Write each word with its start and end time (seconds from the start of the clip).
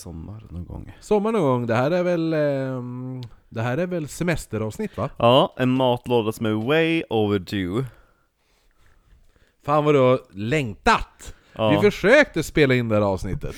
sommar 0.00 0.46
någon 0.50 0.64
gång? 0.64 0.96
Sommar 1.00 1.32
någon 1.32 1.42
gång, 1.42 1.66
det 1.66 1.74
här 1.74 1.90
är 1.90 2.02
väl... 2.02 2.32
ehm, 2.32 3.22
det 3.48 3.62
här 3.62 3.78
är 3.78 3.86
väl 3.86 4.08
semesteravsnitt 4.08 4.96
va? 4.96 5.10
Ja, 5.16 5.54
en 5.58 5.70
matlåda 5.70 6.32
som 6.32 6.46
är 6.46 6.52
way 6.52 7.02
overdue. 7.10 7.84
Fan 9.64 9.84
vad 9.84 9.94
du 9.94 9.98
har 9.98 10.20
längtat! 10.32 11.34
Ja. 11.52 11.70
Vi 11.70 11.90
försökte 11.90 12.42
spela 12.42 12.74
in 12.74 12.88
det 12.88 12.94
här 12.94 13.02
avsnittet. 13.02 13.56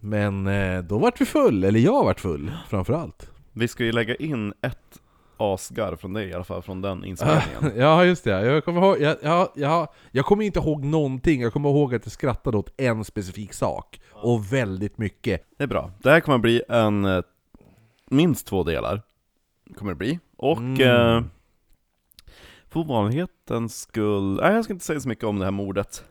Men 0.00 0.46
eh, 0.46 0.82
då 0.82 0.98
vart 0.98 1.20
vi 1.20 1.24
full, 1.24 1.64
eller 1.64 1.80
jag 1.80 2.04
vart 2.04 2.20
full 2.20 2.52
framförallt. 2.68 3.30
Vi 3.52 3.68
ska 3.68 3.84
ju 3.84 3.92
lägga 3.92 4.14
in 4.14 4.54
ett 4.62 5.00
asgarv 5.36 5.96
från 5.96 6.12
dig 6.12 6.28
i 6.28 6.34
alla 6.34 6.44
fall, 6.44 6.62
från 6.62 6.82
den 6.82 7.04
inspelningen. 7.04 7.72
ja 7.76 8.04
just 8.04 8.24
det, 8.24 8.30
jag 8.30 8.64
kommer, 8.64 8.80
ihåg, 8.80 9.00
jag, 9.00 9.16
jag, 9.22 9.48
jag, 9.54 9.88
jag 10.10 10.24
kommer 10.24 10.44
inte 10.44 10.58
ihåg 10.58 10.84
någonting, 10.84 11.40
jag 11.40 11.52
kommer 11.52 11.68
ihåg 11.68 11.94
att 11.94 12.04
jag 12.04 12.12
skrattade 12.12 12.56
åt 12.56 12.80
en 12.80 13.04
specifik 13.04 13.52
sak. 13.52 14.00
Och 14.22 14.52
väldigt 14.52 14.98
mycket. 14.98 15.46
Det 15.56 15.62
är 15.62 15.68
bra. 15.68 15.90
Det 16.02 16.10
här 16.10 16.20
kommer 16.20 16.38
bli 16.38 16.62
en... 16.68 17.04
eh, 17.04 17.22
Minst 18.10 18.46
två 18.46 18.62
delar. 18.62 19.02
Kommer 19.76 19.92
det 19.92 19.96
bli. 19.96 20.18
Och... 20.36 20.58
Mm. 20.58 20.80
Eh, 21.16 21.22
för 22.68 22.80
ovanlighetens 22.80 23.80
skull... 23.80 24.36
Nej, 24.42 24.54
jag 24.54 24.64
ska 24.64 24.72
inte 24.72 24.84
säga 24.84 25.00
så 25.00 25.08
mycket 25.08 25.24
om 25.24 25.38
det 25.38 25.44
här 25.44 25.52
mordet. 25.52 26.04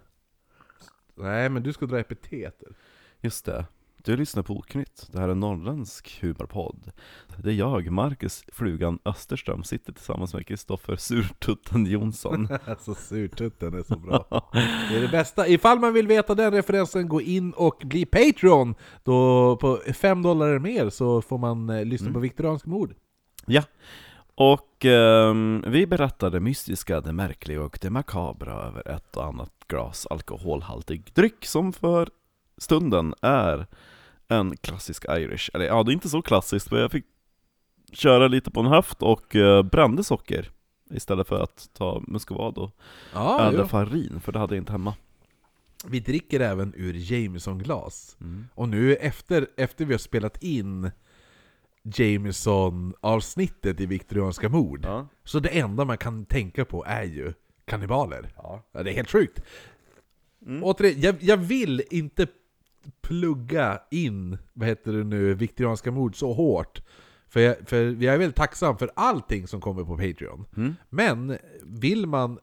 Nej 1.15 1.49
men 1.49 1.63
du 1.63 1.73
ska 1.73 1.85
dra 1.85 1.99
epiteter. 1.99 2.67
Just 3.21 3.45
det. 3.45 3.65
Du 4.09 4.17
lyssnar 4.17 4.43
på 4.43 4.53
Oknytt. 4.53 5.07
Det 5.11 5.19
här 5.19 5.27
är 5.27 5.31
en 5.31 5.39
norrländsk 5.39 6.21
humorpodd. 6.21 6.91
Det 7.37 7.49
är 7.49 7.53
jag, 7.53 7.91
Marcus 7.91 8.43
Flugan 8.53 8.99
Österström, 9.05 9.63
sitter 9.63 9.93
tillsammans 9.93 10.33
med 10.33 10.47
Kristoffer 10.47 10.95
Surtutten 10.95 11.85
Jonsson. 11.85 12.47
Alltså 12.65 12.95
surtutten 12.95 13.73
är 13.73 13.83
så 13.83 13.95
bra. 13.99 14.49
Det 14.89 14.97
är 14.97 15.01
det 15.01 15.07
bästa. 15.07 15.47
Ifall 15.47 15.79
man 15.79 15.93
vill 15.93 16.07
veta 16.07 16.35
den 16.35 16.51
referensen, 16.51 17.07
gå 17.07 17.21
in 17.21 17.51
och 17.51 17.81
bli 17.85 18.05
Patreon! 18.05 18.75
Då 19.03 19.57
på 19.57 19.79
5 19.93 20.21
dollar 20.21 20.59
mer 20.59 20.89
så 20.89 21.21
får 21.21 21.37
man 21.37 21.69
eh, 21.69 21.85
lyssna 21.85 22.13
på 22.13 22.19
viktorianska 22.19 22.69
mord. 22.69 22.93
Ja. 23.45 23.63
Och 24.35 24.85
ehm, 24.85 25.63
vi 25.67 25.87
berättar 25.87 26.29
det 26.29 26.39
mystiska, 26.39 27.01
det 27.01 27.13
märkliga 27.13 27.61
och 27.61 27.79
det 27.81 27.89
makabra 27.89 28.53
över 28.53 28.87
ett 28.87 29.17
och 29.17 29.25
annat 29.25 29.53
glas 29.67 30.07
alkoholhaltig 30.09 31.11
dryck 31.13 31.45
som 31.45 31.73
för 31.73 32.09
stunden 32.57 33.13
är 33.21 33.67
en 34.29 34.57
klassisk 34.57 35.05
Irish. 35.09 35.49
Eller 35.53 35.65
ja, 35.65 35.83
det 35.83 35.91
är 35.91 35.93
inte 35.93 36.09
så 36.09 36.21
klassiskt, 36.21 36.71
men 36.71 36.79
jag 36.81 36.91
fick 36.91 37.05
köra 37.91 38.27
lite 38.27 38.51
på 38.51 38.59
en 38.59 38.65
höft 38.65 39.01
och 39.03 39.35
uh, 39.35 39.61
brände 39.63 40.03
socker 40.03 40.51
istället 40.91 41.27
för 41.27 41.43
att 41.43 41.69
ta 41.73 42.03
muscovad 42.07 42.57
och 42.57 42.71
Ja, 43.13 43.41
öl 43.41 43.55
jo. 43.57 43.67
farin, 43.67 44.19
för 44.21 44.31
det 44.31 44.39
hade 44.39 44.55
jag 44.55 44.61
inte 44.61 44.71
hemma. 44.71 44.93
Vi 45.85 45.99
dricker 45.99 46.39
även 46.39 46.73
ur 46.77 46.93
Jameson-glas. 47.13 48.17
Mm. 48.21 48.47
Och 48.55 48.69
nu 48.69 48.95
efter, 48.95 49.47
efter 49.57 49.85
vi 49.85 49.93
har 49.93 49.99
spelat 49.99 50.43
in 50.43 50.91
Jameson-avsnittet 51.83 53.79
i 53.79 53.85
viktorianska 53.85 54.49
mord, 54.49 54.85
Ja. 54.85 55.07
så 55.23 55.39
det 55.39 55.49
enda 55.59 55.85
man 55.85 55.97
kan 55.97 56.25
tänka 56.25 56.65
på 56.65 56.85
är 56.87 57.03
ju 57.03 57.33
kannibaler. 57.65 58.29
Ja. 58.35 58.63
Ja, 58.71 58.83
det 58.83 58.91
är 58.91 58.95
helt 58.95 59.11
sjukt. 59.11 59.41
Mm. 60.45 60.63
Återigen, 60.63 61.01
jag, 61.01 61.15
jag 61.19 61.37
vill 61.37 61.83
inte 61.89 62.27
plugga 63.01 63.81
in, 63.91 64.37
vad 64.53 64.67
heter 64.67 64.93
det 64.93 65.03
nu, 65.03 65.33
viktorianska 65.33 65.91
mord 65.91 66.15
så 66.15 66.33
hårt. 66.33 66.81
För 67.27 67.39
jag, 67.39 67.55
för 67.65 68.03
jag 68.03 68.13
är 68.13 68.17
väldigt 68.17 68.35
tacksam 68.35 68.77
för 68.77 68.91
allting 68.95 69.47
som 69.47 69.61
kommer 69.61 69.83
på 69.83 69.97
Patreon. 69.97 70.45
Mm. 70.57 70.75
Men 70.89 71.37
vill 71.63 72.07
man 72.07 72.39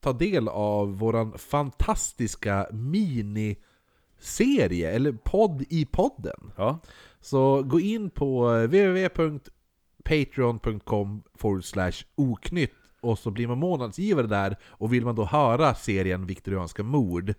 ta 0.00 0.12
del 0.12 0.48
av 0.48 0.98
våran 0.98 1.38
fantastiska 1.38 2.66
miniserie, 2.72 4.90
eller 4.90 5.12
podd 5.12 5.64
i 5.68 5.86
podden, 5.86 6.52
Ja. 6.56 6.78
så 7.20 7.62
gå 7.62 7.80
in 7.80 8.10
på 8.10 8.48
www.patreon.com 8.48 11.22
slash 11.62 11.92
oknytt 12.14 12.72
och 13.00 13.18
så 13.18 13.30
blir 13.30 13.48
man 13.48 13.58
månadsgivare 13.58 14.26
där 14.26 14.56
och 14.66 14.92
vill 14.92 15.04
man 15.04 15.14
då 15.14 15.24
höra 15.24 15.74
serien 15.74 16.26
Viktorianska 16.26 16.82
mord 16.82 17.34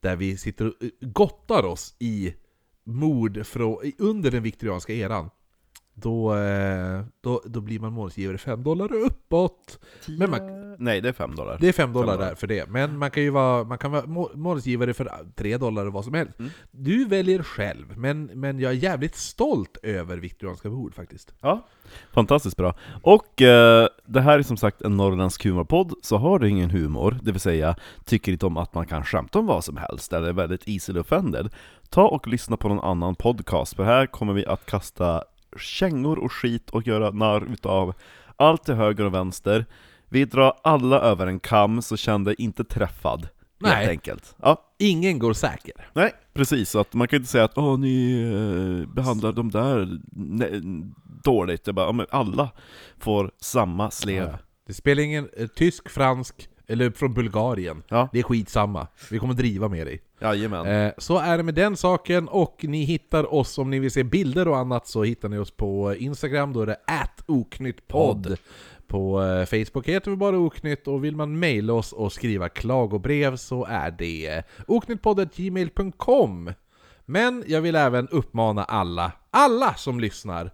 där 0.00 0.16
vi 0.16 0.36
sitter 0.36 0.66
och 0.66 0.82
eh, 0.82 0.88
gottar 1.00 1.64
oss 1.64 1.94
i 1.98 2.34
mord 2.84 3.46
från, 3.46 3.92
under 3.98 4.30
den 4.30 4.42
viktorianska 4.42 4.92
eran. 4.92 5.30
Då, 5.94 6.36
eh, 6.36 7.04
då, 7.20 7.42
då 7.44 7.60
blir 7.60 7.80
man 7.80 7.92
månadsgivare 7.92 8.38
5 8.38 8.62
dollar 8.62 8.92
och 8.92 9.06
uppåt. 9.06 9.78
Men 10.06 10.30
man, 10.30 10.67
Nej, 10.80 11.00
det 11.00 11.08
är 11.08 11.12
fem 11.12 11.34
dollar. 11.34 11.58
det 11.60 11.68
är 11.68 11.72
5 11.72 11.92
dollar 11.92 12.12
dollar. 12.12 12.28
där 12.28 12.34
för 12.34 12.46
det. 12.46 12.68
Men 12.68 12.98
man 12.98 13.10
kan 13.10 13.22
ju 13.22 13.30
vara, 13.30 13.64
man 13.64 13.78
kan 13.78 13.90
vara 13.90 14.06
må- 14.06 14.30
månadsgivare 14.34 14.94
för 14.94 15.10
3 15.36 15.56
dollar 15.56 15.86
och 15.86 15.92
vad 15.92 16.04
som 16.04 16.14
helst. 16.14 16.38
Mm. 16.38 16.50
Du 16.70 17.04
väljer 17.04 17.42
själv, 17.42 17.98
men, 17.98 18.24
men 18.24 18.60
jag 18.60 18.72
är 18.72 18.76
jävligt 18.76 19.16
stolt 19.16 19.76
över 19.82 20.16
viktorianska 20.16 20.68
mord 20.68 20.94
faktiskt. 20.94 21.34
Ja, 21.40 21.66
fantastiskt 22.12 22.56
bra. 22.56 22.74
Och 23.02 23.42
eh, 23.42 23.88
det 24.06 24.20
här 24.20 24.38
är 24.38 24.42
som 24.42 24.56
sagt 24.56 24.82
en 24.82 24.96
norrländsk 24.96 25.44
humorpodd, 25.44 25.94
så 26.02 26.16
har 26.16 26.38
du 26.38 26.48
ingen 26.48 26.70
humor, 26.70 27.18
det 27.22 27.32
vill 27.32 27.40
säga 27.40 27.76
tycker 28.04 28.32
inte 28.32 28.46
om 28.46 28.56
att 28.56 28.74
man 28.74 28.86
kan 28.86 29.04
skämta 29.04 29.38
om 29.38 29.46
vad 29.46 29.64
som 29.64 29.76
helst, 29.76 30.12
eller 30.12 30.28
är 30.28 30.32
väldigt 30.32 30.68
easily 30.68 31.00
offended, 31.00 31.48
ta 31.90 32.08
och 32.08 32.26
lyssna 32.28 32.56
på 32.56 32.68
någon 32.68 32.84
annan 32.84 33.14
podcast, 33.14 33.76
för 33.76 33.84
här 33.84 34.06
kommer 34.06 34.32
vi 34.32 34.46
att 34.46 34.66
kasta 34.66 35.24
kängor 35.56 36.18
och 36.18 36.32
skit 36.32 36.70
och 36.70 36.86
göra 36.86 37.10
narr 37.10 37.52
utav 37.52 37.94
allt 38.36 38.64
till 38.64 38.74
höger 38.74 39.04
och 39.04 39.14
vänster. 39.14 39.66
Vi 40.08 40.24
drar 40.24 40.52
alla 40.62 41.00
över 41.00 41.26
en 41.26 41.40
kam, 41.40 41.82
så 41.82 41.96
känn 41.96 42.24
dig 42.24 42.34
inte 42.38 42.64
träffad. 42.64 43.28
Helt 43.64 43.76
Nej. 43.76 43.88
enkelt. 43.88 44.34
Ja, 44.42 44.64
Ingen 44.78 45.18
går 45.18 45.32
säker. 45.32 45.72
Nej, 45.92 46.12
precis. 46.34 46.70
Så 46.70 46.78
att 46.80 46.94
man 46.94 47.08
kan 47.08 47.16
inte 47.16 47.28
säga 47.30 47.44
att 47.44 47.58
Åh, 47.58 47.78
ni 47.78 48.22
eh, 48.22 48.94
behandlar 48.94 49.32
de 49.32 49.50
där 49.50 49.98
ne- 50.16 50.92
dåligt. 51.24 51.64
Det 51.64 51.70
är 51.70 51.72
bara, 51.72 52.06
alla 52.10 52.50
får 52.98 53.30
samma 53.40 53.90
slev. 53.90 54.22
Ja. 54.22 54.38
Det 54.66 54.74
spelar 54.74 55.02
ingen 55.02 55.28
eh, 55.36 55.46
tysk, 55.46 55.88
fransk 55.88 56.48
eller 56.66 56.90
från 56.90 57.14
Bulgarien. 57.14 57.82
Ja. 57.88 58.08
Det 58.12 58.18
är 58.18 58.22
skitsamma. 58.22 58.86
Vi 59.10 59.18
kommer 59.18 59.34
driva 59.34 59.68
med 59.68 59.86
dig. 59.86 60.00
Jajamän. 60.20 60.66
Eh, 60.66 60.92
så 60.98 61.18
är 61.18 61.36
det 61.36 61.42
med 61.42 61.54
den 61.54 61.76
saken, 61.76 62.28
och 62.28 62.64
ni 62.68 62.84
hittar 62.84 63.34
oss 63.34 63.58
om 63.58 63.70
ni 63.70 63.78
vill 63.78 63.90
se 63.90 64.04
bilder 64.04 64.48
och 64.48 64.58
annat 64.58 64.86
så 64.86 65.02
hittar 65.02 65.28
ni 65.28 65.38
oss 65.38 65.50
på 65.50 65.94
Instagram, 65.94 66.52
då 66.52 66.60
är 66.60 66.66
det 66.66 66.76
oknyttpodd. 67.26 68.36
På 68.88 69.22
eh, 69.22 69.44
Facebook 69.44 69.88
heter 69.88 70.10
vi 70.10 70.16
bara 70.16 70.38
oknytt, 70.38 70.88
och 70.88 71.04
vill 71.04 71.16
man 71.16 71.38
mejla 71.38 71.72
oss 71.72 71.92
och 71.92 72.12
skriva 72.12 72.48
klagobrev 72.48 73.36
så 73.36 73.64
är 73.64 73.90
det 73.90 74.26
eh, 74.26 74.42
oknyttpodd.gmail.com 74.66 76.52
Men 77.04 77.44
jag 77.46 77.60
vill 77.60 77.76
även 77.76 78.08
uppmana 78.08 78.64
alla, 78.64 79.12
alla 79.30 79.74
som 79.74 80.00
lyssnar 80.00 80.50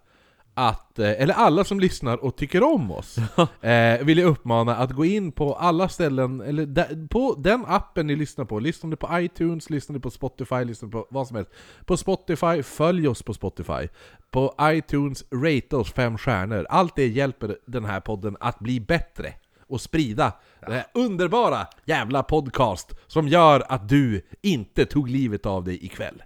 att, 0.55 0.99
eh, 0.99 1.11
eller 1.11 1.35
alla 1.35 1.65
som 1.65 1.81
lyssnar 1.81 2.25
och 2.25 2.37
tycker 2.37 2.63
om 2.63 2.91
oss, 2.91 3.19
eh, 3.61 4.05
vill 4.05 4.19
jag 4.19 4.29
uppmana 4.29 4.77
att 4.77 4.93
gå 4.93 5.05
in 5.05 5.33
på 5.33 5.55
alla 5.55 5.89
ställen, 5.89 6.41
eller 6.41 6.67
där, 6.67 7.09
på 7.09 7.35
den 7.39 7.65
appen 7.67 8.07
ni 8.07 8.17
lyssnar 8.17 8.45
på. 8.45 8.59
Lyssnar 8.59 8.91
ni 8.91 8.97
på 8.97 9.09
iTunes, 9.13 9.71
lyssnar 9.71 9.95
ni 9.95 10.01
på 10.01 10.11
Spotify, 10.11 10.65
lyssnar 10.65 10.89
på 10.89 11.07
vad 11.11 11.27
som 11.27 11.37
helst. 11.37 11.51
På 11.85 11.97
Spotify, 11.97 12.63
följ 12.63 13.09
oss 13.09 13.23
på 13.23 13.35
Spotify. 13.35 13.89
På 14.31 14.55
iTunes, 14.61 15.25
rate 15.33 15.77
oss 15.77 15.93
fem 15.93 16.19
stjärnor. 16.19 16.67
Allt 16.69 16.97
det 16.97 17.07
hjälper 17.07 17.57
den 17.67 17.85
här 17.85 18.01
podden 18.01 18.37
att 18.41 18.59
bli 18.59 18.81
bättre. 18.81 19.33
Och 19.67 19.81
sprida 19.81 20.33
den 20.61 20.73
här 20.73 20.87
underbara 20.95 21.67
jävla 21.85 22.23
podcast 22.23 22.95
som 23.07 23.29
gör 23.29 23.65
att 23.69 23.89
du 23.89 24.27
inte 24.43 24.87
tog 24.87 25.09
livet 25.09 25.47
av 25.47 25.65
dig 25.65 25.85
ikväll. 25.85 26.23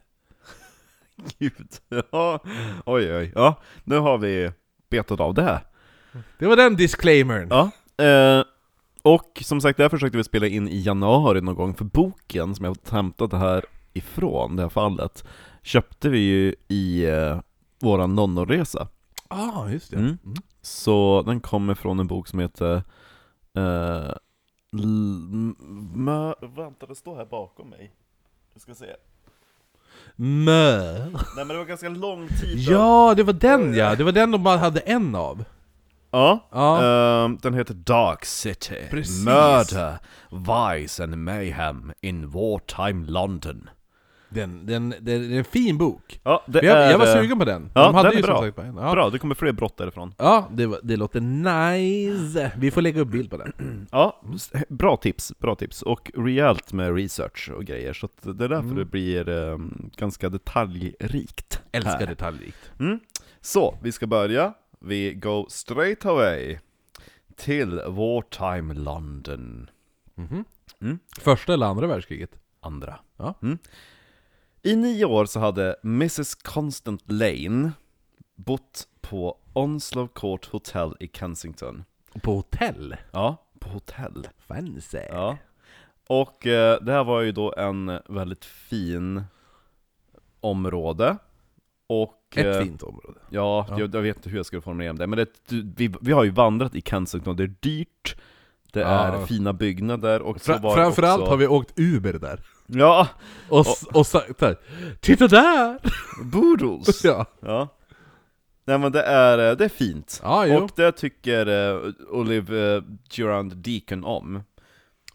Gud. 1.39 1.69
Ja. 2.13 2.41
Oj, 2.87 3.15
oj. 3.17 3.33
Ja, 3.35 3.55
nu 3.85 3.99
har 3.99 4.19
vi 4.19 4.51
betat 4.91 5.21
av 5.21 5.35
det 5.35 5.43
här. 5.43 5.61
Det 6.39 6.47
var 6.47 6.57
den 6.57 6.77
disclaimern. 6.77 7.49
Ja. 7.51 7.71
Eh, 8.05 8.45
och 9.03 9.39
som 9.45 9.61
sagt, 9.61 9.77
det 9.77 9.83
här 9.85 9.89
försökte 9.91 10.17
vi 10.19 10.25
spela 10.25 10.47
in 10.47 10.69
i 10.69 10.81
januari 10.81 11.41
någon 11.41 11.55
gång, 11.55 11.75
för 11.75 11.85
boken 11.85 12.55
som 12.55 12.65
jag 12.65 12.71
har 12.85 12.93
hämtat 12.97 13.31
det 13.31 13.37
här 13.39 13.65
ifrån, 13.93 14.57
det 14.57 14.63
här 14.63 14.69
fallet, 14.69 15.25
köpte 15.63 16.09
vi 16.09 16.19
ju 16.19 16.55
i 16.69 17.05
eh, 17.07 17.41
våran 17.81 18.15
nonnorresa. 18.15 18.89
ah, 19.29 19.69
just 19.69 19.91
det. 19.91 19.97
Mm. 19.97 20.19
Mm. 20.25 20.37
Så 20.63 21.23
den 21.27 21.41
kommer 21.41 21.75
från 21.75 22.01
en 22.01 22.07
bok 22.07 22.29
som 22.29 22.39
heter 22.39 22.75
eh, 23.57 24.13
l- 24.73 25.55
Vänta, 26.57 26.87
det 26.87 26.95
står 26.95 27.17
här 27.17 27.25
bakom 27.27 27.69
mig. 27.69 27.93
Jag 28.53 28.63
ska 28.63 28.75
se. 28.75 28.87
Mö. 30.17 30.99
Nej 31.09 31.11
men 31.37 31.49
det 31.49 31.57
var 31.59 31.65
ganska 31.65 31.89
lång 31.89 32.29
tid 32.29 32.59
Ja, 32.59 33.15
det 33.17 33.23
var 33.23 33.33
den 33.33 33.75
ja! 33.75 33.95
Det 33.95 34.05
var 34.05 34.13
den 34.13 34.31
de 34.31 34.43
bara 34.43 34.57
hade 34.59 34.81
en 34.81 35.15
av. 35.15 35.45
Ja, 36.11 36.49
Ja. 36.53 36.83
ehm, 37.25 37.39
den 37.43 37.55
heter 37.55 37.75
Dark 37.75 38.25
City. 38.25 38.89
Precis. 38.91 39.25
Murder, 39.25 39.99
Vice 40.31 41.03
and 41.05 41.17
Mayhem 41.17 41.93
in 42.01 42.31
Wartime 42.31 43.07
London. 43.07 43.71
Den, 44.31 44.67
den, 44.67 44.91
den, 44.91 45.05
det 45.05 45.13
är 45.15 45.39
en 45.39 45.45
fin 45.45 45.79
bok. 45.79 46.21
Ja, 46.25 46.45
det 46.47 46.63
Jag, 46.65 46.77
är, 46.79 46.91
jag 46.91 46.99
var 46.99 47.07
eh, 47.07 47.13
sugen 47.23 47.39
på 47.39 47.45
den. 47.45 47.71
Ja, 47.75 47.85
De 47.85 47.95
hade 47.95 48.09
den 48.09 48.13
är 48.13 48.17
ju 48.17 48.23
som 48.23 48.33
bra. 48.35 48.43
sagt. 48.43 48.59
Ja, 48.77 48.93
Bra, 48.93 49.11
det 49.11 49.19
kommer 49.19 49.35
fler 49.35 49.53
brott 49.53 49.77
därifrån. 49.77 50.15
ja 50.19 50.49
det, 50.53 50.79
det 50.83 50.97
låter 50.97 51.21
nice. 51.21 52.53
Vi 52.57 52.71
får 52.71 52.83
lägga 52.83 53.01
upp 53.01 53.09
bild 53.09 53.31
på 53.31 53.37
den. 53.37 53.53
Ja, 53.93 54.23
bra 54.69 54.97
tips, 54.97 55.33
bra 55.39 55.55
tips. 55.55 55.83
Och 55.83 56.11
rejält 56.17 56.73
med 56.73 56.95
research 56.95 57.51
och 57.57 57.65
grejer, 57.65 57.93
så 57.93 58.09
det 58.23 58.45
är 58.45 58.49
därför 58.49 58.59
Mm. 58.69 58.75
det 58.77 58.85
blir 58.85 59.29
eh, 59.29 59.59
ganska 59.97 60.29
detaljrikt. 60.29 61.63
Älskar 61.73 61.99
här. 61.99 62.07
detaljrikt. 62.07 62.73
Mm. 62.81 63.01
Så, 63.41 63.79
vi 63.83 63.93
ska 63.93 64.07
börja. 64.07 64.53
Vi 64.81 65.15
go 65.15 65.47
straight 65.49 66.07
away 66.07 66.59
till 67.37 67.81
Wartime 67.87 68.75
London. 68.75 69.71
Mhm. 70.15 70.45
Mm. 70.81 70.99
Första 71.21 71.53
eller 71.53 71.67
andra 71.67 71.87
världskriget? 71.87 72.31
Andra. 72.61 72.99
Ja. 73.17 73.35
Mm. 73.43 73.59
I 74.63 74.77
nio 74.77 75.05
år 75.05 75.25
så 75.27 75.41
hade 75.41 75.77
Mrs 75.83 76.35
Constant 76.35 77.03
Lane 77.13 77.73
bott 78.37 78.89
på 79.01 79.37
Onslow 79.53 80.07
Court 80.09 80.47
Hotel 80.47 80.95
i 81.01 81.09
Kensington. 81.09 81.85
På 82.23 82.35
hotell? 82.35 82.97
Ja, 83.13 83.37
på 83.59 83.69
hotell. 83.69 84.29
Fancy. 84.39 84.99
Ja. 85.11 85.37
Och 86.09 86.47
eh, 86.47 86.81
det 86.83 86.93
här 86.93 87.05
var 87.05 87.21
ju 87.21 87.33
då 87.33 87.55
en 87.57 88.01
väldigt 88.09 88.45
fin 88.45 89.23
område. 90.41 91.17
Och, 91.87 92.35
Ett 92.37 92.57
eh, 92.57 92.63
fint 92.63 92.83
område. 92.83 93.19
Ja, 93.31 93.67
Ja. 93.69 93.79
Jag, 93.79 93.95
jag 93.95 94.03
vet 94.03 94.17
inte 94.17 94.31
hur 94.31 94.37
jag 94.37 94.47
ska 94.47 94.61
formulera 94.61 94.93
det, 94.93 95.07
men 95.07 95.19
det, 95.19 95.29
vi, 95.77 95.95
vi 96.01 96.13
har 96.13 96.25
ju 96.25 96.31
vandrat 96.31 96.75
i 96.75 96.81
Kensington, 96.83 97.37
det 97.37 97.43
är 97.43 97.55
dyrt, 97.61 98.17
det 98.73 98.81
Ja. 98.81 98.89
är 98.89 99.27
fina 99.27 99.53
byggnader 99.53 100.23
och 100.23 100.41
så 100.41 100.45
Fra, 100.53 100.59
var 100.59 100.77
det 100.77 100.83
framförallt 100.83 101.21
också, 101.21 101.31
har 101.33 101.37
vi 101.37 101.47
åkt 101.47 101.73
Uber 101.79 102.13
där. 102.13 102.41
Ja, 102.71 103.09
Och, 103.49 103.61
s- 103.67 103.85
och 103.95 104.07
sagt 104.07 104.39
såhär 104.39 104.57
Titta 105.01 105.27
där! 105.29 105.79
Boodles! 106.25 107.05
ja. 107.05 107.27
ja. 107.41 107.69
Nej 108.65 108.79
men 108.79 108.93
det 108.93 109.03
är, 109.03 109.51
eh, 109.51 109.57
det 109.57 109.65
är 109.65 109.69
fint. 109.69 110.21
Jo. 110.25 110.57
och 110.57 110.71
det 110.77 110.93
tycker 110.93 111.47
eh, 111.47 111.81
Olive 112.11 112.75
eh, 112.77 112.83
Durand 113.17 113.57
Deacon 113.57 114.05
om. 114.05 114.43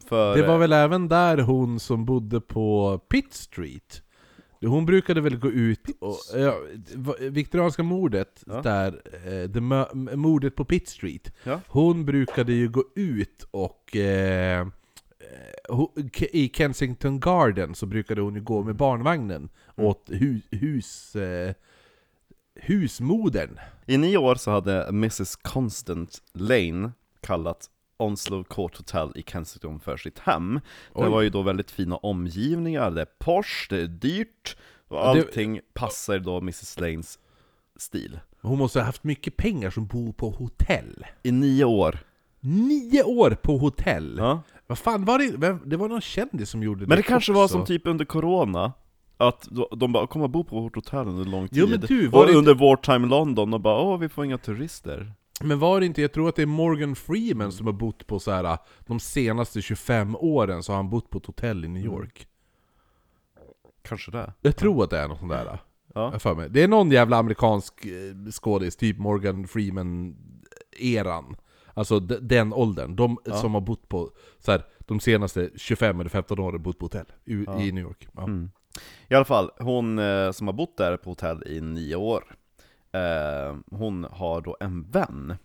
För, 0.09 0.35
Det 0.37 0.47
var 0.47 0.57
väl 0.57 0.73
även 0.73 1.07
där 1.07 1.37
hon 1.37 1.79
som 1.79 2.05
bodde 2.05 2.41
på 2.41 2.97
Pitt 3.09 3.33
Street? 3.33 4.01
Hon 4.65 4.85
brukade 4.85 5.21
väl 5.21 5.37
gå 5.37 5.49
ut 5.51 5.81
och... 6.01 6.17
Ja, 6.35 6.55
viktorianska 7.19 7.83
mordet, 7.83 8.43
Ja. 8.45 8.61
där, 8.61 9.01
det 9.47 9.61
mordet 10.17 10.55
på 10.55 10.65
Pitt 10.65 10.89
Street. 10.89 11.33
Ja. 11.43 11.59
Hon 11.67 12.05
brukade 12.05 12.53
ju 12.53 12.69
gå 12.69 12.83
ut 12.95 13.47
och... 13.51 13.95
Eh, 13.95 14.67
I 16.31 16.49
Kensington 16.53 17.19
Garden 17.19 17.75
så 17.75 17.85
brukade 17.85 18.21
hon 18.21 18.35
ju 18.35 18.41
gå 18.41 18.63
med 18.63 18.75
barnvagnen 18.75 19.49
Mm. 19.75 19.87
åt 19.89 20.09
hu, 20.09 20.41
hus... 20.51 21.15
Eh, 21.15 21.53
husmodern. 22.55 23.59
I 23.85 23.97
nio 23.97 24.17
år 24.17 24.35
så 24.35 24.51
hade 24.51 24.87
Mrs 24.87 25.35
Constant 25.35 26.21
Lane 26.33 26.91
kallat 27.21 27.69
Onslow 27.97 28.43
Court 28.43 28.77
Hotel 28.77 29.11
i 29.15 29.23
Kensington 29.23 29.79
för 29.79 29.97
sitt 29.97 30.19
hem. 30.19 30.53
Det 30.93 31.01
Oj. 31.03 31.09
var 31.09 31.21
ju 31.21 31.29
då 31.29 31.41
väldigt 31.41 31.71
fina 31.71 31.95
omgivningar, 31.97 32.91
det 32.91 33.01
är 33.01 33.07
posh, 33.19 33.67
det 33.69 33.81
är 33.81 33.87
dyrt, 33.87 34.57
och 34.87 34.97
Ja, 34.97 35.13
det- 35.13 35.21
allting 35.21 35.59
passar 35.73 36.19
då 36.19 36.37
Mrs 36.37 36.79
Lanes 36.79 37.19
stil. 37.75 38.19
Hon 38.41 38.57
måste 38.57 38.79
ha 38.79 38.85
haft 38.85 39.03
mycket 39.03 39.37
pengar 39.37 39.69
som 39.69 39.85
bor 39.87 40.11
på 40.13 40.29
hotell. 40.29 41.05
I 41.23 41.31
nio 41.31 41.65
år. 41.65 41.99
Nio 42.43 43.03
år 43.03 43.31
på 43.31 43.57
hotell! 43.57 44.15
Ja. 44.17 44.41
Vad 44.67 44.77
fan 44.77 45.05
var 45.05 45.19
det? 45.19 45.37
Vem, 45.37 45.59
det 45.65 45.77
var 45.77 45.89
någon 45.89 46.01
kändis 46.01 46.49
som 46.49 46.63
gjorde 46.63 46.79
det 46.79 46.87
Men 46.87 46.97
det 46.97 47.03
kanske 47.03 47.33
var 47.33 47.43
också. 47.43 47.53
som 47.57 47.65
typ 47.65 47.87
under 47.87 48.05
Corona, 48.05 48.73
att 49.17 49.47
de- 49.51 49.67
de 49.79 49.91
bara 49.93 50.07
'kommer 50.07 50.27
bo 50.27 50.43
på 50.43 50.59
vårt 50.61 50.75
hotell 50.75 51.07
under 51.07 51.25
lång 51.25 51.43
tid' 51.47 51.49
Jo, 51.51 51.67
men 51.67 51.79
du, 51.79 52.07
var 52.07 52.19
Och 52.19 52.25
det 52.27 52.31
inte- 52.33 52.51
under 52.51 52.53
Wartime 52.67 53.07
London, 53.07 53.53
och 53.53 53.61
bara 53.61 53.81
'Åh, 53.81 53.97
vi 53.99 54.09
får 54.09 54.25
inga 54.25 54.37
turister' 54.37 55.11
Men 55.41 55.59
var 55.59 55.79
det 55.79 55.85
inte, 55.85 56.01
jag 56.01 56.11
tror 56.11 56.29
att 56.29 56.35
det 56.35 56.41
är 56.41 56.45
Morgan 56.45 56.95
Freeman 56.95 57.51
som 57.51 57.65
har 57.65 57.73
bott 57.73 58.07
på 58.07 58.19
så 58.19 58.31
här 58.31 58.57
de 58.79 58.99
senaste 58.99 59.61
25 59.61 60.15
åren 60.15 60.63
så 60.63 60.71
har 60.71 60.77
han 60.77 60.89
bott 60.89 61.09
på 61.09 61.17
ett 61.17 61.25
hotell 61.25 61.65
i 61.65 61.67
New 61.67 61.83
Mm. 61.85 61.93
York. 61.97 62.27
Kanske 63.81 64.11
det? 64.11 64.33
Jag 64.41 64.55
tror 64.55 64.83
att 64.83 64.89
det 64.89 64.97
är 64.99 65.07
något 65.07 65.19
sånt 65.19 65.31
där. 65.31 65.59
Ja. 65.93 66.19
För 66.19 66.35
mig. 66.35 66.49
Det 66.49 66.63
är 66.63 66.67
någon 66.67 66.91
jävla 66.91 67.17
amerikansk 67.17 67.85
eh, 67.85 68.31
skådis, 68.31 68.75
typ 68.75 68.97
Morgan 68.97 69.47
Freeman-eran. 69.47 71.35
Alltså 71.73 71.99
den 71.99 72.53
åldern. 72.53 72.95
De 72.95 73.17
Ja. 73.25 73.35
som 73.35 73.53
har 73.53 73.61
bott 73.61 73.89
på, 73.89 74.09
så 74.39 74.51
här, 74.51 74.63
de 74.79 74.99
senaste 74.99 75.49
25 75.55 75.99
eller 75.99 76.09
15 76.09 76.39
åren 76.39 76.63
bott 76.63 76.79
på 76.79 76.85
hotell 76.85 77.05
i, 77.25 77.33
i 77.33 77.71
New 77.71 77.83
York. 77.83 78.07
Ja. 78.13 78.23
Mm. 78.23 78.51
I 79.07 79.15
alla 79.15 79.25
fall, 79.25 79.51
hon 79.59 79.99
eh, 79.99 80.31
som 80.31 80.47
har 80.47 80.53
bott 80.53 80.77
där 80.77 80.97
på 80.97 81.09
hotell 81.09 81.43
i 81.47 81.61
nio 81.61 81.95
år, 81.95 82.23
eh, 82.91 83.55
hon 83.71 84.03
har 84.11 84.41
då 84.41 84.57
en 84.59 84.91
vän. 84.91 85.35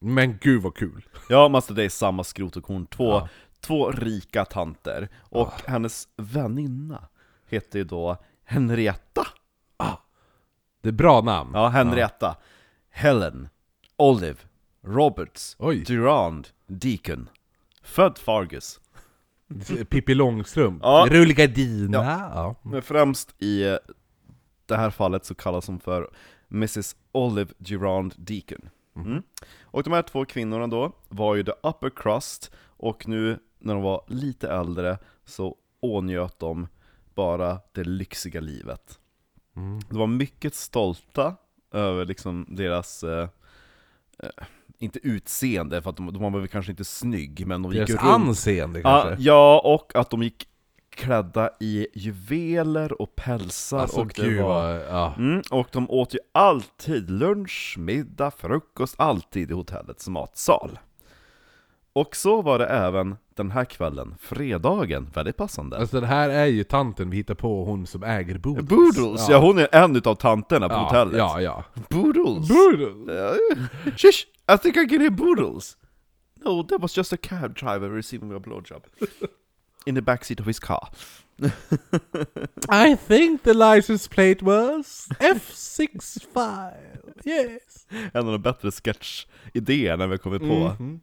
Men 0.00 0.38
gud 0.40 0.62
vad 0.62 0.74
kul! 0.74 1.04
Ja, 1.28 1.48
men 1.48 1.54
alltså 1.54 1.74
det 1.74 1.84
är 1.84 1.88
samma 1.88 2.24
skrot 2.24 2.56
och 2.56 2.64
korn. 2.64 2.86
Två, 2.86 3.04
Ja. 3.10 3.28
två 3.60 3.90
rika 3.90 4.44
tanter. 4.44 5.08
Och 5.20 5.52
hennes 5.66 6.08
väninna 6.16 7.08
heter 7.48 7.78
ju 7.78 7.84
då 7.84 8.16
Henrietta. 8.44 9.26
Det 10.82 10.88
är 10.88 10.92
bra 10.92 11.20
namn. 11.20 11.50
Ja, 11.54 11.68
Henrietta. 11.68 12.36
Helen. 12.90 13.48
Olive. 13.96 14.38
Roberts. 14.84 15.56
Oj. 15.58 15.84
Durand. 15.84 16.48
Deacon. 16.66 17.28
Född 17.82 18.18
Fargus. 18.18 18.80
Pippi 19.88 20.14
Långstrump. 20.14 20.80
Ja. 20.82 21.06
Rullgardina. 21.10 21.98
Ja. 22.34 22.54
Men 22.62 22.82
främst 22.82 23.34
i 23.38 23.62
eh, 23.62 23.76
det 24.66 24.76
här 24.76 24.90
fallet 24.90 25.24
så 25.24 25.34
kallas 25.34 25.66
hon 25.66 25.80
för 25.80 26.10
Mrs. 26.50 26.96
Olive 27.12 27.52
Durand 27.58 28.14
Deacon. 28.16 28.68
Mm. 28.96 29.22
Och 29.62 29.82
de 29.82 29.92
här 29.92 30.02
två 30.02 30.24
kvinnorna 30.24 30.66
då 30.66 30.92
var 31.08 31.34
ju 31.34 31.44
the 31.44 31.52
upper 31.62 31.90
crust, 31.90 32.50
och 32.66 33.08
nu 33.08 33.38
när 33.58 33.74
de 33.74 33.82
var 33.82 34.04
lite 34.08 34.50
äldre 34.50 34.98
så 35.24 35.56
ånjöt 35.80 36.38
de 36.38 36.66
bara 37.14 37.58
det 37.72 37.84
lyxiga 37.84 38.40
livet. 38.40 38.98
Mm. 39.56 39.80
De 39.88 39.98
var 39.98 40.06
mycket 40.06 40.54
stolta 40.54 41.36
över 41.70 42.04
liksom 42.04 42.46
deras, 42.48 43.02
eh, 43.02 43.28
eh, 44.18 44.44
inte 44.78 44.98
utseende, 45.02 45.82
för 45.82 45.90
att 45.90 45.96
de, 45.96 46.12
de 46.12 46.22
var 46.22 46.40
väl 46.40 46.48
kanske 46.48 46.72
inte 46.72 46.84
snygg, 46.84 47.46
men 47.46 47.62
de 47.62 47.72
gick 47.72 47.86
Deras 47.86 48.02
runt 48.02 48.14
anseende 48.14 48.80
Ja, 48.84 49.02
kanske. 49.02 49.24
ja, 49.24 49.60
och 49.64 49.96
att 49.96 50.10
de 50.10 50.22
gick 50.22 50.48
klädda 50.94 51.50
i 51.60 51.86
juveler 51.94 53.02
och 53.02 53.16
pälsar 53.16 53.78
alltså 53.78 54.00
och 54.00 54.08
gud 54.08 54.42
var... 54.42 54.70
Ja. 54.70 55.14
Mm, 55.18 55.42
och 55.50 55.68
de 55.72 55.90
åt 55.90 56.14
ju 56.14 56.18
alltid 56.32 57.10
lunch, 57.10 57.74
middag, 57.78 58.30
frukost, 58.30 58.94
alltid 58.98 59.50
i 59.50 59.54
hotellets 59.54 60.08
matsal. 60.08 60.78
Och 61.92 62.16
så 62.16 62.42
var 62.42 62.58
det 62.58 62.66
även 62.66 63.16
den 63.34 63.50
här 63.50 63.64
kvällen, 63.64 64.14
fredagen, 64.20 65.10
väldigt 65.14 65.36
passande. 65.36 65.78
Alltså 65.78 66.00
det 66.00 66.06
här 66.06 66.30
är 66.30 66.46
ju 66.46 66.64
tanten 66.64 67.10
vi 67.10 67.16
hittar 67.16 67.34
på, 67.34 67.64
hon 67.64 67.86
som 67.86 68.02
äger 68.02 68.38
Boodles. 68.38 68.68
Boodles, 68.68 69.28
ja. 69.28 69.38
hon 69.38 69.58
är 69.58 69.68
en 69.72 69.96
utav 69.96 70.14
tanterna 70.14 70.68
på 70.68 70.74
ja, 70.74 70.84
hotellet. 70.84 71.18
Ja, 71.18 71.40
ja. 71.40 71.64
Boodles! 71.88 72.48
Boodles! 72.48 73.16
Ja, 73.16 73.34
Shish! 73.96 74.26
I 74.48 74.56
think 74.56 74.76
I 74.76 74.86
can 74.86 75.00
hear 75.00 75.10
Boodles! 75.10 75.76
No, 76.44 76.62
that 76.62 76.80
was 76.80 76.92
just 76.96 77.12
a 77.12 77.16
cab 77.16 77.54
driver 77.54 77.88
receiving 77.88 78.32
a 78.32 78.40
blowjob. 78.40 78.82
In 79.86 79.94
the 79.94 80.00
backseat 80.02 80.40
of 80.40 80.46
his 80.46 80.58
car. 80.58 80.88
I 82.68 82.96
think 82.96 83.42
the 83.42 83.54
license 83.54 84.08
plate 84.08 84.42
was 84.42 85.08
F65. 85.20 86.72
Yes. 87.24 87.86
En 88.12 88.26
av 88.26 88.32
de 88.32 88.38
bättre 88.42 88.70
sketch-idéerna 88.70 90.06
vi 90.06 90.18
kommit 90.18 90.40
på. 90.42 90.76
Mhm. 90.78 91.00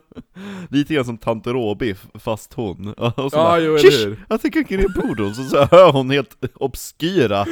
Lite 0.70 0.94
grann 0.94 1.04
som 1.04 1.18
Tante 1.18 1.50
Råbi, 1.50 1.94
fast 2.14 2.52
hon. 2.54 2.88
Och 2.94 3.12
så 3.16 3.38
Ja, 3.38 3.44
bara, 3.44 3.60
jo, 3.60 3.76
eller 3.76 3.90
"Shish, 3.90 4.06
hur?" 4.06 4.34
I 4.34 4.38
think 4.38 4.56
I 4.56 4.64
can 4.64 4.78
hear 4.78 5.02
Boodles, 5.02 5.38
och 5.38 5.44
så 5.44 5.64
hör 5.70 5.92
hon 5.92 6.10
helt 6.10 6.36
obskyra 6.54 7.46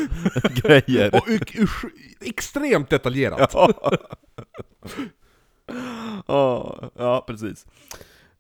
grejer. 0.55 1.15
Och 1.15 1.29
extremt 2.21 2.91
detaljerat. 2.91 3.51
Ja. 3.55 3.73
Ja, 6.27 6.91
ja, 6.97 7.25
precis. 7.27 7.67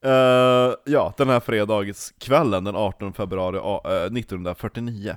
Eh, 0.02 0.74
ja, 0.84 1.14
den 1.16 1.28
här 1.28 1.40
fredagskvällen 1.40 2.64
den 2.64 2.76
18 2.76 3.12
februari 3.12 3.56
eh, 3.56 4.02
1949 4.02 5.16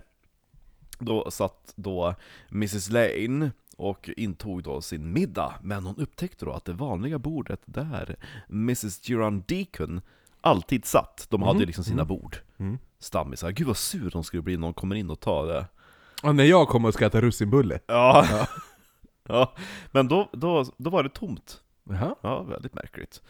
Då 0.99 1.31
satt 1.31 1.73
då 1.75 2.15
Mrs 2.51 2.89
Lane 2.89 3.51
och 3.77 4.09
intog 4.17 4.63
då 4.63 4.81
sin 4.81 5.13
middag, 5.13 5.53
men 5.61 5.85
hon 5.85 5.97
upptäckte 5.97 6.45
då 6.45 6.51
att 6.51 6.65
det 6.65 6.73
vanliga 6.73 7.19
bordet 7.19 7.61
där 7.65 8.15
Mrs 8.49 9.01
Durand 9.01 9.43
Deacon 9.47 10.01
alltid 10.41 10.85
satt, 10.85 11.27
de 11.29 11.43
hade 11.43 11.59
ju 11.59 11.65
liksom 11.65 11.83
sina 11.83 12.05
bord 12.05 12.37
Mm. 12.57 12.77
Stammisar, 12.99 13.51
gud 13.51 13.67
vad 13.67 13.77
sur 13.77 14.09
de 14.09 14.23
skulle 14.23 14.41
bli 14.41 14.57
när 14.57 14.67
de 14.67 14.73
kommer 14.73 14.95
in 14.95 15.09
och 15.09 15.19
tar 15.19 15.47
det 15.47 15.65
Och 16.23 16.35
när 16.35 16.43
jag 16.43 16.67
kommer 16.67 16.87
och 16.87 16.93
ska 16.93 17.05
äta 17.05 17.21
russinbulle. 17.21 17.79
Ja, 17.87 18.27
ja. 19.27 19.55
men 19.91 20.07
då, 20.07 20.29
då, 20.33 20.65
då 20.77 20.89
var 20.89 21.03
det 21.03 21.09
tomt 21.09 21.62
Jaha. 21.89 22.15
Ja, 22.21 22.43
väldigt 22.43 22.73
märkligt. 22.73 23.21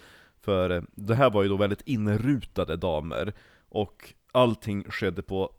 För 0.41 0.69
eh, 0.69 0.81
det 0.91 1.15
här 1.15 1.29
var 1.29 1.43
ju 1.43 1.49
då 1.49 1.57
väldigt 1.57 1.81
inrutade 1.81 2.77
damer, 2.77 3.33
och 3.69 4.13
allting 4.31 4.83
skedde 4.83 5.21
på 5.21 5.51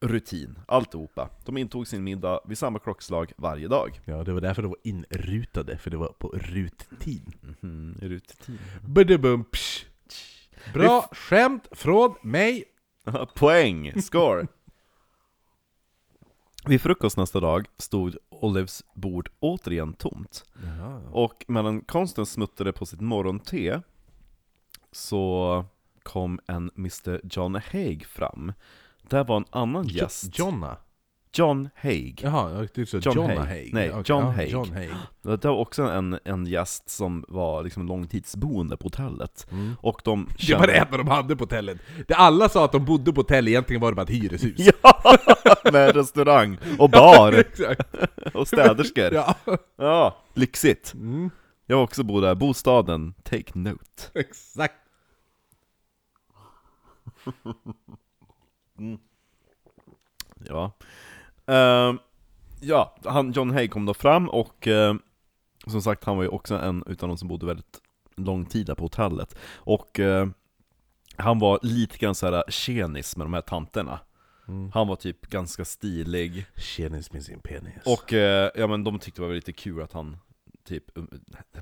rutin, 0.00 0.58
alltihopa. 0.68 1.28
De 1.44 1.56
intog 1.56 1.86
sin 1.86 2.04
middag 2.04 2.40
vid 2.44 2.58
samma 2.58 2.78
klockslag 2.78 3.32
varje 3.36 3.68
dag. 3.68 4.00
Ja, 4.04 4.24
det 4.24 4.32
var 4.32 4.40
därför 4.40 4.62
de 4.62 4.68
var 4.68 4.78
inrutade, 4.82 5.78
för 5.78 5.90
det 5.90 5.96
var 5.96 6.12
på 6.18 6.28
ruttid. 6.28 7.32
Mhm, 7.60 7.96
rutin. 8.02 8.58
Badabum, 8.86 9.44
psh. 9.44 9.84
Bra 10.74 11.08
skämt 11.12 11.68
från 11.72 12.14
mig! 12.22 12.64
Poäng! 13.34 14.02
Score! 14.02 14.46
Vid 16.66 16.80
frukost 16.80 17.16
nästa 17.16 17.40
dag 17.40 17.66
stod 17.78 18.16
Olives 18.40 18.84
bord 18.94 19.30
återigen 19.40 19.92
tomt. 19.92 20.44
Och 21.12 21.44
medan 21.48 21.80
konsten 21.80 22.26
smuttade 22.26 22.72
på 22.72 22.86
sitt 22.86 23.00
morgonte 23.00 23.82
så 24.92 25.64
kom 26.02 26.40
en 26.46 26.70
Mr 26.76 27.20
John 27.24 27.54
Haig 27.72 28.06
fram. 28.06 28.52
Där 29.02 29.24
var 29.24 29.36
en 29.36 29.44
annan 29.50 29.86
gäst. 29.88 30.38
Jonna? 30.38 30.76
John 31.32 31.68
Haig. 31.74 32.20
Jaha, 32.24 32.50
jag 32.52 32.72
tyckte 32.72 32.96
John 32.96 33.16
Jonna 33.16 33.28
Haig. 33.34 33.48
Haig. 33.48 33.74
Nej, 33.74 33.90
Okej, 33.90 34.02
John 34.06 34.24
Haig. 34.24 34.50
John 34.50 34.72
Haig. 34.72 34.90
Det 35.22 35.44
var 35.44 35.56
också 35.56 35.82
en, 35.82 36.18
en 36.24 36.46
gäst 36.46 36.90
som 36.90 37.24
var 37.28 37.62
liksom 37.62 37.86
långtidsboende 37.86 38.76
på 38.76 38.84
hotellet. 38.86 39.46
Mm. 39.50 39.76
Och 39.80 40.00
de 40.04 40.28
Det 40.46 40.54
var 40.54 40.66
det 40.66 40.72
enda 40.72 40.96
de 40.96 41.08
hade 41.08 41.36
på 41.36 41.42
hotellet. 41.42 41.78
Det 42.08 42.14
alla 42.14 42.48
sa 42.48 42.64
att 42.64 42.72
de 42.72 42.84
bodde 42.84 43.12
på 43.12 43.20
hotell, 43.20 43.48
egentligen 43.48 43.82
var 43.82 43.90
det 43.90 43.94
bara 43.96 44.02
ett 44.02 44.10
hyreshus. 44.10 44.72
Ja! 44.82 45.16
Med 45.72 45.96
restaurang 45.96 46.58
och 46.78 46.90
bar 46.90 47.44
och 48.34 48.48
städerskor. 48.48 49.14
Ja. 49.14 49.34
Ja, 49.76 50.16
lyxigt. 50.34 50.94
Mm. 50.94 51.30
Jag 51.66 51.82
också 51.82 52.02
bott 52.02 52.22
där. 52.22 52.34
Bostaden, 52.34 53.14
take 53.22 53.58
note. 53.58 54.02
Exakt. 54.14 54.74
Ja. 60.48 60.72
Ehm, 61.50 61.98
ja, 62.60 62.96
han, 63.04 63.32
John 63.32 63.50
Hay 63.50 63.68
kom 63.68 63.86
då 63.86 63.94
fram 63.94 64.28
och 64.28 64.68
eh, 64.68 64.94
som 65.66 65.82
sagt, 65.82 66.04
han 66.04 66.16
var 66.16 66.22
ju 66.22 66.28
också 66.28 66.54
en 66.54 66.84
utav 66.86 67.08
de 67.08 67.18
som 67.18 67.28
bodde 67.28 67.46
väldigt 67.46 67.80
lång 68.16 68.46
tid 68.46 68.66
där 68.66 68.74
på 68.74 68.84
hotellet. 68.84 69.34
Och 69.54 70.00
eh, 70.00 70.28
han 71.16 71.38
var 71.38 71.58
lite 71.62 71.98
grann 71.98 72.14
såhär 72.14 72.44
tjenis 72.48 73.16
med 73.16 73.24
de 73.26 73.34
här 73.34 73.40
tanterna. 73.40 74.00
Mm. 74.48 74.70
Han 74.74 74.88
var 74.88 74.96
typ 74.96 75.26
ganska 75.26 75.64
stilig, 75.64 76.46
Tjenis 76.56 77.12
med 77.12 77.22
sin 77.22 77.40
penis. 77.40 77.82
och 77.86 78.12
eh, 78.12 78.50
ja 78.54 78.66
men 78.66 78.84
de 78.84 78.98
tyckte 78.98 79.22
det 79.22 79.26
var 79.26 79.34
lite 79.34 79.52
kul 79.52 79.82
att 79.82 79.92
han 79.92 80.16
typ 80.70 80.98
um, 80.98 81.08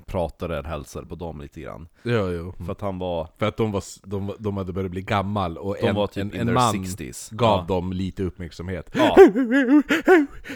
pratade 0.05 0.57
eller 0.57 0.69
hälsade 0.69 1.07
på 1.07 1.15
dem 1.15 1.41
lite 1.41 1.61
grann. 1.61 1.87
Ja, 2.03 2.29
jo. 2.29 2.53
För 2.65 2.71
att 2.71 2.81
han 2.81 2.99
var, 2.99 3.29
För 3.37 3.45
att 3.45 3.57
de, 3.57 3.71
var, 3.71 3.83
de, 4.03 4.33
de 4.39 4.57
hade 4.57 4.73
börjat 4.73 4.91
bli 4.91 5.01
gammal 5.01 5.57
och 5.57 5.75
de 5.81 5.87
en, 5.87 5.95
var 5.95 6.07
typ 6.07 6.35
en, 6.35 6.47
en 6.47 6.53
man 6.53 6.75
60s. 6.75 7.35
gav 7.35 7.59
ja. 7.59 7.65
dem 7.67 7.93
lite 7.93 8.23
uppmärksamhet. 8.23 8.89
Ja. 8.93 9.15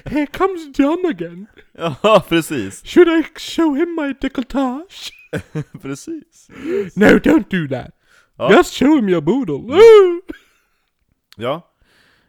Here 0.06 0.28
comes 0.28 0.80
John 0.80 1.06
again! 1.06 1.48
ja, 1.72 2.24
precis. 2.30 2.84
Should 2.86 3.08
I 3.08 3.24
show 3.40 3.76
him 3.76 3.96
my 3.96 4.14
decolletage? 4.22 5.12
Precis. 5.82 6.50
No, 6.96 7.06
don't 7.06 7.50
do 7.50 7.76
that! 7.76 7.92
Ja. 8.36 8.52
Just 8.52 8.74
show 8.74 8.96
him 8.96 9.10
your 9.10 9.22
boodle! 9.22 9.76
Ja. 11.38 11.70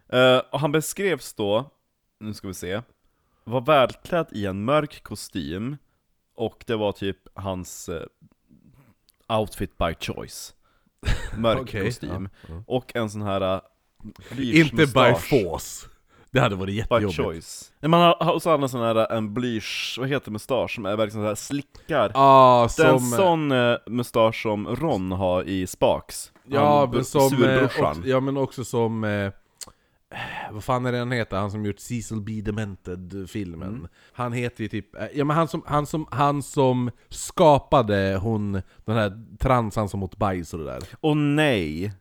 Eh, 0.08 0.42
och 0.52 0.60
han 0.60 0.72
beskrevs 0.72 1.34
då, 1.34 1.70
nu 2.20 2.34
ska 2.34 2.48
vi 2.48 2.54
se, 2.54 2.82
var 3.44 3.60
välklädd 3.60 4.26
i 4.32 4.46
en 4.46 4.64
mörk 4.64 5.02
kostym, 5.02 5.76
och 6.34 6.64
det 6.66 6.76
var 6.76 6.92
typ 6.92 7.18
hans 7.34 7.88
eh, 7.88 8.06
outfit 9.38 9.78
by 9.78 9.94
choice. 10.00 10.54
Mörk 11.36 11.60
Okej, 11.60 11.84
kostym. 11.84 12.28
ja, 12.48 12.54
ja. 12.54 12.62
Och 12.66 12.96
en 12.96 13.10
sån 13.10 13.22
här 13.22 13.54
uh, 13.54 13.60
Inte 14.56 14.86
by 14.86 15.14
force. 15.14 15.86
Det 16.30 16.40
hade 16.40 16.56
varit 16.56 16.66
By 16.66 16.76
jättejobbigt. 16.76 17.16
choice. 17.16 17.72
Nej, 17.80 17.88
man 17.88 18.00
har, 18.00 18.38
så 18.38 18.50
hade 18.50 18.58
han 18.58 18.62
en 18.62 18.68
sån 18.68 18.80
här, 18.80 19.12
en 19.12 19.34
blysch, 19.34 19.96
vad 20.00 20.08
heter 20.08 20.30
mustasch, 20.30 20.74
som 20.74 20.86
är 20.86 20.96
verkligen 20.96 21.10
sån 21.10 21.24
här 21.24 21.34
slickar. 21.34 22.10
Ja, 22.14 22.68
det 22.76 22.82
är 22.82 22.92
en 22.92 23.00
som... 23.00 23.10
sån 23.10 23.52
uh, 23.52 23.78
mustasch 23.86 24.42
som 24.42 24.76
Ron 24.76 25.12
har 25.12 25.42
i 25.42 25.66
Sparks. 25.66 26.32
Ja, 26.46 26.80
Han, 26.80 26.90
men 26.90 27.04
som... 27.04 27.44
eh, 27.44 27.64
också, 27.64 28.02
ja, 28.04 28.20
men 28.20 28.36
också 28.36 28.64
som... 28.64 29.04
Eh, 29.04 29.32
vad 30.52 30.64
fan 30.64 30.86
är 30.86 30.92
det 30.92 30.98
han 30.98 31.12
heter? 31.12 31.36
Han 31.36 31.50
som 31.50 31.64
gjort 31.64 31.78
Cecil 31.78 32.20
B. 32.20 32.40
Demented-filmen. 32.44 33.68
Mm. 33.68 33.88
Han 34.12 34.32
heter 34.32 34.62
ju 34.62 34.68
typ... 34.68 34.94
eh, 34.96 35.06
Ja 35.14 35.24
men 35.24 35.36
han 35.36 35.48
som, 35.48 35.62
han 35.66 35.86
som, 35.86 36.06
han 36.10 36.42
som 36.42 36.90
skapade 37.08 38.18
hon, 38.22 38.52
den 38.84 38.96
här 38.96 39.36
transan 39.38 39.88
som 39.88 40.02
åt 40.02 40.16
bajs 40.16 40.52
och 40.54 40.58
det 40.58 40.64
där. 40.64 40.82
Åh 41.00 41.16
nej! 41.16 41.92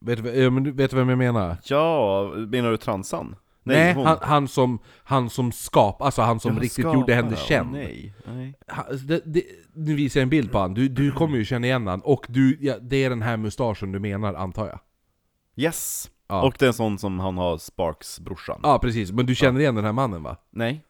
Vet 0.00 0.18
vet 0.18 0.90
du 0.90 0.96
vem 0.96 1.08
jag 1.08 1.18
menar? 1.18 1.56
Ja, 1.64 2.32
menar 2.48 2.70
du 2.70 2.76
transan? 2.76 3.36
Nej, 3.62 3.94
hon. 3.94 4.06
han, 4.06 4.18
han 4.22 4.48
som, 4.48 4.78
han 5.04 5.30
som 5.30 5.52
skap, 5.52 6.02
alltså 6.02 6.22
han 6.22 6.40
som 6.40 6.54
Ja, 6.56 6.62
riktigt 6.62 6.72
skapare. 6.84 7.00
gjorde 7.00 7.14
henne 7.14 7.36
känd. 7.36 7.72
nej, 7.72 8.14
nej. 8.26 8.54
Han- 8.66 9.06
det, 9.06 9.20
det, 9.24 9.42
nu 9.74 9.94
visar 9.94 10.20
jag 10.20 10.22
en 10.22 10.30
bild 10.30 10.52
på 10.52 10.58
han. 10.58 10.74
Du, 10.74 10.88
du 10.88 11.12
kommer 11.12 11.36
ju 11.38 11.44
känna 11.44 11.66
igen 11.66 11.86
han. 11.86 12.00
och 12.00 12.26
du, 12.28 12.58
ja, 12.60 12.74
det 12.80 13.04
är 13.04 13.10
den 13.10 13.22
här 13.22 13.36
mustaschen 13.36 13.92
du 13.92 13.98
menar 14.00 14.34
antar 14.34 14.66
jag? 14.66 14.78
Yes! 15.56 16.10
Ja. 16.28 16.42
Och 16.42 16.56
det 16.58 16.64
är 16.64 16.66
en 16.66 16.74
sån 16.74 16.98
som 16.98 17.20
han 17.20 17.38
har, 17.38 17.58
Sparks 17.58 18.20
brorsan. 18.20 18.60
Ja 18.62 18.78
precis, 18.78 19.12
men 19.12 19.26
du 19.26 19.34
känner 19.34 19.60
igen 19.60 19.74
den 19.74 19.84
här 19.84 19.92
mannen 19.92 20.22
va? 20.22 20.36
Nej. 20.50 20.84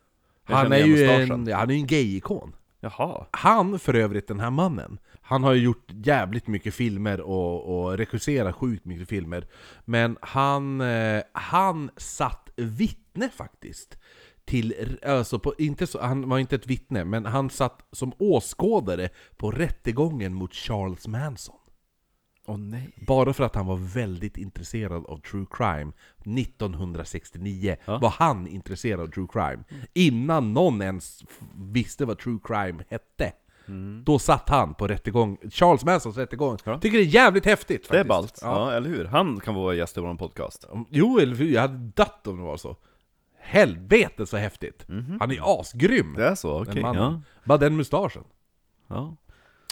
Jag 0.46 0.56
Han 0.56 0.72
är 0.72 0.78
ju 0.78 1.04
en, 1.04 1.30
han 1.30 1.70
är 1.70 1.74
ju 1.74 1.80
en 1.80 1.86
gay-ikon. 1.86 2.52
Jaha. 2.80 3.26
Han 3.30 3.78
för 3.78 3.94
övrigt, 3.94 4.28
den 4.28 4.40
här 4.40 4.50
mannen, 4.50 4.98
han 5.22 5.44
har 5.44 5.52
ju 5.52 5.62
gjort 5.62 5.88
jävligt 5.88 6.46
mycket 6.46 6.74
filmer 6.74 7.20
och, 7.20 7.84
och 7.84 7.98
regisserat 7.98 8.54
sjukt 8.54 8.84
mycket 8.84 9.08
filmer. 9.08 9.46
Men 9.84 10.16
han, 10.20 10.80
eh, 10.80 11.22
han 11.32 11.90
satt 11.96 12.50
vittne 12.56 13.28
faktiskt. 13.28 13.98
Till, 14.44 14.98
alltså 15.06 15.38
på, 15.38 15.54
inte 15.58 15.86
så, 15.86 16.00
han 16.02 16.28
var 16.28 16.38
inte 16.38 16.54
ett 16.54 16.66
vittne, 16.66 17.04
men 17.04 17.26
han 17.26 17.50
satt 17.50 17.86
som 17.92 18.12
åskådare 18.18 19.08
på 19.36 19.50
rättegången 19.50 20.34
mot 20.34 20.54
Charles 20.54 21.06
Manson. 21.08 21.56
Nej. 22.46 22.90
Bara 23.06 23.32
för 23.32 23.44
att 23.44 23.54
han 23.54 23.66
var 23.66 23.76
väldigt 23.76 24.36
intresserad 24.36 25.06
av 25.06 25.20
true 25.20 25.46
crime 25.50 25.92
1969 26.24 27.76
Ja. 27.84 27.98
var 27.98 28.10
han 28.10 28.46
intresserad 28.46 29.00
av 29.00 29.06
true 29.06 29.26
crime 29.32 29.64
Innan 29.94 30.52
någon 30.52 30.82
ens 30.82 31.24
visste 31.54 32.04
vad 32.04 32.18
true 32.18 32.38
crime 32.44 32.84
hette 32.88 33.32
Då 34.04 34.18
satt 34.18 34.48
han 34.48 34.74
på 34.74 34.86
rättegång, 34.88 35.38
Charles 35.50 35.84
Mansons 35.84 36.16
rättegång 36.16 36.58
Ja. 36.64 36.78
Tycker 36.78 36.98
det 36.98 37.04
är 37.04 37.06
jävligt 37.06 37.46
häftigt 37.46 37.76
faktiskt 37.76 37.90
Det 37.92 37.98
är 37.98 38.04
ballt. 38.04 38.38
Ja. 38.42 38.70
ja. 38.70 38.76
eller 38.76 38.88
hur? 38.88 39.04
Han 39.04 39.40
kan 39.40 39.54
vara 39.54 39.74
gäst 39.74 39.96
i 39.96 40.00
vår 40.00 40.14
podcast. 40.14 40.68
Jo, 40.90 41.18
eller 41.18 41.36
hur? 41.36 41.48
Jag 41.50 41.60
hade 41.60 41.78
dött 41.78 42.26
om 42.26 42.36
det 42.36 42.42
var 42.42 42.56
så 42.56 42.76
Helvete 43.38 44.26
så 44.26 44.36
häftigt! 44.36 44.86
Han 45.20 45.30
är 45.30 45.60
asgrym! 45.60 46.14
Det 46.16 46.26
är 46.26 46.34
så? 46.34 46.62
Okej. 46.62 46.82
Ja. 46.82 47.20
Bara 47.44 47.58
den 47.58 47.76
mustaschen 47.76 48.24
ja. 48.88 49.16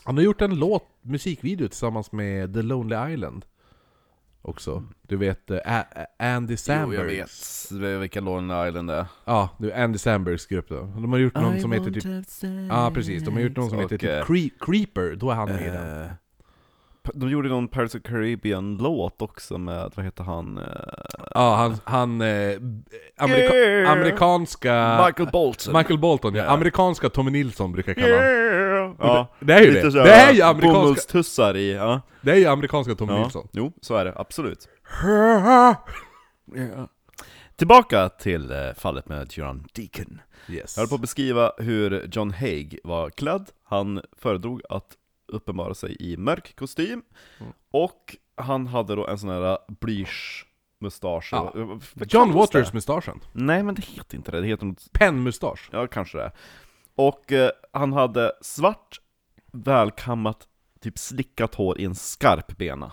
Han 0.04 0.16
har 0.16 0.24
gjort 0.24 0.40
en 0.40 0.58
låt, 0.58 0.84
musikvideo 1.02 1.68
tillsammans 1.68 2.12
med 2.12 2.54
The 2.54 2.62
Lonely 2.62 3.12
Island 3.14 3.44
Också. 4.44 4.84
Du 5.02 5.16
vet 5.16 5.50
eh, 5.50 5.58
A- 5.64 5.84
A- 5.96 6.06
Andy 6.18 6.52
Jo, 6.52 6.56
Samberg. 6.56 6.98
jag 6.98 7.04
vet 7.04 8.00
vilken 8.00 8.24
Lonely 8.24 8.68
Island 8.68 8.88
det 8.88 8.94
är. 8.94 9.06
Ja, 9.24 9.48
det 9.58 9.70
är 9.72 9.84
Andy 9.84 9.98
Sambergs 9.98 10.46
grupp 10.46 10.68
då. 10.68 10.80
De 10.80 11.12
har 11.12 11.18
gjort 11.18 11.34
någon 11.34 11.60
som 11.60 11.72
heter 11.72 11.90
typ... 11.90 12.04
Ja 12.70 12.90
precis, 12.94 13.22
de 13.24 13.34
har 13.34 13.40
gjort 13.40 13.56
någon 13.56 13.70
som 13.70 13.78
heter 13.78 13.98
typ 13.98 14.10
eh, 14.10 14.24
Cre- 14.24 14.50
Creeper, 14.60 15.14
då 15.16 15.30
är 15.30 15.34
han 15.34 15.48
med 15.48 15.62
i 15.66 15.68
den. 15.68 16.02
Eh, 16.02 16.10
de 17.14 17.28
gjorde 17.30 17.48
någon 17.48 17.68
Pirates 17.68 17.94
of 17.94 18.02
Caribbean-låt 18.02 19.22
också 19.22 19.58
med, 19.58 19.92
vad 19.94 20.04
heter 20.04 20.24
han? 20.24 20.58
Eh, 20.58 20.64
Ja, 21.34 21.54
han... 21.56 21.76
han 21.84 22.20
eh, 22.20 22.56
amerika 23.16 23.54
Yeah. 23.54 23.92
amerikanska... 23.92 25.02
Michael 25.06 25.28
Bolton. 25.32 25.76
Michael 25.76 25.98
Bolton 25.98 26.34
ja. 26.34 26.44
Ja. 26.44 26.50
Amerikanska 26.50 27.08
Tommy 27.08 27.30
Nilsson 27.30 27.72
brukar 27.72 27.90
jag 27.90 27.96
kalla 27.96 28.14
honom. 28.16 28.28
Yeah. 28.32 28.71
Ja. 28.98 29.28
Det 29.40 29.52
är 29.54 29.62
ju 29.62 29.70
Lite 29.70 29.88
det. 29.90 30.02
Det 30.04 30.12
är 30.12 30.32
ju 30.32 30.42
amerikanska... 30.42 30.78
bomullstussar 30.80 31.56
i, 31.56 31.72
ja. 31.72 32.00
Det 32.20 32.30
är 32.30 32.36
ju 32.36 32.46
amerikanska 32.46 32.94
Tommy 32.94 33.12
ja. 33.12 33.18
Nilsson. 33.22 33.48
Jo, 33.52 33.72
så 33.80 33.96
är 33.96 34.04
det, 34.04 34.12
absolut. 34.16 34.68
Tillbaka 37.56 38.08
till 38.08 38.50
eh, 38.52 38.58
fallet 38.76 39.08
med 39.08 39.32
John 39.32 39.66
Deacon. 39.74 40.20
Yes. 40.48 40.76
Jag 40.76 40.82
höll 40.82 40.88
på 40.88 40.94
att 40.94 41.00
beskriva 41.00 41.52
hur 41.58 42.08
John 42.12 42.30
Haig 42.30 42.78
var 42.84 43.10
klädd. 43.10 43.50
Han 43.64 44.02
föredrog 44.18 44.62
att 44.68 44.86
uppenbara 45.28 45.74
sig 45.74 45.96
i 46.00 46.16
mörk 46.16 46.56
kostym, 46.56 47.02
Mm. 47.40 47.52
och 47.70 48.16
han 48.36 48.66
hade 48.66 48.94
då 48.96 49.06
en 49.06 49.18
sån 49.18 49.28
här 49.30 49.58
blysch 49.80 50.46
mustasch. 50.80 51.28
Ja. 51.32 51.52
Vad 51.94 52.12
John? 52.12 52.32
Waters-mustaschen. 52.32 53.20
Nej 53.32 53.62
men 53.62 53.74
det 53.74 53.84
heter 53.84 54.16
inte 54.16 54.30
det, 54.30 54.40
det 54.40 54.46
heter 54.46 54.66
något, 54.66 54.92
Pennmustasch. 54.92 55.68
ja 55.72 55.86
kanske 55.86 56.18
det. 56.18 56.32
Och 56.94 57.32
eh, 57.32 57.50
han 57.72 57.92
hade 57.92 58.32
svart, 58.40 59.00
välkammat, 59.52 60.48
typ 60.80 60.98
slickat 60.98 61.54
hår 61.54 61.80
i 61.80 61.84
en 61.84 61.94
skarp 61.94 62.56
bena. 62.56 62.92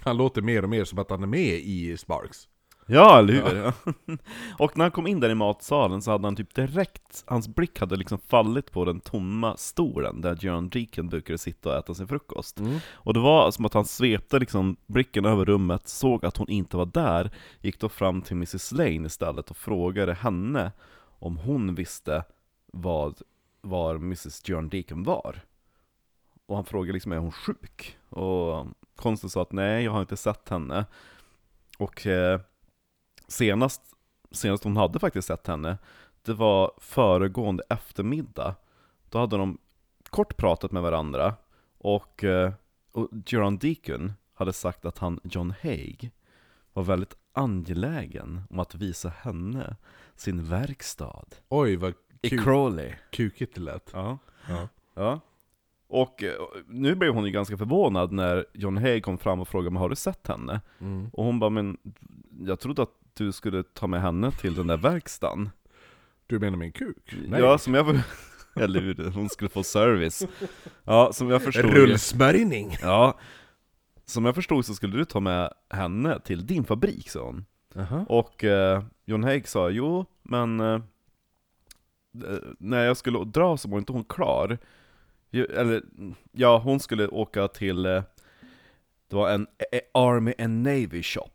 Han 0.00 0.16
låter 0.16 0.42
mer 0.42 0.62
och 0.62 0.68
mer 0.68 0.84
som 0.84 0.98
att 0.98 1.10
han 1.10 1.22
är 1.22 1.26
med 1.26 1.54
i 1.54 1.96
Sparks. 1.96 2.48
Ja, 2.90 3.18
eller 3.18 3.32
hur? 3.32 3.56
Ja. 3.56 3.72
Och 4.58 4.76
när 4.76 4.84
han 4.84 4.90
kom 4.90 5.06
in 5.06 5.20
där 5.20 5.30
i 5.30 5.34
matsalen 5.34 6.02
så 6.02 6.10
hade 6.10 6.26
han 6.26 6.36
typ 6.36 6.54
direkt, 6.54 7.24
hans 7.26 7.48
blick 7.48 7.80
hade 7.80 7.96
liksom 7.96 8.18
fallit 8.18 8.72
på 8.72 8.84
den 8.84 9.00
tomma 9.00 9.56
stolen 9.56 10.20
där 10.20 10.38
John 10.40 10.68
Deacon 10.68 11.08
brukade 11.08 11.38
sitta 11.38 11.68
och 11.68 11.76
äta 11.76 11.94
sin 11.94 12.08
frukost. 12.08 12.58
Mm. 12.58 12.78
Och 12.92 13.14
det 13.14 13.20
var 13.20 13.50
som 13.50 13.64
att 13.64 13.74
han 13.74 13.84
svepte 13.84 14.38
liksom 14.38 14.76
blicken 14.86 15.24
över 15.24 15.44
rummet, 15.44 15.88
såg 15.88 16.24
att 16.24 16.36
hon 16.36 16.48
inte 16.48 16.76
var 16.76 16.86
där, 16.86 17.30
gick 17.60 17.80
då 17.80 17.88
fram 17.88 18.22
till 18.22 18.36
Mrs 18.36 18.72
Lane 18.72 19.06
istället 19.06 19.50
och 19.50 19.56
frågade 19.56 20.14
henne 20.14 20.72
om 21.18 21.36
hon 21.36 21.74
visste 21.74 22.24
vad, 22.72 23.22
var 23.60 23.94
Mrs 23.94 24.48
John 24.48 24.68
Deacon 24.68 25.02
var. 25.02 25.40
Och 26.46 26.56
han 26.56 26.64
frågade 26.64 26.92
liksom, 26.92 27.12
är 27.12 27.16
hon 27.16 27.32
sjuk? 27.32 27.98
Och 28.08 28.66
konsten 28.96 29.30
sa 29.30 29.42
att 29.42 29.52
nej, 29.52 29.84
jag 29.84 29.92
har 29.92 30.00
inte 30.00 30.16
sett 30.16 30.48
henne. 30.48 30.86
Och 31.78 32.06
eh, 32.06 32.40
senast, 33.28 33.82
senast 34.30 34.64
hon 34.64 34.76
hade 34.76 34.98
faktiskt 34.98 35.28
sett 35.28 35.46
henne, 35.46 35.78
det 36.22 36.34
var 36.34 36.72
föregående 36.78 37.62
eftermiddag. 37.70 38.54
Då 39.10 39.18
hade 39.18 39.36
de 39.36 39.58
kort 40.10 40.36
pratat 40.36 40.72
med 40.72 40.82
varandra, 40.82 41.34
och, 41.78 42.24
eh, 42.24 42.52
och 42.92 43.08
Geron 43.26 43.58
Deacon 43.58 44.12
hade 44.34 44.52
sagt 44.52 44.84
att 44.84 44.98
han, 44.98 45.20
John 45.24 45.54
Haig, 45.62 46.10
var 46.72 46.82
väldigt 46.82 47.16
angelägen 47.32 48.42
om 48.50 48.58
att 48.58 48.74
visa 48.74 49.08
henne 49.08 49.76
sin 50.16 50.44
verkstad. 50.44 51.26
Oj 51.48 51.76
vad 51.76 51.94
i 52.22 52.30
kuk, 52.30 52.44
Crawley. 52.44 52.92
kukigt 53.10 53.54
det 53.54 53.60
lät. 53.60 53.90
Ja. 53.92 54.18
Ja. 54.48 54.68
Ja. 54.94 55.20
Och 55.88 56.22
eh, 56.22 56.32
nu 56.66 56.94
blev 56.94 57.14
hon 57.14 57.24
ju 57.24 57.30
ganska 57.30 57.56
förvånad 57.56 58.12
när 58.12 58.46
John 58.54 58.76
Hay 58.76 59.00
kom 59.00 59.18
fram 59.18 59.40
och 59.40 59.48
frågade 59.48 59.70
men 59.70 59.80
har 59.80 59.88
du 59.88 59.96
sett 59.96 60.26
henne? 60.26 60.60
Mm. 60.80 61.10
Och 61.12 61.24
hon 61.24 61.38
bara 61.38 61.50
men 61.50 61.78
jag 62.40 62.60
trodde 62.60 62.82
att 62.82 62.94
du 63.14 63.32
skulle 63.32 63.62
ta 63.62 63.86
med 63.86 64.02
henne 64.02 64.32
till 64.32 64.54
den 64.54 64.66
där 64.66 64.76
verkstaden. 64.76 65.50
Du 66.26 66.38
menar 66.38 66.56
min 66.58 66.72
kuk? 66.72 67.14
Ja, 67.30 67.58
som 67.58 67.74
jag 67.74 68.00
Eller 68.54 68.80
hur, 68.80 69.10
hon 69.10 69.28
skulle 69.28 69.50
få 69.50 69.62
service. 69.62 70.26
Ja, 70.84 71.12
som 71.12 71.30
jag 71.30 71.42
förstod 71.42 71.70
Rullsmörjning! 71.70 72.76
Ja, 72.82 73.18
som 74.04 74.24
jag 74.24 74.34
förstod 74.34 74.64
så 74.64 74.74
skulle 74.74 74.96
du 74.96 75.04
ta 75.04 75.20
med 75.20 75.52
henne 75.70 76.20
till 76.20 76.46
din 76.46 76.64
fabrik, 76.64 77.10
sa 77.10 77.24
hon. 77.24 77.44
Jaha. 77.74 78.04
Och 78.08 78.44
eh, 78.44 78.82
John 79.04 79.24
Haig 79.24 79.48
sa, 79.48 79.70
jo, 79.70 80.04
men 80.22 80.60
eh, 80.60 80.80
när 82.58 82.84
jag 82.84 82.96
skulle 82.96 83.24
dra 83.24 83.56
så 83.56 83.68
var 83.68 83.78
inte 83.78 83.92
hon 83.92 84.04
klar. 84.04 84.58
Eller, 85.32 85.82
ja, 86.32 86.58
hon 86.58 86.80
skulle 86.80 87.08
åka 87.08 87.48
till, 87.48 87.86
eh, 87.86 88.02
det 89.08 89.16
var 89.16 89.30
en 89.30 89.46
eh, 89.72 89.80
Army 89.94 90.34
and 90.38 90.62
Navy 90.62 91.02
shop. 91.02 91.30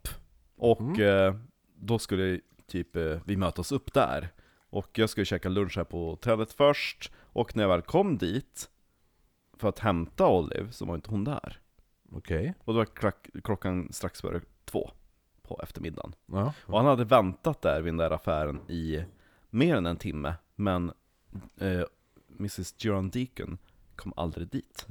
Och 0.56 0.82
Mm. 0.82 1.28
eh, 1.28 1.36
då 1.76 2.00
skulle 2.00 2.40
typ 2.68 2.96
eh, 2.96 3.18
vi 3.26 3.38
mötas 3.38 3.72
upp 3.72 3.94
där. 3.94 4.30
Och 4.70 4.90
jag 5.00 5.10
skulle 5.10 5.26
käka 5.26 5.50
lunch 5.50 5.78
här 5.78 5.84
på 5.84 6.10
hotellet 6.10 6.54
först, 6.54 7.12
och 7.20 7.56
när 7.56 7.64
jag 7.64 7.70
väl 7.70 7.82
kom 7.82 8.18
dit 8.18 8.70
för 9.58 9.70
att 9.70 9.80
hämta 9.80 10.28
Olive 10.28 10.72
så 10.72 10.86
var 10.86 10.96
inte 10.96 11.10
hon 11.10 11.24
där. 11.24 11.60
Okej. 12.12 12.54
Och 12.60 12.74
då 12.74 12.78
var 12.80 12.86
klock, 12.86 13.28
klockan 13.44 13.88
strax 13.94 14.22
före 14.22 14.42
två 14.66 14.92
på 15.42 15.60
eftermiddagen. 15.64 16.16
Ja. 16.26 16.54
Och 16.66 16.78
han 16.78 16.86
hade 16.86 17.06
väntat 17.06 17.62
där 17.62 17.82
vid 17.82 17.94
den 17.94 17.98
där 17.98 18.12
affären 18.12 18.60
i 18.70 19.04
mer 19.50 19.76
än 19.76 19.86
en 19.86 19.98
timme, 19.98 20.34
men 20.56 20.92
eh, 21.58 21.82
Mrs 22.40 22.74
Geron 22.78 23.10
Deacon 23.10 23.58
kom 23.96 24.14
aldrig 24.16 24.48
dit. 24.48 24.86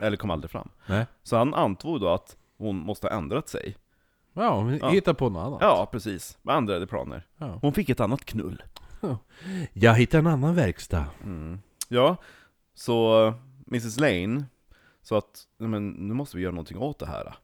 Eller 0.00 0.16
kom 0.16 0.30
aldrig 0.30 0.50
fram. 0.50 0.68
Nej. 0.86 1.06
Så 1.22 1.36
han 1.36 1.54
antog 1.54 2.00
då 2.00 2.08
att 2.08 2.36
hon 2.56 2.76
måste 2.76 3.06
ha 3.06 3.14
ändrat 3.16 3.48
sig. 3.48 3.76
Ja, 4.32 4.64
men 4.64 4.78
Ja. 4.78 4.88
hitta 4.90 5.14
på 5.14 5.28
något 5.28 5.46
annat. 5.46 5.58
Ja, 5.62 5.88
precis. 5.92 6.38
Med 6.42 6.56
ändrade 6.56 6.86
planer. 6.86 7.26
Ja. 7.36 7.58
Hon 7.62 7.72
fick 7.72 7.88
ett 7.88 8.00
annat 8.00 8.24
knull. 8.24 8.62
Jag 9.72 9.94
hittade 9.94 10.18
en 10.18 10.26
annan 10.26 10.54
verkstad. 10.54 11.04
Mm. 11.22 11.58
Ja, 11.88 12.16
så 12.74 13.26
eh, 13.26 13.34
Mrs 13.66 14.00
Lane 14.00 14.44
sa 15.02 15.18
att 15.18 15.46
Nej, 15.58 15.68
men, 15.68 15.88
nu 15.90 16.14
måste 16.14 16.36
vi 16.36 16.42
göra 16.42 16.52
någonting 16.52 16.78
åt 16.78 16.98
det 16.98 17.06
här. 17.06 17.34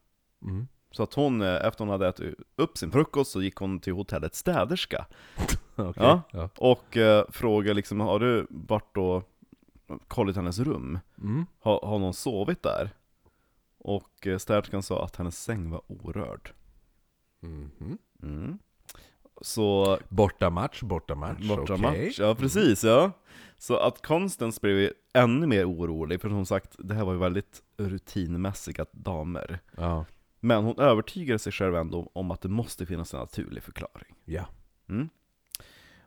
Mm. 0.43 0.69
Så 0.91 1.03
att 1.03 1.15
hon, 1.15 1.43
eh, 1.43 1.67
efter 1.67 1.79
hon 1.79 1.89
hade 1.89 2.09
ätit 2.09 2.35
upp 2.57 2.79
sin 2.79 2.91
frukost, 2.93 3.31
så 3.31 3.43
gick 3.43 3.57
hon 3.57 3.81
till 3.81 3.93
hotellets 3.93 4.39
städerska. 4.39 5.07
Okej. 5.77 6.03
Ja. 6.03 6.23
Ja. 6.31 6.49
Och 6.59 6.97
eh, 6.97 7.25
frågade 7.31 7.75
liksom, 7.75 8.01
har 8.01 8.19
du 8.21 8.47
varit 8.51 8.97
och 8.97 9.29
kollat 10.09 10.37
hennes 10.37 10.59
rum? 10.59 10.99
Mm. 11.19 11.47
Har, 11.61 11.81
har 11.87 11.99
någon 11.99 12.15
sovit 12.15 12.63
där? 12.63 12.91
Och 13.79 14.27
eh, 14.27 14.39
städerskan 14.39 14.83
sa 14.83 15.05
att 15.05 15.17
hennes 15.17 15.43
säng 15.43 15.71
var 15.71 15.81
orörd. 15.87 16.53
Mhm. 17.41 17.99
Mm. 18.23 18.59
Så, 19.41 19.99
Borta 20.09 20.51
match, 20.51 20.83
borta 20.83 21.15
match. 21.15 21.49
borta 21.49 21.75
okej. 21.75 22.05
match, 22.07 22.19
ja 22.21 22.35
precis 22.35 22.85
ja. 22.85 23.11
Så 23.59 23.77
att 23.77 24.07
Constance 24.07 24.59
blev 24.63 24.93
ännu 25.15 25.47
mer 25.47 25.71
orolig, 25.71 26.21
för 26.21 26.29
som 26.29 26.47
sagt, 26.47 26.77
det 26.79 26.95
här 26.95 27.05
var 27.05 27.13
ju 27.13 27.19
väldigt 27.19 27.63
rutinmässiga 27.77 28.87
damer. 28.93 29.59
Ja. 29.77 30.05
Men 30.41 30.65
hon 30.65 30.79
övertygade 30.79 31.39
sig 31.39 31.53
själv 31.53 31.77
ändå 31.77 32.11
om 32.13 32.31
att 32.31 32.41
det 32.41 32.49
måste 32.49 32.87
finnas 32.87 33.15
en 33.15 33.21
naturlig 33.21 33.63
förklaring. 33.63 34.15
ja. 34.25 34.47
Mm. 34.89 35.09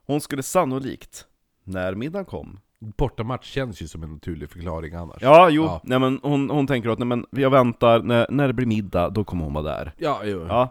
Hon 0.06 0.22
skulle 0.22 0.44
sannolikt, 0.44 1.26
när 1.64 1.96
middagen 1.96 2.26
kom, 2.26 2.60
Borta 2.80 3.24
match 3.24 3.46
känns 3.52 3.82
ju 3.82 3.88
som 3.88 4.04
en 4.04 4.14
naturlig 4.14 4.50
förklaring 4.50 4.94
annars. 4.94 5.22
Ja, 5.22 5.50
jo, 5.50 5.64
Ja. 5.64 5.82
Nej, 5.84 6.00
men 6.00 6.20
hon, 6.24 6.50
hon 6.50 6.68
tänker 6.68 6.90
att 6.90 7.00
nej, 7.00 7.06
men 7.08 7.26
jag 7.30 7.50
väntar, 7.50 8.00
när, 8.02 8.28
när 8.30 8.48
det 8.48 8.54
blir 8.54 8.66
middag, 8.66 9.10
då 9.10 9.24
kommer 9.24 9.44
hon 9.44 9.54
vara 9.54 9.64
där. 9.64 9.94
Ja, 9.98 10.22
jo. 10.24 10.46
Ja. 10.48 10.70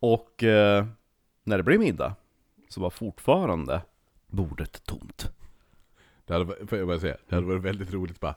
Och 0.00 0.44
eh, 0.44 0.86
när 1.44 1.56
det 1.56 1.62
blir 1.62 1.78
middag, 1.78 2.14
så 2.68 2.80
var 2.80 2.90
fortfarande 2.90 3.80
bordet 4.26 4.84
tomt. 4.84 5.30
Det 6.24 6.32
hade, 6.32 6.66
får 6.66 6.78
jag 6.78 6.86
bara 6.86 7.00
säga, 7.00 7.16
det 7.28 7.34
hade 7.34 7.46
varit 7.46 7.62
väldigt 7.62 7.92
roligt 7.92 8.20
bara 8.20 8.34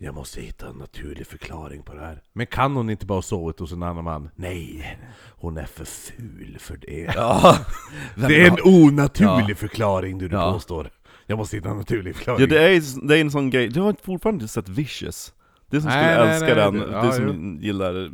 Jag 0.00 0.14
måste 0.14 0.40
hitta 0.40 0.68
en 0.68 0.74
naturlig 0.76 1.26
förklaring 1.26 1.82
på 1.82 1.94
det 1.94 2.00
här 2.00 2.22
Men 2.32 2.46
kan 2.46 2.76
hon 2.76 2.90
inte 2.90 3.06
bara 3.06 3.14
ha 3.14 3.22
sovit 3.22 3.58
hos 3.60 3.72
en 3.72 3.82
annan 3.82 4.04
man? 4.04 4.30
Nej, 4.36 4.98
hon 5.28 5.56
är 5.56 5.64
för 5.64 5.84
ful 5.84 6.56
för 6.60 6.76
det 6.76 7.12
Ja, 7.16 7.58
Det 8.28 8.42
är 8.42 8.48
en 8.50 8.58
onaturlig 8.64 9.50
Ja. 9.50 9.56
förklaring 9.56 10.18
du, 10.18 10.28
du 10.28 10.36
Ja. 10.36 10.52
påstår 10.52 10.90
Jag 11.26 11.38
måste 11.38 11.56
hitta 11.56 11.68
en 11.68 11.76
naturlig 11.76 12.16
förklaring 12.16 12.40
ja 12.40 12.46
det, 12.46 12.62
är, 12.76 13.06
det 13.08 13.16
är 13.16 13.20
en 13.20 13.30
sån 13.30 13.50
grej, 13.50 13.68
du 13.68 13.80
har 13.80 13.94
fortfarande 14.02 14.42
inte 14.42 14.52
sett 14.52 14.68
Vicious. 14.68 15.34
Det 15.70 15.80
som 15.80 15.90
Nej, 15.90 16.04
skulle 16.14 16.24
nej, 16.24 16.34
älska 16.34 16.46
nej, 16.46 16.54
den, 16.54 16.72
du 16.74 16.92
ja, 16.92 17.12
som 17.12 17.58
gillar, 17.60 18.10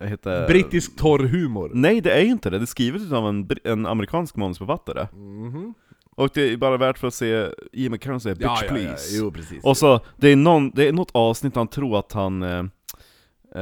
äh, 0.00 0.08
heter... 0.08 0.46
Brittisk 0.48 0.96
torrhumor 0.96 1.70
Nej, 1.74 2.00
det 2.00 2.10
är 2.12 2.20
ju 2.20 2.30
inte 2.30 2.50
det. 2.50 2.58
Det 2.58 2.64
är 2.64 2.66
skrivet 2.66 3.12
av 3.12 3.28
en, 3.28 3.48
en 3.64 3.86
amerikansk 3.86 4.36
manusförfattare. 4.36 5.08
Mhm. 5.12 5.74
Och 6.14 6.30
det 6.34 6.52
är 6.52 6.56
bara 6.56 6.76
värt 6.76 6.98
för 6.98 7.08
att 7.08 7.14
se 7.14 7.48
Ian 7.72 7.92
McKellen 7.92 8.20
säga 8.20 8.34
'Bitch 8.34 8.44
ja, 8.44 8.58
ja, 8.60 8.66
ja, 8.68 8.74
please' 8.74 9.08
jo 9.18 9.32
precis 9.32 9.64
Och 9.64 9.76
så, 9.76 10.00
det 10.16 10.28
är, 10.28 10.36
någon, 10.36 10.70
det 10.70 10.88
är 10.88 10.92
något 10.92 11.10
avsnitt 11.12 11.56
han 11.56 11.68
tror 11.68 11.98
att 11.98 12.12
han, 12.12 12.42
eh, 12.42 12.64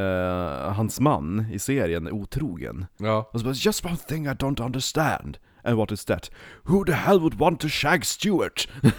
eh, 0.01 0.73
hans 0.73 1.01
man 1.01 1.47
i 1.53 1.59
serien 1.59 2.07
är 2.07 2.13
otrogen. 2.13 2.87
Ja, 2.97 3.31
Och 3.33 3.41
så 3.41 3.47
bara 3.47 3.55
'Just 3.55 3.85
one 3.85 3.97
thing 3.97 4.27
I 4.27 4.31
don't 4.31 4.61
understand' 4.61 5.37
And 5.65 5.77
what 5.77 5.93
is 5.93 6.05
that? 6.05 6.31
Who 6.63 6.85
the 6.85 6.93
hell 6.93 7.21
would 7.21 7.35
want 7.35 7.61
to 7.61 7.69
shag 7.69 8.05
Stewart? 8.07 8.69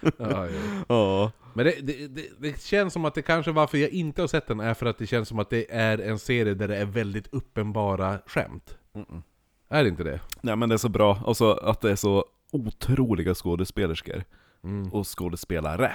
ja, 0.00 0.10
ja. 0.18 0.48
Ja. 0.88 1.30
Men 1.54 1.66
det, 1.66 1.74
det, 1.82 2.08
det, 2.08 2.22
det 2.38 2.60
känns 2.62 2.92
som 2.92 3.04
att 3.04 3.14
det 3.14 3.22
kanske 3.22 3.52
varför 3.52 3.78
jag 3.78 3.90
inte 3.90 4.20
har 4.22 4.28
sett 4.28 4.46
den 4.46 4.60
är 4.60 4.74
för 4.74 4.86
att 4.86 4.98
det 4.98 5.06
känns 5.06 5.28
som 5.28 5.38
att 5.38 5.50
det 5.50 5.66
är 5.74 5.98
en 5.98 6.18
serie 6.18 6.54
där 6.54 6.68
det 6.68 6.76
är 6.76 6.84
väldigt 6.84 7.26
uppenbara 7.34 8.18
skämt 8.26 8.78
Mm-mm. 8.94 9.22
Är 9.68 9.82
det 9.82 9.88
inte 9.88 10.04
det? 10.04 10.20
Nej 10.40 10.56
men 10.56 10.68
det 10.68 10.74
är 10.74 10.76
så 10.78 10.88
bra, 10.88 11.18
och 11.24 11.36
så 11.36 11.52
att 11.52 11.80
det 11.80 11.90
är 11.90 11.96
så 11.96 12.24
otroliga 12.52 13.34
skådespelerskor 13.34 14.24
Mm. 14.64 14.92
och 14.92 15.18
skådespelare. 15.18 15.92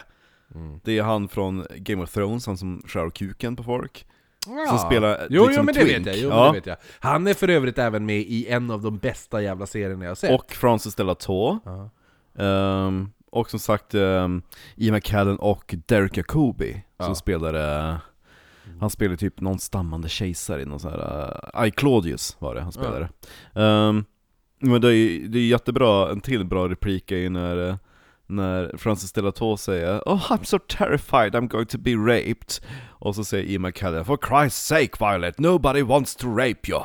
Mm. 0.55 0.79
Det 0.83 0.97
är 0.97 1.03
han 1.03 1.27
från 1.27 1.65
Game 1.75 2.03
of 2.03 2.11
Thrones, 2.13 2.45
han 2.47 2.57
som 2.57 2.81
skär 2.87 3.09
kuken 3.09 3.55
på 3.55 3.63
folk. 3.63 4.05
Ja. 4.47 4.65
Som 4.69 4.77
spelar 4.77 5.27
Jo, 5.29 5.45
liksom 5.45 5.53
jo 5.61 5.63
men 5.65 5.73
det 5.73 5.81
Twink. 5.85 5.97
vet 6.07 6.15
jag, 6.15 6.23
jo, 6.23 6.29
Ja. 6.29 6.45
det 6.47 6.51
vet 6.53 6.65
jag. 6.65 6.77
Han 6.99 7.27
är 7.27 7.33
för 7.33 7.47
övrigt 7.49 7.77
även 7.77 8.05
med 8.05 8.19
i 8.19 8.47
en 8.47 8.71
av 8.71 8.81
de 8.81 8.97
bästa 8.97 9.41
jävla 9.41 9.65
serierna 9.65 10.03
jag 10.05 10.11
har 10.11 10.15
sett 10.15 10.39
Och 10.39 10.51
Francis 10.51 10.95
Delator. 10.95 11.59
ja. 11.65 11.89
Um, 12.87 13.11
och 13.31 13.49
som 13.49 13.59
sagt, 13.59 13.93
um, 13.95 14.41
Ian 14.75 14.93
McKellen 14.95 15.37
och 15.37 15.75
Derek 15.85 16.17
Jacobi 16.17 16.71
som 16.97 17.07
Ja. 17.07 17.15
spelade 17.15 17.97
Han 18.79 18.89
spelade 18.89 19.17
typ 19.17 19.41
någon 19.41 19.59
stammande 19.59 20.09
kejsare 20.09 20.61
i 20.61 20.65
någon 20.65 20.79
sån 20.79 20.91
här... 20.91 21.39
Uh, 21.61 21.67
I 21.67 21.71
Claudius 21.71 22.35
var 22.39 22.55
det 22.55 22.61
han 22.61 22.71
spelade. 22.71 23.09
Ehm, 23.55 24.05
men 24.63 24.81
det 24.81 24.95
är, 24.95 25.27
det 25.27 25.39
är 25.39 25.47
jättebra, 25.47 26.11
en 26.11 26.21
till 26.21 26.45
bra 26.45 26.69
replik 26.69 27.11
är 27.11 27.17
ju 27.17 27.29
när, 27.29 27.69
eh, 27.69 27.75
när 28.27 28.77
Francis 28.77 29.11
Delator 29.11 29.57
säger 29.57 29.99
Oh 30.05 30.31
I'm 30.31 30.43
so 30.43 30.59
terrified 30.59 31.35
I'm 31.35 31.47
going 31.47 31.65
to 31.65 31.77
be 31.77 31.91
raped 31.91 32.53
Och 32.89 33.15
så 33.15 33.23
säger 33.23 33.45
Ian 33.45 33.61
McKellen 33.61 34.05
For 34.05 34.17
Christ's 34.17 34.49
sake 34.49 34.91
Violet, 34.99 35.39
nobody 35.39 35.81
wants 35.81 36.15
to 36.15 36.27
rape 36.27 36.71
you 36.71 36.81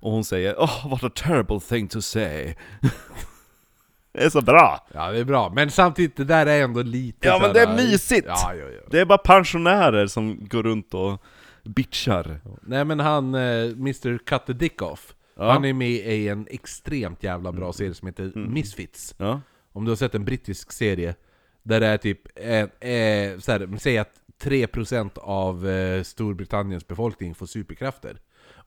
Och 0.00 0.12
hon 0.12 0.24
säger 0.24 0.54
Oh 0.54 0.90
what 0.90 1.04
a 1.04 1.10
terrible 1.14 1.60
thing 1.60 1.88
to 1.88 2.00
say 2.00 2.54
Det 4.12 4.24
är 4.24 4.30
så 4.30 4.40
bra! 4.40 4.86
ja, 4.94 5.12
det 5.12 5.18
är 5.18 5.24
bra, 5.24 5.52
men 5.54 5.70
samtidigt, 5.70 6.16
det 6.16 6.24
där 6.24 6.46
är 6.46 6.62
ändå 6.62 6.82
lite 6.82 7.28
Ja, 7.28 7.38
men 7.42 7.52
det 7.52 7.60
är 7.60 7.76
mysigt. 7.76 8.26
Ja, 8.28 8.54
ja, 8.54 8.64
ja. 8.64 8.80
Det 8.90 9.00
är 9.00 9.04
bara 9.04 9.18
pensionärer 9.18 10.06
som 10.06 10.48
går 10.48 10.62
runt 10.62 10.94
och 10.94 11.22
bitchar. 11.64 12.40
Nej 12.62 12.84
men 12.84 13.00
han, 13.00 13.34
eh, 13.34 13.64
Mr 13.64 14.18
Cut 14.18 14.46
the 14.46 14.52
Dick 14.52 14.82
Off, 14.82 15.14
Ja. 15.36 15.52
han 15.52 15.64
är 15.64 15.72
med 15.72 15.90
i 15.90 16.28
en 16.28 16.46
extremt 16.50 17.22
jävla 17.22 17.52
bra 17.52 17.72
serie 17.72 17.94
som 17.94 18.08
heter 18.08 18.32
Misfits. 18.34 19.14
Ja. 19.18 19.40
Om 19.72 19.84
du 19.84 19.90
har 19.90 19.96
sett 19.96 20.14
en 20.14 20.24
brittisk 20.24 20.72
serie, 20.72 21.14
där 21.62 21.80
det 21.80 21.86
är 21.86 21.98
typ, 21.98 22.20
eh, 22.34 22.90
eh, 22.90 23.38
så 23.38 23.52
här, 23.52 23.78
säg 23.78 23.98
att 23.98 24.20
3% 24.42 25.18
av 25.18 25.68
eh, 25.68 26.02
Storbritanniens 26.02 26.88
befolkning 26.88 27.34
får 27.34 27.46
superkrafter. 27.46 28.20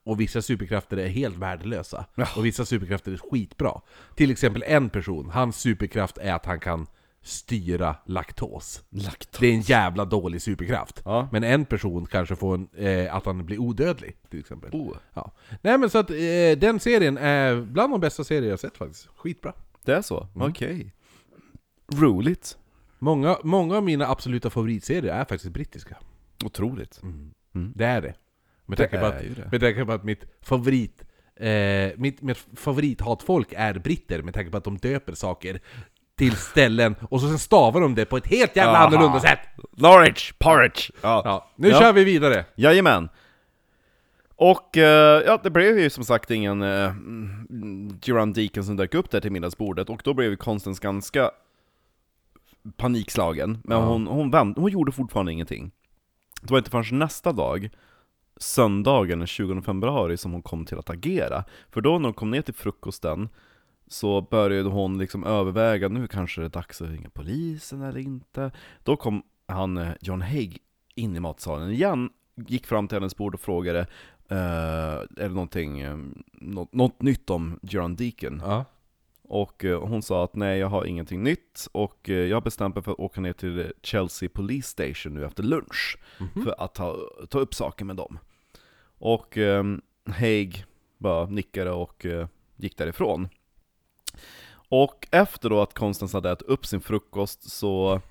Och 0.03 0.19
vissa 0.19 0.41
superkrafter 0.41 0.97
är 0.97 1.08
helt 1.08 1.38
värdelösa. 1.38 2.06
Ja. 2.15 2.27
Och 2.38 2.45
vissa 2.45 2.65
superkrafter 2.65 3.12
är 3.12 3.17
skitbra. 3.17 3.82
Till 4.15 4.32
exempel 4.32 4.63
en 4.67 4.89
person, 4.89 5.30
hans 5.30 5.60
superkraft 5.62 6.17
är 6.17 6.34
att 6.34 6.45
han 6.45 6.60
kan 6.60 6.88
styra 7.28 7.96
laktos. 8.06 8.84
Laktos. 8.90 9.40
Det 9.40 9.48
är 9.48 9.54
en 9.54 9.62
jävla 9.62 10.06
dålig 10.06 10.42
superkraft. 10.42 11.02
Ja. 11.06 11.30
Men 11.32 11.44
en 11.44 11.66
person 11.66 12.06
kanske 12.06 12.36
får 12.36 12.56
en, 12.56 12.70
eh, 12.78 13.16
att 13.16 13.26
han 13.26 13.46
blir 13.46 13.58
odödlig, 13.60 14.16
till 14.30 14.40
exempel. 14.40 14.70
Oh, 14.74 14.98
Ja. 15.13 15.32
Nej 15.62 15.78
men 15.78 15.90
så 15.90 15.98
att 15.98 16.10
eh, 16.10 16.16
den 16.58 16.80
serien 16.80 17.18
är 17.18 17.62
bland 17.62 17.94
de 17.94 18.02
bästa 18.02 18.24
serier 18.24 18.50
jag 18.50 18.60
sett 18.60 18.78
faktiskt. 18.78 19.08
Skitbra. 19.16 19.54
det 19.86 19.94
är 19.94 20.02
så? 20.02 20.28
Okej. 20.36 20.94
Roligt. 21.94 22.58
Många, 23.00 23.38
många 23.44 23.78
av 23.78 23.84
mina 23.84 24.08
absoluta 24.08 24.50
favoritserier 24.50 25.13
är 25.13 25.26
faktiskt 25.26 25.54
brittiska. 25.54 25.98
Otroligt. 26.46 27.02
Det 27.76 27.86
är 27.86 28.02
det. 28.02 28.13
Med 28.66 28.78
tanke 28.78 29.00
på 29.00 29.06
att, 29.06 29.52
med 29.52 29.62
tanke 29.62 29.86
på 29.86 29.92
att 29.92 30.04
mitt 30.04 30.26
favorit 30.42 31.04
eh, 31.36 31.92
mitt, 31.98 32.22
mitt 32.22 32.38
favorithatfolk 32.56 33.54
är 33.58 33.74
britter, 33.80 34.22
med 34.22 34.34
tanke 34.34 34.52
på 34.52 34.58
att 34.58 34.63
de 34.63 34.78
döper 34.78 35.13
saker 35.13 35.60
till 36.17 36.36
ställen, 36.36 36.95
och 37.10 37.21
så 37.21 37.27
sen 37.27 37.39
stavar 37.39 37.82
de 37.82 37.95
det 37.95 38.06
på 38.06 38.17
ett 38.17 38.27
helt 38.27 38.56
jävla 38.56 38.73
Aha. 38.77 38.88
annorlunda 38.88 39.19
sätt! 39.19 39.39
Norwich, 39.71 40.32
porridge! 40.39 40.82
Ja. 41.01 41.21
Ja, 41.25 41.49
nu 41.56 41.69
Ja. 41.69 41.80
kör 41.80 41.93
vi 41.93 42.03
vidare! 42.03 42.45
Jajamän. 42.56 43.10
Och 44.36 44.77
eh, 44.77 45.21
ja, 45.25 45.39
det 45.43 45.49
blev 45.49 45.80
ju 45.80 45.89
som 45.89 46.03
sagt 46.03 46.32
ingen 46.32 46.62
uh, 46.62 46.89
mm, 46.89 47.99
Duran 48.06 48.34
Deacon 48.34 48.63
som 48.63 48.75
dök 48.77 48.93
upp 48.93 49.10
där 49.10 49.19
till 49.21 49.32
middagsbordet, 49.32 49.89
och 49.89 50.01
då 50.03 50.13
blev 50.13 50.30
ju 50.30 50.36
Constance 50.38 50.84
ganska 50.84 51.32
panikslagen. 52.77 53.58
Men 53.63 53.77
Ja. 53.77 53.84
hon, 53.86 54.08
hon, 54.08 54.32
vänt, 54.32 54.58
hon 54.58 54.71
gjorde 54.71 54.91
fortfarande 54.91 55.32
ingenting. 55.32 55.71
Det 56.41 56.51
var 56.51 56.58
inte 56.58 56.69
förrän 56.71 56.99
nästa 56.99 57.32
dag, 57.32 57.69
söndagen 58.38 59.19
den 59.19 59.27
20 59.27 59.62
februari, 59.62 60.17
som 60.17 60.32
hon 60.32 60.41
kom 60.41 60.65
till 60.65 60.77
att 60.80 60.89
agera. 60.89 61.43
För 61.71 61.82
då 61.82 61.99
när 61.99 62.06
hon 62.08 62.13
kom 62.13 62.32
ner 62.32 62.41
till 62.41 62.53
frukosten, 62.53 63.30
så 63.88 64.21
började 64.21 64.69
hon 64.69 64.97
liksom 64.97 65.23
överväga, 65.23 65.88
nu 65.88 66.08
kanske 66.08 66.41
det 66.41 66.47
är 66.47 66.50
dags 66.50 66.82
att 66.82 66.89
ringa 66.89 67.10
polisen 67.10 67.82
eller 67.82 68.00
inte. 68.00 68.52
Då 68.84 68.95
kom 68.95 69.23
han, 69.47 69.78
eh, 69.78 69.91
John 70.02 70.21
Haig, 70.21 70.58
in 70.95 71.15
i 71.15 71.19
matsalen 71.19 71.71
igen, 71.71 72.10
gick 72.36 72.67
fram 72.67 72.88
till 72.88 72.95
hennes 72.95 73.17
bord 73.17 73.34
och 73.34 73.41
frågade 73.41 73.80
eh, 74.30 74.38
är 74.38 75.08
det 75.15 75.30
någonting, 75.30 75.80
eh, 75.80 75.97
något, 76.34 76.73
något 76.73 77.02
nytt 77.02 77.30
om 77.30 77.60
John 77.62 77.95
Deacon? 77.95 78.41
Ja. 78.45 78.65
Och 79.23 79.65
eh, 79.65 79.82
hon 79.82 80.02
sa 80.02 80.23
att 80.23 80.36
nej, 80.36 80.60
jag 80.60 80.67
har 80.67 80.86
ingenting 80.86 81.23
nytt, 81.23 81.67
och 81.71 82.10
jag 82.10 82.36
har 82.36 82.41
bestämt 82.41 82.76
mig 82.76 82.84
för 82.84 82.91
att 82.91 83.00
åka 83.00 83.21
ner 83.21 83.34
till 83.34 83.71
Chelsea 83.84 84.30
Police 84.34 84.67
Station 84.67 85.13
nu 85.13 85.26
efter 85.26 85.43
lunch, 85.43 85.97
för 86.43 86.63
att 86.63 86.76
ta, 86.76 86.97
ta 87.30 87.39
upp 87.39 87.54
saken 87.54 87.88
med 87.88 87.95
dem. 87.95 88.19
Och 88.97 89.38
eh, 89.38 89.63
Haig 90.06 90.65
bara 90.97 91.26
nickade 91.26 91.71
och 91.71 92.06
eh, 92.06 92.28
gick 92.56 92.78
därifrån. 92.78 93.28
Och 94.69 95.08
efter 95.12 95.49
då 95.49 95.62
att 95.62 95.73
Constance 95.73 96.17
hade 96.17 96.32
ätit 96.32 96.47
upp 96.47 96.65
sin 96.65 96.82
frukost 96.82 97.51
så 97.51 98.01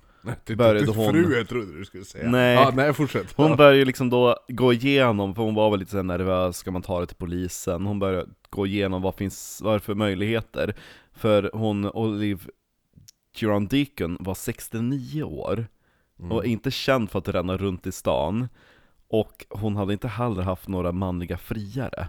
Började 0.57 0.92
hon- 0.92 1.12
Fru 1.12 1.37
jag 1.37 1.49
trodde 1.49 1.79
du 1.79 1.85
skulle 1.85 2.05
säga. 2.05 2.31
Nej. 2.31 2.55
Ja, 2.55 2.73
nej 2.75 2.92
fortsätt. 2.92 3.33
Hon 3.37 3.51
ja. 3.51 3.57
började 3.57 3.85
liksom 3.85 4.11
då 4.11 4.37
gå 4.49 4.73
igenom, 4.73 5.35
för 5.35 5.42
hon 5.42 5.55
var 5.55 5.71
väl 5.71 5.81
lite 5.81 5.90
så 5.90 6.03
nervös, 6.03 6.57
ska 6.57 6.71
man 6.71 6.83
ta 6.83 7.01
det 7.01 7.07
till 7.07 7.16
polisen? 7.16 7.87
Hon 7.87 7.99
började 7.99 8.31
gå 8.51 8.66
igenom 8.66 9.03
vad 9.03 9.14
finns, 9.14 9.61
vad 9.64 9.75
det 9.75 9.81
för 9.81 9.95
möjligheter? 9.95 10.75
För 11.12 11.51
hon, 11.55 11.85
Olive 11.90 12.40
Duran 13.40 13.66
Deacon, 13.66 14.16
var 14.21 14.35
69 14.35 15.23
år, 15.23 15.66
och 16.31 16.45
inte 16.45 16.71
känd 16.71 17.11
för 17.11 17.19
att 17.19 17.29
ränna 17.29 17.57
runt 17.57 17.87
i 17.87 17.92
stan, 17.92 18.49
och 19.09 19.47
hon 19.49 19.77
hade 19.77 19.92
inte 19.92 20.09
heller 20.09 20.42
haft 20.42 20.69
några 20.69 20.92
manliga 20.92 21.38
friare. 21.38 22.09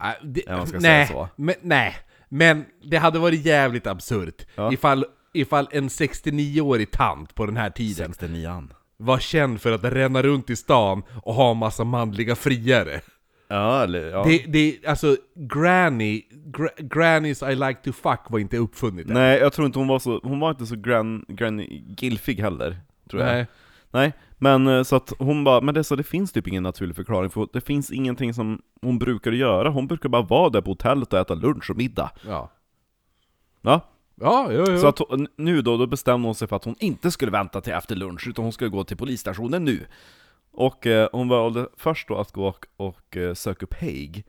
Nej, 0.00 0.16
det, 0.22 0.42
nej. 0.80 1.28
Men, 1.36 1.54
nej, 1.62 1.96
men 2.34 2.64
det 2.90 2.96
hade 2.96 3.18
varit 3.18 3.44
jävligt 3.46 3.86
absurt 3.86 4.46
Ja. 4.54 4.72
ifall, 4.72 5.04
ifall 5.34 5.68
en 5.70 5.88
69-årig 5.88 6.90
tant 6.90 7.34
på 7.34 7.46
den 7.46 7.56
här 7.56 7.70
tiden 7.70 8.12
69 8.12 8.68
var 8.96 9.18
känd 9.18 9.60
för 9.60 9.72
att 9.72 9.84
ränna 9.84 10.22
runt 10.22 10.50
i 10.50 10.56
stan 10.56 11.02
och 11.22 11.34
ha 11.34 11.54
massa 11.54 11.84
manliga 11.84 12.34
friare. 12.36 13.00
Ja, 13.48 13.82
eller 13.82 14.10
ja. 14.10 14.24
Det, 14.24 14.44
det, 14.48 14.86
alltså, 14.86 15.16
granny, 15.34 16.22
gra, 16.30 16.68
grannies 16.78 17.42
I 17.42 17.54
like 17.54 17.80
to 17.84 17.92
fuck 17.92 18.20
var 18.28 18.38
inte 18.38 18.56
uppfunnet. 18.58 19.06
Nej, 19.06 19.38
jag 19.38 19.52
tror 19.52 19.66
inte 19.66 19.78
hon 19.78 19.88
var 19.88 19.98
så, 19.98 20.20
hon 20.22 20.40
var 20.40 20.50
inte 20.50 20.66
så 20.66 20.76
gran, 20.76 21.24
gran, 21.28 21.58
gilfig 21.98 22.40
heller, 22.40 22.76
tror 23.10 23.22
jag. 23.22 23.32
Nej. 23.32 23.46
Nej, 23.90 24.12
men 24.42 24.66
eh, 24.66 24.82
så 24.82 24.96
att 24.96 25.12
hon 25.18 25.44
bara, 25.44 25.60
men 25.60 25.74
det, 25.74 25.84
så 25.84 25.96
det 25.96 26.02
finns 26.02 26.32
typ 26.32 26.48
ingen 26.48 26.62
naturlig 26.62 26.96
förklaring, 26.96 27.30
för 27.30 27.48
det 27.52 27.60
finns 27.60 27.90
ingenting 27.90 28.34
som 28.34 28.62
hon 28.82 28.98
brukar 28.98 29.32
göra, 29.32 29.70
hon 29.70 29.86
brukar 29.86 30.08
bara 30.08 30.22
vara 30.22 30.50
där 30.50 30.60
på 30.60 30.70
hotellet 30.70 31.12
och 31.12 31.18
äta 31.18 31.34
lunch 31.34 31.70
och 31.70 31.76
middag. 31.76 32.10
Ja. 32.26 32.52
Ja, 33.60 33.80
Ja, 34.14 34.48
jo, 34.50 34.64
jo. 34.68 34.78
så 34.78 34.86
att 34.86 34.98
hon, 34.98 35.28
nu 35.36 35.62
då, 35.62 35.76
då 35.76 35.86
bestämde 35.86 36.28
hon 36.28 36.34
sig 36.34 36.48
för 36.48 36.56
att 36.56 36.64
hon 36.64 36.76
inte 36.78 37.10
skulle 37.10 37.32
vänta 37.32 37.60
till 37.60 37.72
efter 37.72 37.96
lunch, 37.96 38.28
utan 38.28 38.44
hon 38.44 38.52
skulle 38.52 38.70
gå 38.70 38.84
till 38.84 38.96
polisstationen 38.96 39.64
nu. 39.64 39.86
Och 40.52 40.86
eh, 40.86 41.08
hon 41.12 41.28
valde 41.28 41.68
först 41.76 42.08
då 42.08 42.16
att 42.16 42.32
gå 42.32 42.46
och, 42.46 42.66
och 42.76 43.16
eh, 43.16 43.34
söka 43.34 43.66
upp 43.66 43.74
Haig, 43.80 44.24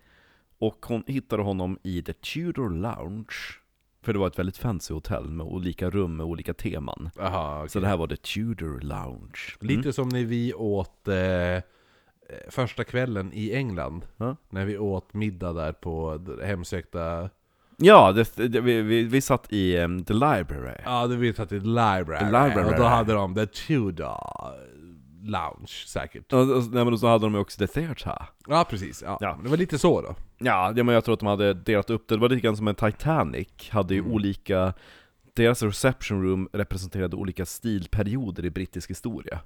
och 0.60 0.86
hon 0.88 1.04
hittade 1.08 1.44
honom 1.44 1.80
i 1.84 2.02
The 2.02 2.14
Tudor 2.14 2.70
Lounge, 2.70 3.36
för 4.04 4.14
det 4.14 4.20
var 4.20 4.28
ett 4.28 4.40
väldigt 4.40 4.58
fancy 4.58 4.94
hotell 4.94 5.30
med 5.30 5.46
olika 5.46 5.90
rum 5.90 6.18
med 6.18 6.26
olika 6.26 6.54
teman. 6.54 7.10
Aha, 7.20 7.58
okej. 7.58 7.70
Så 7.70 7.80
det 7.80 7.88
här 7.88 7.98
var 7.98 8.08
The 8.08 8.16
Tudor 8.16 8.80
Lounge. 8.80 9.58
Mm. 9.62 9.78
Lite 9.78 9.94
som 9.94 10.10
när 10.10 10.24
vi 10.24 10.54
åt 10.54 11.08
eh, 11.08 11.64
första 12.50 12.84
kvällen 12.84 13.32
i 13.34 13.56
England. 13.56 14.06
Ja. 14.18 14.36
När 14.50 14.66
vi 14.66 14.78
åt 14.78 15.14
middag 15.14 15.54
där 15.54 15.72
på 15.72 16.20
hemsökta... 16.44 17.30
Ja, 17.78 18.12
det, 18.12 18.48
det, 18.48 18.62
vi, 18.62 18.82
vi, 18.82 19.04
vi 19.04 19.22
satt 19.22 19.54
i 19.54 19.78
um, 19.78 20.04
The 20.04 20.14
Library. 20.14 20.82
Ja, 20.86 21.08
det 21.08 21.16
vi 21.16 21.34
satt 21.34 21.52
i 21.52 21.60
library. 21.60 22.20
The 22.20 22.26
library. 22.26 22.70
Och 22.70 22.78
då 22.78 22.84
hade 22.84 23.14
de 23.14 23.36
The 23.36 23.46
Tudor 23.46 24.18
Lounge 25.24 25.84
säkert. 25.88 26.34
Och, 26.34 26.40
och, 26.40 26.64
nej, 26.72 26.86
men 26.86 26.98
så 26.98 27.08
hade 27.08 27.26
de 27.26 27.34
ju 27.34 27.40
också 27.40 27.58
The 27.58 27.68
Theatre. 27.68 28.26
Ja, 28.48 28.66
precis. 28.70 29.02
Ja. 29.02 29.18
Ja. 29.22 29.40
Det 29.44 29.50
var 29.50 29.58
lite 29.58 29.80
så 29.80 30.02
då. 30.02 30.16
Ja, 30.38 30.74
ja, 30.76 30.84
men 30.84 30.96
jag 30.96 31.06
tror 31.06 31.14
att 31.14 31.20
de 31.20 31.26
hade 31.28 31.54
delat 31.54 31.90
upp 31.90 32.08
det, 32.08 32.16
det 32.16 32.22
var 32.22 32.30
lite 32.30 32.42
grann 32.42 32.58
som 32.58 32.68
en 32.68 32.76
Titanic, 32.76 33.70
hade 33.72 33.94
ju 33.94 34.02
olika 34.02 34.74
Deras 35.36 35.64
reception 35.64 36.24
room 36.24 36.50
representerade 36.54 37.16
olika 37.16 37.46
stilperioder 37.46 38.46
i 38.46 38.50
brittisk 38.50 38.90
historia. 38.90 39.40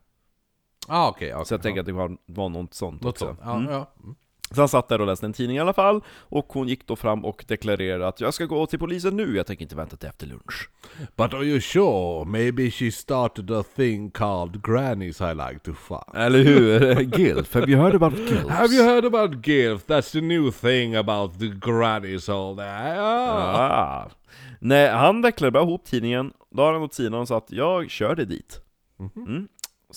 Ah, 0.88 1.10
okej. 1.10 1.34
Okay, 1.34 1.46
Så 1.46 1.54
jag 1.54 1.62
tänker 1.62 1.80
att 1.80 1.86
det 1.86 1.92
var, 1.94 2.18
var 2.26 2.50
något 2.50 2.74
sånt 2.74 3.02
Något 3.02 3.10
också. 3.14 3.26
sånt. 3.26 3.40
Ja, 3.44 3.56
Mm. 3.56 3.72
ja. 3.72 3.92
Mm. 4.04 4.16
Så 4.52 4.62
han 4.62 4.68
satt 4.68 4.88
där 4.88 5.02
och 5.02 5.08
läste 5.08 5.26
en 5.26 5.34
tidning 5.34 5.58
i 5.58 5.60
alla 5.60 5.74
fall, 5.74 6.02
och 6.20 6.46
hon 6.50 6.68
gick 6.68 6.88
då 6.88 6.96
fram 6.96 7.26
och 7.26 7.46
deklarerade 7.48 8.08
att 8.08 8.22
jag 8.22 8.34
ska 8.34 8.46
gå 8.46 8.66
till 8.66 8.80
polisen 8.80 9.18
nu, 9.18 9.36
jag 9.36 9.48
tänker 9.48 9.64
inte 9.64 9.76
vänta 9.76 9.98
till 9.98 10.10
efter 10.10 10.28
lunch. 10.28 10.70
But 11.16 11.34
are 11.34 11.44
you 11.44 11.62
sure? 11.62 12.26
Maybe 12.26 12.72
she 12.72 12.92
started 12.92 13.52
a 13.52 13.64
thing 13.76 14.12
called 14.12 14.62
grannies 14.64 15.22
I 15.22 15.34
like 15.34 15.60
to 15.64 15.74
fuck. 15.74 16.16
Eller 16.16 16.44
hur? 16.44 17.00
Gilf, 17.18 17.54
have 17.54 17.72
you 17.72 17.82
heard 17.82 17.96
about 17.96 18.18
Gilf? 18.18 18.50
Have 18.50 18.74
you 18.74 18.84
heard 18.84 19.06
about 19.06 19.46
GILF? 19.46 19.86
That's 19.86 20.12
the 20.12 20.22
new 20.22 20.52
thing 20.52 20.96
about 20.96 21.40
the 21.40 21.48
grannies 21.48 22.30
all 22.30 22.56
that. 22.56 22.98
Ah. 23.00 23.58
Ah. 23.58 24.10
Nej, 24.60 24.90
han 24.90 25.22
vecklade 25.22 25.52
bara 25.52 25.64
ihop 25.64 25.86
tidningen, 25.86 26.34
la 26.56 26.72
den 26.72 26.82
åt 26.82 26.94
sidan 26.94 27.14
och 27.14 27.28
sa 27.28 27.38
att 27.38 27.52
jag 27.52 27.90
kör 27.90 28.16
dig 28.16 28.26
dit. 28.26 28.62
Mm. 29.00 29.48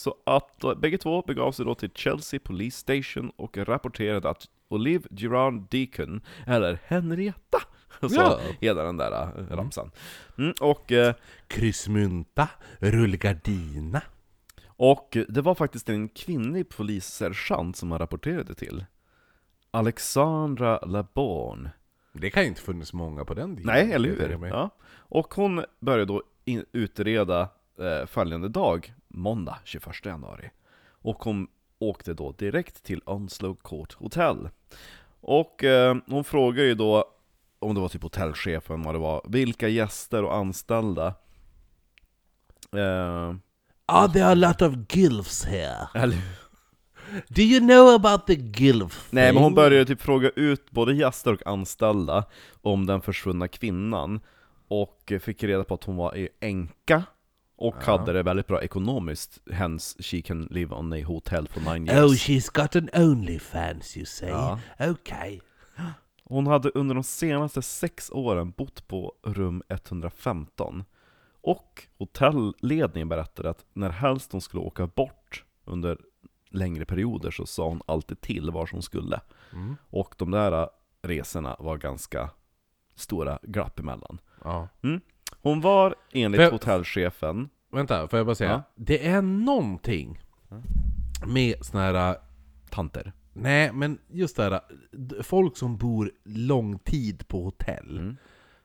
Så 0.01 0.15
att 0.27 0.65
eh, 0.65 0.75
bägge 0.75 0.99
två 0.99 1.23
begav 1.23 1.53
sig 1.53 1.65
då 1.65 1.75
till 1.75 1.91
Chelsea 1.95 2.41
Police 2.41 2.79
Station 2.79 3.33
och 3.37 3.59
rapporterade 3.59 4.31
att 4.31 4.49
Olive 4.69 5.05
Durand 5.11 5.67
Deacon, 5.71 6.21
eller 6.47 6.79
Henrietta, 6.87 7.59
så 8.01 8.09
Ja. 8.15 8.41
hela 8.61 8.83
den 8.83 8.97
där 8.97 9.13
äh, 9.23 9.57
ramsan. 9.57 9.91
Mm, 10.39 10.55
och, 10.61 10.93
eh, 10.93 11.15
Kryssmunta, 11.47 12.49
rullgardina. 12.79 14.03
och 14.67 15.17
det 15.29 15.41
var 15.41 15.55
faktiskt 15.55 15.89
en 15.89 16.09
kvinnlig 16.09 16.69
polissergeant 16.69 17.77
som 17.77 17.91
han 17.91 17.99
rapporterade 17.99 18.55
till. 18.55 18.85
Alexandra 19.71 20.79
Laborn. 20.79 21.69
Det 22.13 22.31
kan 22.31 22.43
ju 22.43 22.49
inte 22.49 22.61
funnits 22.63 22.93
många 22.93 23.25
på 23.25 23.35
den 23.35 23.57
tiden. 23.57 23.73
Nej, 23.73 23.93
eller 23.93 24.09
hur? 24.09 24.47
Ja. 24.47 24.71
Och 24.93 25.35
hon 25.35 25.65
började 25.81 26.05
då 26.05 26.23
in, 26.45 26.65
utreda 26.73 27.49
eh, 27.79 28.07
följande 28.07 28.49
dag, 28.49 28.95
måndag 29.11 29.59
21 29.65 30.05
januari. 30.05 30.51
Och 31.03 31.23
hon 31.23 31.49
åkte 31.79 32.15
då 32.15 32.33
direkt 32.33 32.83
till 32.83 33.03
Onslow 33.07 33.55
Court 33.63 33.93
Hotel. 33.93 34.49
Och 35.21 35.65
eh, 35.65 35.97
hon 36.07 36.25
frågade 36.25 36.69
ju 36.69 36.75
då, 36.75 37.05
om 37.59 37.75
det 37.75 37.81
var 37.81 37.89
typ 37.89 38.03
hotellchefen, 38.03 38.83
vad 38.83 38.95
det 38.95 38.99
var, 38.99 39.23
vilka 39.29 39.69
gäster 39.69 40.25
och 40.25 40.37
anställda 40.37 41.15
eh, 42.77 43.35
Are 43.87 44.09
there 44.13 44.27
a 44.27 44.35
lot 44.35 44.63
of 44.63 44.75
gilfs 44.89 45.45
here? 45.45 45.89
Do 47.29 47.43
you 47.43 47.61
know 47.61 47.89
about 47.89 48.27
the 48.27 48.35
gilf 48.35 49.09
Nej 49.11 49.33
men 49.33 49.43
hon 49.43 49.51
thing? 49.51 49.55
började 49.55 49.85
typ 49.85 50.01
fråga 50.03 50.31
ut 50.31 50.71
både 50.71 50.95
gäster 50.95 51.33
och 51.33 51.47
anställda 51.47 52.25
om 52.63 52.87
den 52.87 53.01
försvunna 53.01 53.49
kvinnan 53.49 54.21
Och 54.69 55.13
fick 55.21 55.43
reda 55.43 55.65
på 55.65 55.75
att 55.75 55.85
hon 55.85 55.97
var 55.97 56.29
änka 56.41 57.03
Och 57.61 57.85
hade 57.85 58.13
det 58.13 58.23
väldigt 58.23 58.47
bra 58.47 58.63
ekonomiskt 58.63 59.39
Hence 59.53 60.03
she 60.03 60.23
can 60.23 60.49
live 60.51 60.75
on 60.75 60.93
a 60.93 61.05
hotel 61.07 61.49
for 61.49 61.61
nine 61.73 61.87
years 61.87 62.11
Oh, 62.11 62.15
she's 62.15 62.63
got 62.63 62.77
an 62.77 62.89
Onlyfans 62.93 63.97
you 63.97 64.07
say? 64.07 64.29
Ja. 64.29 64.61
Okay. 64.79 65.41
Hon 66.25 66.47
hade 66.47 66.71
under 66.71 66.95
de 66.95 67.05
senaste 67.05 67.63
sex 67.63 68.11
åren 68.11 68.51
bott 68.51 68.89
på 68.89 69.13
rum 69.23 69.63
115 69.69 70.85
Och 71.41 71.87
hotellledningen 71.99 73.09
berättade 73.09 73.51
att 73.51 73.65
när 73.73 73.91
helst 73.91 74.33
hon 74.33 74.41
skulle 74.41 74.63
åka 74.63 74.87
bort 74.87 75.45
under 75.65 75.99
längre 76.51 76.85
perioder 76.85 77.31
så 77.31 77.47
sa 77.47 77.69
hon 77.69 77.83
alltid 77.87 78.21
till 78.21 78.51
var 78.51 78.69
hon 78.73 78.83
skulle 78.83 79.21
Mm. 79.53 79.77
Och 79.91 80.15
de 80.19 80.31
där 80.31 80.69
resorna 81.03 81.57
var 81.59 81.77
ganska 81.79 82.31
stora 82.95 83.39
glapp 83.43 83.79
emellan 83.79 84.21
Ja. 84.45 84.69
Hon 85.43 85.61
var 85.61 85.95
enligt 86.13 86.41
För- 86.41 86.51
hotellchefen 86.51 87.49
Vänta, 87.73 88.09
får 88.09 88.19
jag 88.19 88.27
bara 88.27 88.35
säga? 88.35 88.51
Ja. 88.51 88.63
Det 88.75 89.07
är 89.07 89.23
någonting 89.23 90.19
med 91.27 91.65
såna 91.65 91.83
här... 91.83 92.17
Tanter 92.71 93.13
Nej, 93.33 93.73
men 93.73 93.99
just 94.09 94.37
det 94.37 94.43
här... 94.43 94.61
Folk 95.23 95.57
som 95.57 95.77
bor 95.77 96.13
lång 96.25 96.79
tid 96.79 97.29
på 97.29 97.45
hotell. 97.45 97.99
Mm. 97.99 98.17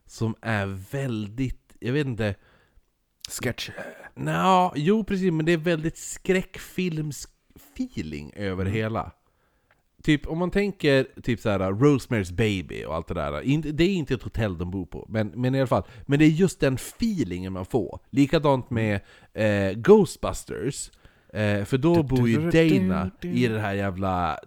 Som 0.06 0.36
är 0.42 0.66
väldigt... 0.92 1.76
Jag 1.80 1.94
vet 1.94 2.08
inte... 2.08 2.36
Sketch 3.42 3.70
Nå, 4.16 4.74
jo 4.76 5.04
precis, 5.04 5.32
men 5.32 5.46
det 5.46 5.52
är 5.52 5.58
väldigt 5.58 5.96
skräckfilms-feeling 5.96 8.32
över 8.36 8.66
hela. 8.66 9.12
Typ 10.06 10.28
om 10.28 10.38
man 10.38 10.52
tänker 10.52 11.08
typ 11.22 11.40
så 11.40 11.50
här 11.50 11.60
Rosemary's 11.60 12.34
Baby 12.34 12.86
och 12.86 12.96
allt 12.96 13.08
det 13.08 13.14
där. 13.14 13.42
Inte- 13.42 13.72
Det 13.72 13.84
är 13.84 13.90
inte 13.94 14.14
ett 14.14 14.24
hotell 14.24 14.58
de 14.58 14.72
bor 14.72 14.86
på, 14.86 15.06
men, 15.10 15.28
men 15.36 15.56
i 15.56 15.60
alla 15.60 15.68
fall. 15.68 15.84
Men 16.06 16.20
det 16.20 16.26
är 16.26 16.30
just 16.30 16.60
den 16.60 16.74
feelingen 16.76 17.54
man 17.54 17.66
får. 17.66 18.00
Likadant 18.10 18.70
med 18.70 19.00
eh, 19.34 19.72
Ghostbusters. 19.78 20.92
Eh, 21.34 21.64
för 21.66 21.78
då 21.78 22.04
bor 22.04 22.30
ju 22.30 22.36
Dana 22.80 23.12
i 23.22 23.48
det 23.48 23.60
här 23.60 23.74
jävla 23.74 24.40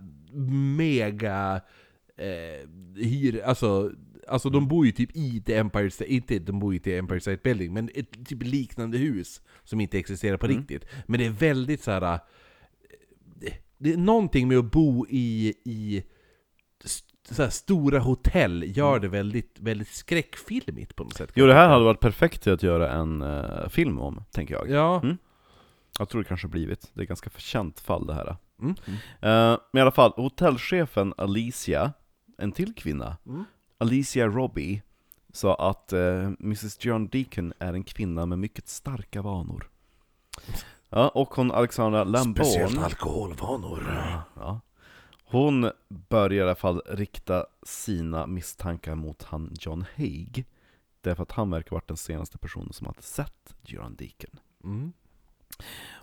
mega... 0.77 1.61
Eh, 2.17 2.69
hyr, 2.97 3.41
alltså, 3.45 3.93
alltså 4.29 4.51
de 4.51 4.69
bor 4.69 4.87
ju 4.87 4.93
typ 4.93 5.17
i 5.17 5.43
The 5.47 5.55
Empire 5.55 5.91
State, 5.91 6.15
inte 6.15 6.39
de 6.39 6.59
bor 6.59 6.75
ju 6.75 6.81
i 6.85 6.99
Empire 6.99 7.21
State 7.21 7.41
Building, 7.45 7.73
men 7.73 7.91
ett 7.95 8.27
typ 8.27 8.43
liknande 8.43 8.99
hus 8.99 9.41
som 9.65 9.81
inte 9.81 9.99
existerar 9.99 10.37
på 10.37 10.47
riktigt. 10.47 10.85
Men 11.07 11.21
det 11.21 11.27
är 11.27 11.31
väldigt 11.31 11.83
så 11.83 11.91
här. 11.91 12.19
Det 13.79 13.93
är 13.93 13.97
någonting 13.97 14.49
med 14.49 14.59
att 14.59 14.71
bo 14.71 15.07
i, 15.09 15.55
i 15.65 16.05
så 17.31 17.51
stora 17.51 17.99
hotell 17.99 18.77
gör 18.77 18.99
det 18.99 19.09
väldigt, 19.09 19.61
väldigt 19.61 19.89
skräckfilmigt 19.89 20.97
på 20.97 21.05
något 21.05 21.15
sätt. 21.15 21.31
Jo 21.35 21.47
det 21.47 21.55
här 21.55 21.69
hade 21.69 21.85
varit 21.85 22.01
perfekt 22.01 22.43
till 22.43 22.53
att 22.53 22.63
göra 22.63 22.93
en 22.93 23.23
eh, 23.23 23.69
film 23.69 23.99
om, 23.99 24.25
tänker 24.31 24.55
jag 24.55 24.71
Ja. 24.71 25.01
Mm. 25.03 25.17
Jag 25.99 26.09
tror 26.09 26.23
det 26.23 26.29
kanske 26.29 26.49
blivit, 26.49 26.91
det 26.95 27.01
är 27.01 27.03
ett 27.03 27.09
ganska 27.09 27.31
förkänt 27.31 27.81
fall 27.81 28.07
det 28.07 28.15
här 28.15 28.37
Mm. 28.61 28.75
Eh, 29.21 29.59
Men 29.73 29.79
i 29.79 29.81
alla 29.81 29.91
fall, 29.91 30.13
hotellchefen 30.17 31.15
Alicia, 31.17 31.93
en 32.39 32.53
till 32.53 32.75
kvinna, 32.75 33.17
Mm. 33.27 33.45
Alicia 33.79 34.27
Robbie, 34.27 34.83
sa 35.33 35.55
att 35.55 35.93
eh, 35.93 36.31
Mrs 36.41 36.85
John 36.85 37.09
Deacon 37.09 37.53
är 37.59 37.73
en 37.73 37.85
kvinna 37.85 38.27
med 38.27 38.39
mycket 38.39 38.69
starka 38.69 39.23
vanor. 39.23 39.69
Ja, 40.91 41.09
och 41.09 41.35
hon 41.35 41.51
Alexandra 41.51 42.05
Lamborn, 42.05 42.79
alkoholvanor. 42.79 43.83
ja, 44.37 44.61
hon 45.25 45.71
börjar 45.89 46.39
i 46.39 46.43
alla 46.43 46.55
fall 46.55 46.83
rikta 46.87 47.47
sina 47.63 48.27
misstankar 48.27 48.95
mot 48.95 49.23
han 49.23 49.55
John 49.61 49.85
Haig, 49.97 50.47
därför 51.01 51.23
att 51.23 51.33
han 51.33 51.51
verkar 51.51 51.71
ha 51.71 51.77
varit 51.77 51.89
den 51.89 51.97
senaste 51.97 52.39
personen 52.39 52.73
som 52.73 52.87
hade 52.87 53.03
sett 53.03 53.55
John 53.63 53.97
Deacon. 53.97 54.41
Mm. 54.65 54.93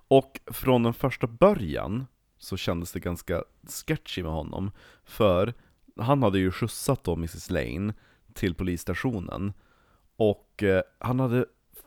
Och 0.07 0.39
från 0.45 0.83
den 0.83 0.93
första 0.93 1.27
början 1.27 2.05
så 2.37 2.57
kändes 2.57 2.91
det 2.91 2.99
ganska 2.99 3.43
sketchy 3.67 4.23
med 4.23 4.31
honom, 4.31 4.71
för 5.03 5.53
han 5.97 6.23
hade 6.23 6.39
ju 6.39 6.51
skjutsat 6.51 7.03
då 7.03 7.13
Mrs 7.13 7.49
Lane 7.49 7.93
till 8.33 8.55
polisstationen, 8.55 9.53
och 10.15 10.63
eh, 10.63 10.81
han 10.99 11.19
hade 11.19 11.45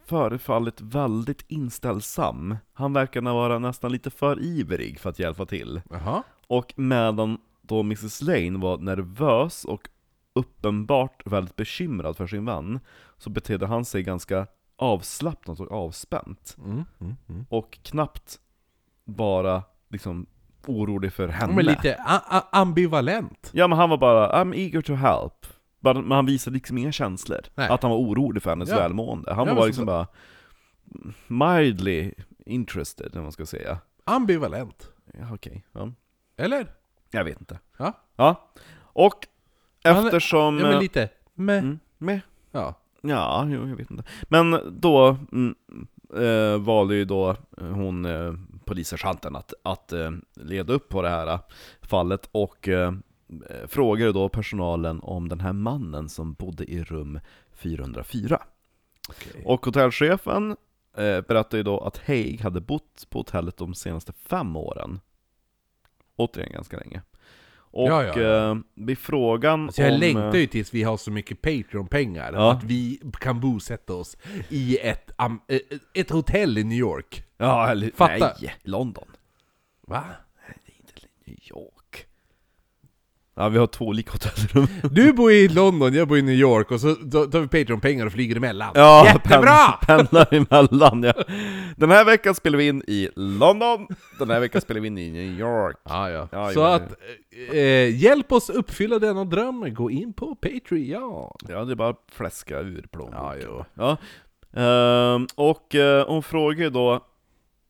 förefallit 0.09 0.81
väldigt 0.81 1.45
inställsam. 1.49 2.57
Han 2.73 2.93
verkade 2.93 3.31
vara 3.33 3.59
nästan 3.59 3.93
lite 3.93 4.11
för 4.11 4.43
ivrig 4.43 5.01
för 5.01 5.11
att 5.11 5.19
hjälpa 5.19 5.47
till. 5.47 5.81
Jaha. 5.91 6.23
Och 6.47 6.73
medan 6.77 7.39
då 7.63 7.81
Mrs 7.81 8.23
Lane 8.23 8.59
var 8.59 8.79
nervös 8.79 9.65
och 9.65 9.89
uppenbart 10.33 11.23
väldigt 11.27 11.57
bekymrad 11.57 12.17
för 12.17 12.27
sin 12.27 12.45
vän, 12.45 12.81
så 13.17 13.31
betedde 13.31 13.67
han 13.67 13.85
sig 13.85 14.03
ganska 14.03 14.47
avslappnat 14.77 15.61
och 15.61 15.73
avspänt 15.73 16.57
Mm. 16.65 16.85
Mm. 17.01 17.17
Mm. 17.29 17.47
och 17.49 17.79
knappt 17.83 18.39
bara 19.05 19.63
liksom 19.89 20.27
orolig 20.67 21.13
för 21.13 21.29
henne. 21.29 21.55
Men 21.55 21.65
lite 21.65 21.97
ambivalent. 22.53 23.51
Ja 23.53 23.69
men 23.69 23.79
han 23.79 23.91
var 23.91 23.99
bara 23.99 24.33
'I'm 24.45 24.55
eager 24.57 24.83
to 24.83 24.93
help' 24.93 25.47
Men 25.81 26.11
han 26.11 26.27
visade 26.27 26.55
liksom 26.55 26.79
inga 26.79 26.93
känslor. 26.93 27.41
Nej. 27.55 27.69
Att 27.69 27.83
han 27.83 27.91
var 27.91 27.99
orolig 27.99 28.43
för 28.43 28.51
hennes 28.51 28.69
Ja. 28.69 28.77
välmående. 28.77 29.35
Han 29.35 29.47
Ja, 29.47 29.55
var 29.55 29.55
bara 29.55 29.63
så- 29.63 29.67
liksom 29.67 29.87
bara 29.87 30.07
mildly 31.27 32.13
interested, 32.47 33.17
om 33.17 33.23
man 33.23 33.33
ska 33.33 33.47
säga. 33.47 33.79
Ambivalent. 34.05 34.91
Ja, 35.19 35.35
okej. 35.35 35.67
Ja. 35.73 35.93
Eller? 36.37 36.67
Jag 37.11 37.25
vet 37.25 37.41
inte. 37.41 37.59
Ja. 37.79 37.93
Ja. 38.17 38.49
Och 38.81 39.27
eftersom... 39.85 40.59
Ja 40.59 40.67
men 40.71 40.81
lite 40.81 41.09
med. 41.35 41.59
mm, 41.59 41.79
med 41.99 42.21
Ja. 42.53 42.75
Ja, 43.01 43.47
jo, 43.49 43.69
jag 43.69 43.77
vet 43.77 43.91
inte. 43.91 44.05
Men 44.23 44.61
då 44.81 45.17
mm, 45.33 45.55
eh, 46.17 46.59
valde 46.61 46.95
ju 46.95 47.05
då 47.05 47.31
eh, 47.31 47.67
hon, 47.67 48.05
eh, 48.05 48.33
polissergeanten, 48.65 49.37
att, 49.37 49.53
att 49.63 49.93
eh, 49.93 50.11
leda 50.35 50.73
upp 50.73 50.89
på 50.89 51.03
det 51.03 51.09
här 51.09 51.27
eh, 51.33 51.41
fallet 51.83 52.29
och 52.33 52.69
eh, 52.69 52.93
frågade 53.67 54.13
då 54.13 54.29
personalen 54.29 55.01
om 55.01 55.29
den 55.29 55.41
här 55.41 55.53
mannen 55.53 56.09
som 56.09 56.33
bodde 56.35 56.65
i 56.65 56.83
rum 56.83 57.21
404. 57.53 58.43
Okej. 59.09 59.43
Och 59.45 59.67
hotellchefen 59.67 60.51
eh, 60.97 61.21
berättade 61.21 61.57
ju 61.57 61.63
då 61.63 61.81
att 61.81 61.99
Haig 62.07 62.41
hade 62.41 62.61
bott 62.61 63.07
på 63.11 63.19
hotellet 63.19 63.57
de 63.57 63.75
senaste 63.75 64.13
fem 64.13 64.57
åren. 64.57 65.01
Återigen 66.17 66.53
ganska 66.53 66.79
länge. 66.79 67.03
Och 67.71 67.89
Ja, 67.89 68.05
ja, 68.05 68.21
ja. 68.21 68.51
Eh, 68.51 68.57
vid 68.75 68.99
frågan 68.99 69.65
Alltså 69.65 69.83
jag 69.83 69.93
om... 69.93 70.01
längtar 70.01 70.35
ju 70.39 70.47
tills 70.47 70.75
vi 70.75 70.83
har 70.83 70.97
så 70.97 71.11
mycket 71.11 71.43
Patreon-pengar 71.43 72.33
Ja. 72.33 72.53
att 72.53 72.65
vi 72.65 73.01
kan 73.21 73.41
bosätta 73.41 73.95
oss 73.95 74.17
i 74.49 74.79
ett, 74.79 75.11
eh, 75.49 75.59
ett 75.95 76.11
hotell 76.11 76.59
i 76.59 76.65
New 76.65 76.79
York. 76.79 77.25
Ja, 77.37 77.69
eller 77.69 77.91
Fatta. 77.95 78.33
nej, 78.43 78.55
London. 78.63 79.05
Va? 79.81 80.05
Nej, 80.47 80.57
det 80.67 80.73
är 80.73 80.77
inte 80.77 80.93
New 81.25 81.39
York. 81.51 81.78
Ja, 83.39 83.49
vi 83.49 83.59
har 83.59 83.67
två 83.67 83.85
olika 83.85 84.13
hotellrum. 84.13 84.67
Du 84.91 85.13
bor 85.13 85.33
i 85.33 85.49
London, 85.49 85.95
jag 85.95 86.09
bor 86.09 86.19
i 86.19 86.23
New 86.23 86.35
York 86.35 86.71
och 86.71 86.81
så 86.81 86.95
tar 86.95 87.41
vi 87.41 87.49
Patreon-pengar 87.49 88.07
och 88.07 88.13
flyger 88.13 88.37
emellan. 88.37 88.71
Ja, 88.75 89.07
Jättebra! 89.07 89.57
pen- 89.73 89.79
pendlar 90.07 90.35
emellan 90.35 91.03
ja. 91.03 91.13
Den 91.77 91.91
här 91.91 92.05
veckan 92.05 92.35
spelar 92.35 92.59
vi 92.59 92.69
in 92.69 92.83
i 92.87 93.09
London, 93.17 93.87
den 94.19 94.31
här 94.31 94.41
veckan 94.41 94.61
spelar 94.61 94.81
vi 94.81 94.87
in 94.87 94.99
i 94.99 95.11
New 95.11 95.39
York. 95.41 95.77
Ja, 95.85 96.11
ja. 96.11 96.29
Ja, 96.33 96.51
så 96.53 96.61
jo, 96.61 96.63
att, 96.63 96.83
eh, 97.53 97.97
hjälp 98.03 98.33
oss 98.33 98.51
uppfylla 98.51 98.99
denna 98.99 99.25
dröm, 99.25 99.75
gå 99.75 99.91
in 99.91 100.13
på 100.13 100.35
Patreon. 100.35 101.33
Ja, 101.49 101.65
det 101.65 101.73
är 101.73 101.75
bara 101.77 101.89
att 101.89 102.05
fläska 102.13 102.61
ur 102.61 102.87
plånboken. 102.91 103.43
Ja. 103.43 103.67
Ja. 103.75 103.97
Ehm, 104.63 105.27
och 105.35 105.75
eh, 105.75 106.07
hon 106.09 106.23
frågade 106.23 106.71
då 106.71 107.01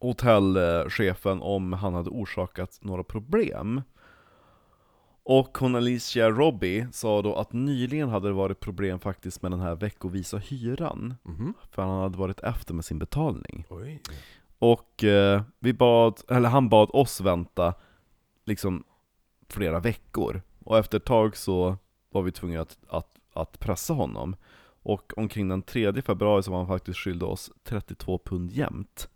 hotellchefen 0.01 1.43
om 1.43 1.73
han 1.73 1.95
hade 1.95 2.11
orsakat 2.11 2.79
några 2.81 3.05
problem. 3.05 3.83
Och 5.31 5.59
hon 5.59 5.75
Alicia 5.75 6.31
Robbie 6.31 6.87
sa 6.93 7.23
då 7.23 7.35
att 7.35 7.53
nyligen 7.53 8.09
hade 8.09 8.29
det 8.29 8.33
varit 8.33 8.61
problem 8.61 9.01
faktiskt 9.01 9.43
med 9.43 9.51
den 9.51 9.61
här 9.61 9.75
veckovisa 9.75 10.39
hyran. 10.39 11.15
Mhm. 11.23 11.55
För 11.71 11.83
han 11.83 12.01
hade 12.01 12.19
varit 12.19 12.41
efter 12.41 12.75
med 12.75 12.85
sin 12.85 12.99
betalning. 12.99 13.67
Oj. 13.69 14.03
Och 14.59 15.05
eh, 15.05 15.43
vi 15.59 15.73
bad, 15.73 16.21
eller 16.29 16.49
han 16.49 16.69
bad 16.69 16.91
oss 16.93 17.21
vänta 17.21 17.75
liksom 18.45 18.85
flera 19.49 19.81
veckor. 19.81 20.43
Och 20.65 20.79
efter 20.79 20.99
ett 20.99 21.05
tag 21.05 21.37
så 21.37 21.77
var 22.11 22.23
vi 22.23 22.33
tvungna 22.33 22.61
att, 22.61 22.79
att, 22.89 23.17
att 23.33 23.59
pressa 23.59 23.93
honom. 23.93 24.37
Och 24.83 25.13
omkring 25.17 25.49
den 25.49 25.63
3 25.63 26.03
februari 26.03 26.43
så 26.43 26.51
var 26.51 26.59
han 26.59 26.69
faktiskt 26.69 26.99
skyldig 26.99 27.29
oss 27.29 27.51
32 27.65 28.19
pund 28.25 28.51
jämt. 28.51 29.09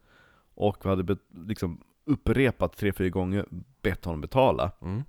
Och 0.54 0.76
vi 0.82 0.88
hade 0.88 1.02
be, 1.02 1.16
liksom 1.46 1.80
upprepat 2.04 2.76
tre, 2.76 2.92
fyra 2.92 3.08
gånger 3.08 3.46
bett 3.82 4.04
honom 4.04 4.20
betala. 4.20 4.72
Mm. 4.82 5.02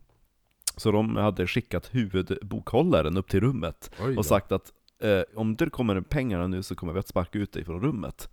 Så 0.75 0.91
de 0.91 1.15
hade 1.15 1.47
skickat 1.47 1.95
huvudbokhållaren 1.95 3.17
upp 3.17 3.29
till 3.29 3.39
rummet 3.41 3.91
och 4.17 4.25
sagt 4.25 4.51
att 4.51 4.73
eh, 4.99 5.21
om 5.35 5.55
det 5.55 5.69
kommer 5.69 6.01
pengarna 6.01 6.47
nu 6.47 6.63
så 6.63 6.75
kommer 6.75 6.93
vi 6.93 6.99
att 6.99 7.07
sparka 7.07 7.39
ut 7.39 7.51
dig 7.51 7.65
från 7.65 7.81
rummet. 7.81 8.29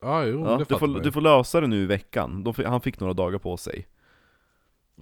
Ja, 0.00 0.24
jo, 0.24 0.46
Ja, 0.46 0.56
du, 0.68 0.78
får, 0.78 1.00
du 1.00 1.12
får 1.12 1.20
lösa 1.20 1.60
det 1.60 1.66
nu 1.66 1.82
i 1.82 1.86
veckan. 1.86 2.44
De, 2.44 2.54
han 2.66 2.80
fick 2.80 3.00
några 3.00 3.12
dagar 3.12 3.38
på 3.38 3.56
sig. 3.56 3.86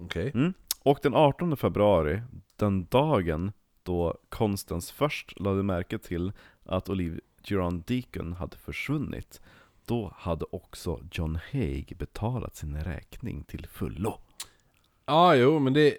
Okej. 0.01 0.31
Mm. 0.33 0.53
Och 0.83 0.99
den 1.01 1.15
18 1.15 1.57
februari, 1.57 2.21
den 2.55 2.85
dagen 2.85 3.51
då 3.83 4.17
konstens 4.29 4.91
först 4.91 5.39
lade 5.39 5.63
märke 5.63 5.97
till 5.97 6.31
att 6.65 6.89
Olivia 6.89 7.21
Duran 7.47 7.83
Deacon 7.87 8.33
hade 8.33 8.57
försvunnit, 8.57 9.41
då 9.85 10.13
hade 10.17 10.45
också 10.51 10.99
John 11.11 11.39
Haig 11.51 11.97
betalat 11.97 12.55
sin 12.55 12.83
räkning 12.83 13.43
till 13.43 13.67
fullo. 13.67 14.19
Ja, 15.05 15.35
jo, 15.35 15.59
men 15.59 15.73
det... 15.73 15.97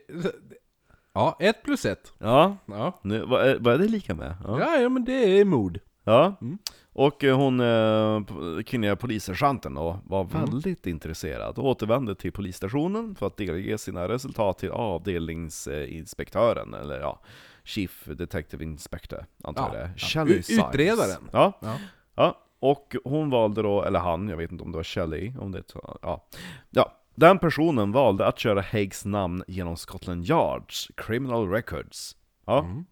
Ja, 1.13 1.37
ett 1.41 1.63
plus 1.63 1.85
ett. 1.85 2.13
Ja, 2.19 2.57
Ja. 2.67 2.99
nu, 3.03 3.25
vad, 3.27 3.49
är, 3.49 3.59
vad 3.61 3.75
är 3.75 3.79
det 3.79 3.89
lika 3.89 4.15
med? 4.15 4.35
Ja. 4.45 4.61
Ja, 4.61 4.77
ja 4.81 4.89
men 4.89 5.05
det 5.05 5.41
är 5.41 5.45
mod. 5.45 5.79
Ja, 6.05 6.35
Mm. 6.41 6.59
och 6.93 7.25
eh, 7.25 7.37
hon, 7.37 7.61
eh, 7.61 8.21
p- 8.25 8.63
kvinnliga 8.67 8.97
polissergeanten 8.97 9.75
då, 9.75 9.99
var 10.05 10.25
väldigt 10.25 10.87
intresserad 10.87 11.59
och 11.59 11.65
återvände 11.65 12.15
till 12.15 12.33
polisstationen 12.33 13.15
för 13.15 13.27
att 13.27 13.37
delge 13.37 13.79
sina 13.79 14.09
resultat 14.09 14.59
till 14.59 14.71
avdelningsinspektören, 14.71 16.75
eller 16.75 17.01
ja, 17.01 17.21
Chief 17.65 18.05
Detective 18.05 18.65
Inspector, 18.65 19.25
antar 19.45 19.63
Ja, 19.63 19.69
jag 19.79 19.87
det 19.87 19.91
ja. 19.97 20.07
Shelley 20.07 20.35
U- 20.37 20.43
utredaren. 20.69 21.29
Ja, 21.33 21.53
Ja. 21.61 21.77
ja, 22.15 22.39
och 22.59 22.97
hon 23.05 23.31
valde 23.31 23.63
då, 23.63 23.83
eller 23.83 23.99
han, 24.01 24.29
jag 24.29 24.37
vet 24.37 24.53
inte 24.53 24.65
om 24.65 24.73
det 24.73 24.79
var 24.79 24.85
Shelley, 24.85 25.33
om 25.41 25.53
det 25.53 25.63
ja. 26.03 26.27
ja. 26.71 26.93
Den 27.15 27.39
personen 27.39 27.93
valde 27.93 28.27
att 28.27 28.39
köra 28.39 28.61
Haigs 28.61 29.05
namn 29.05 29.45
genom 29.47 29.77
Scotland 29.77 30.25
Yards 30.25 30.91
Criminal 30.97 31.51
Records. 31.51 32.17
Ja. 32.45 32.65
Mm. 32.65 32.85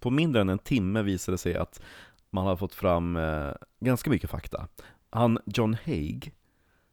På 0.00 0.10
mindre 0.10 0.40
än 0.40 0.48
en 0.48 0.58
timme 0.58 1.02
visade 1.02 1.34
det 1.34 1.38
sig 1.38 1.56
att 1.56 1.82
man 2.30 2.46
har 2.46 2.56
fått 2.56 2.74
fram 2.74 3.16
eh, 3.16 3.52
ganska 3.80 4.10
mycket 4.10 4.30
fakta. 4.30 4.68
Han 5.10 5.38
John 5.46 5.76
Haig, 5.86 6.32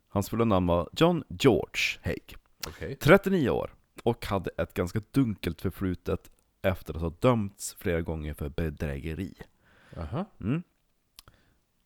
hans 0.09 0.29
fulla 0.29 0.45
namn 0.45 0.67
var 0.67 0.89
John 0.93 1.23
George 1.29 1.99
Haig, 2.03 2.35
Okej. 2.67 2.95
39 2.95 3.49
år, 3.49 3.73
och 4.03 4.25
hade 4.25 4.49
ett 4.57 4.73
ganska 4.73 5.01
dunkelt 5.11 5.61
förflutet 5.61 6.31
efter 6.61 6.93
att 6.93 7.01
ha 7.01 7.13
dömts 7.19 7.75
flera 7.79 8.01
gånger 8.01 8.33
för 8.33 8.49
bedrägeri. 8.49 9.33
Jaha. 9.95 10.25
Mm. 10.41 10.63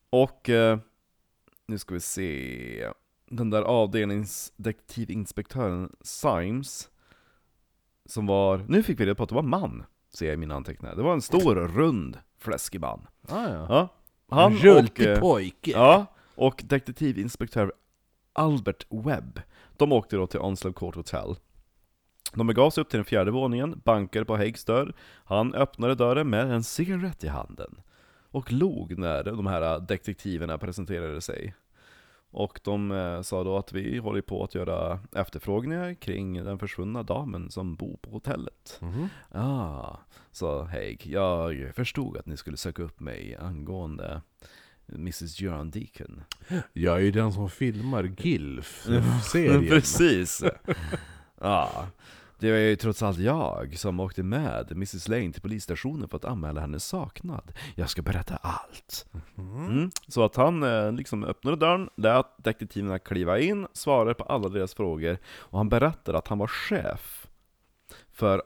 Och 0.10 0.50
eh, 0.50 0.80
nu 1.66 1.78
ska 1.78 1.94
vi 1.94 2.00
se. 2.00 2.92
Den 3.34 3.50
där 3.50 3.62
avdelningsdetektivinspektören 3.62 5.96
Symes, 6.02 6.90
som 8.06 8.26
var, 8.26 8.66
nu 8.68 8.84
fick 8.84 9.00
vi 9.00 9.06
reda 9.06 9.16
på 9.16 9.24
att 9.24 9.30
det 9.30 9.36
var 9.36 9.42
man, 9.42 9.84
ser 10.14 10.26
jag 10.26 10.34
i 10.34 10.38
mina 10.38 10.56
anteckningar. 10.56 10.96
Det 10.96 11.04
var 11.04 11.14
en 11.14 11.22
stor, 11.22 11.56
rund, 11.56 12.18
fläskig 12.40 12.82
man. 12.82 13.08
Ah, 13.28 13.48
ja. 13.48 13.66
Ja. 13.70 13.88
Han 14.30 14.56
Rultig 14.56 15.10
eh, 15.10 15.20
pojke. 15.20 15.72
ja, 15.72 16.06
och 16.36 16.64
detektivinspektör 16.66 17.74
Albert 18.34 18.86
Webb, 18.90 19.42
de 19.78 19.92
åkte 19.92 20.16
då 20.16 20.28
till 20.28 20.40
Onslow 20.40 20.74
Court 20.74 20.96
Hotel. 20.96 21.36
De 22.34 22.48
begav 22.48 22.70
sig 22.70 22.82
upp 22.82 22.90
till 22.90 22.98
den 22.98 23.06
fjärde 23.06 23.32
våningen, 23.32 23.82
bankade 23.86 24.26
på 24.26 24.38
Haigs 24.38 24.66
dörr. 24.66 24.94
Han 25.24 25.54
öppnade 25.54 25.96
dörren 25.96 26.30
med 26.30 26.52
en 26.52 26.64
cigarett 26.64 27.24
i 27.24 27.28
handen. 27.28 27.82
Och 28.32 28.52
log 28.52 28.98
när 28.98 29.24
de 29.24 29.48
här 29.48 29.80
detektiverna 29.80 30.58
presenterade 30.58 31.22
sig. 31.22 31.54
Och 32.32 32.60
de 32.64 32.92
eh, 32.92 33.22
sa 33.22 33.44
då 33.44 33.58
att 33.58 33.74
vi 33.74 33.98
håller 33.98 34.22
på 34.22 34.44
att 34.44 34.56
göra 34.56 35.00
efterfrågningar 35.16 35.94
kring 35.94 36.44
den 36.44 36.60
försvunna 36.60 37.04
damen 37.04 37.52
som 37.52 37.76
bor 37.76 37.98
på 38.02 38.12
hotellet. 38.12 38.78
Mhm. 38.82 39.10
Ah, 39.32 39.98
sa 40.32 40.64
Haig. 40.64 41.08
Jag 41.08 41.76
förstod 41.76 42.18
att 42.18 42.26
ni 42.26 42.38
skulle 42.38 42.58
söka 42.58 42.84
upp 42.84 43.00
mig 43.00 43.36
angående 43.36 44.22
Mrs 44.88 45.38
Duran 45.38 45.72
Deacon. 45.72 46.24
Jag 46.74 46.96
är 46.96 47.02
ju 47.02 47.12
den 47.12 47.34
som 47.34 47.50
filmar 47.50 48.04
GILF-serien. 48.18 49.66
Precis! 49.70 50.44
Ja, 51.44 51.86
det 52.42 52.52
var 52.52 52.58
ju 52.58 52.76
trots 52.76 53.04
allt 53.04 53.18
jag 53.18 53.78
som 53.78 54.00
åkte 54.00 54.24
med 54.24 54.72
Mrs 54.72 55.08
Lane 55.08 55.32
till 55.32 55.42
polisstationen 55.42 56.10
för 56.10 56.18
att 56.18 56.26
anmäla 56.26 56.62
hennes 56.62 56.86
saknad. 56.86 57.52
Jag 57.76 57.90
ska 57.90 58.02
berätta 58.02 58.36
allt. 58.36 59.06
Mm. 59.38 59.92
Så 60.08 60.24
att 60.24 60.36
han 60.36 60.64
eh, 60.64 60.92
liksom 60.92 61.24
öppnade 61.24 61.58
dörren, 61.58 61.90
lät 61.98 62.26
detektiverna 62.44 63.00
kliva 63.00 63.40
in, 63.40 63.68
svarade 63.74 64.14
på 64.14 64.24
alla 64.24 64.50
deras 64.50 64.74
frågor, 64.74 65.18
och 65.38 65.58
han 65.58 65.70
berättade 65.70 66.18
att 66.18 66.28
han 66.28 66.38
var 66.38 66.48
chef 66.48 67.28
för 68.14 68.42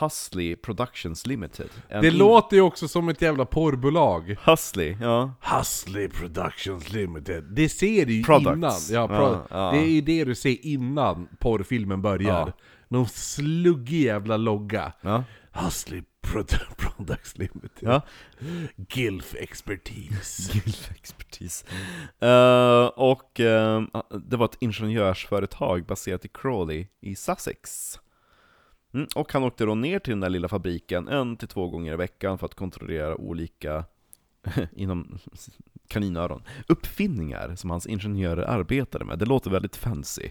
Husley 0.00 0.56
Productions 0.56 1.26
Limited. 1.26 1.68
En 1.88 2.02
Det 2.02 2.10
låter 2.10 2.56
ju 2.56 2.62
också 2.62 2.88
som 2.88 3.08
ett 3.08 3.22
jävla 3.22 3.44
porrbolag. 3.44 4.36
Husley, 4.44 4.96
ja. 5.00 5.34
Husley 5.40 6.08
Productions 6.08 6.92
Limited. 6.92 7.44
Det 7.44 7.68
ser 7.68 8.06
du 8.06 8.12
ju 8.12 8.22
Products. 8.24 8.56
innan. 8.56 8.72
Ja, 8.90 9.08
pro- 9.08 9.16
Ja, 9.16 9.46
ja. 9.50 9.70
Det 9.72 9.78
är 9.78 9.90
ju 9.90 10.00
det 10.00 10.24
du 10.24 10.34
ser 10.34 10.66
innan 10.66 11.28
porrfilmen 11.38 12.02
börjar. 12.02 12.46
Ja. 12.46 12.52
Någon 12.90 13.08
sluggig 13.08 14.02
jävla 14.02 14.36
logga. 14.36 14.92
ja. 15.00 15.24
Husley 15.52 16.02
Pro- 16.22 16.44
Products 16.76 17.38
Limited. 17.38 17.70
ja. 17.80 18.02
GILF 18.76 19.34
Expertise. 19.34 20.52
Expertis. 20.94 21.64
Eh, 22.20 22.86
och 22.86 23.40
eh, 23.40 23.82
det 24.24 24.36
var 24.36 24.44
ett 24.44 24.56
ingenjörsföretag 24.60 25.84
baserat 25.86 26.24
i 26.24 26.28
Crawley 26.28 26.86
i 27.00 27.16
Sussex. 27.16 27.94
Mm, 28.94 29.06
och 29.14 29.32
han 29.32 29.42
åkte 29.44 29.64
då 29.64 29.74
ner 29.74 29.98
till 29.98 30.10
den 30.12 30.20
där 30.20 30.30
lilla 30.30 30.48
fabriken 30.48 31.08
en 31.08 31.36
till 31.36 31.48
två 31.48 31.68
gånger 31.68 31.92
i 31.92 31.96
veckan 31.96 32.38
för 32.38 32.46
att 32.46 32.54
kontrollera 32.54 33.16
olika, 33.16 33.84
inom 34.76 35.18
kaninöron, 35.90 36.42
uppfinningar 36.68 37.54
som 37.56 37.70
hans 37.70 37.86
ingenjörer 37.86 38.42
arbetade 38.42 39.04
med. 39.04 39.18
Det 39.18 39.26
låter 39.26 39.50
väldigt 39.50 39.76
fancy. 39.76 40.30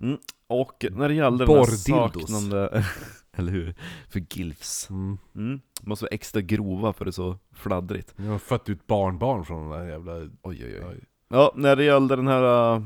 Mm, 0.00 0.18
och 0.46 0.84
när 0.90 1.08
det 1.08 1.14
gällde 1.14 1.46
den 1.46 1.56
här 1.56 1.64
saknande, 1.64 2.84
eller 3.32 3.52
hur, 3.52 3.74
för 4.08 4.24
gilfs. 4.30 4.90
Mm. 4.90 5.18
Mm, 5.34 5.60
måste 5.80 6.04
vara 6.04 6.14
extra 6.14 6.40
grova 6.40 6.92
för 6.92 7.04
det 7.04 7.08
är 7.08 7.12
så 7.12 7.38
fladdrigt. 7.52 8.14
Jag 8.16 8.30
har 8.30 8.38
fött 8.38 8.68
ut 8.68 8.86
barnbarn 8.86 9.44
från 9.44 9.70
den 9.70 9.80
där 9.80 9.88
jävla... 9.88 10.12
Oj, 10.42 10.64
oj, 10.64 10.84
oj. 10.90 11.04
Ja, 11.28 11.52
när 11.54 11.76
det 11.76 11.84
gällde 11.84 12.16
den 12.16 12.28
här 12.28 12.74
uh, 12.76 12.82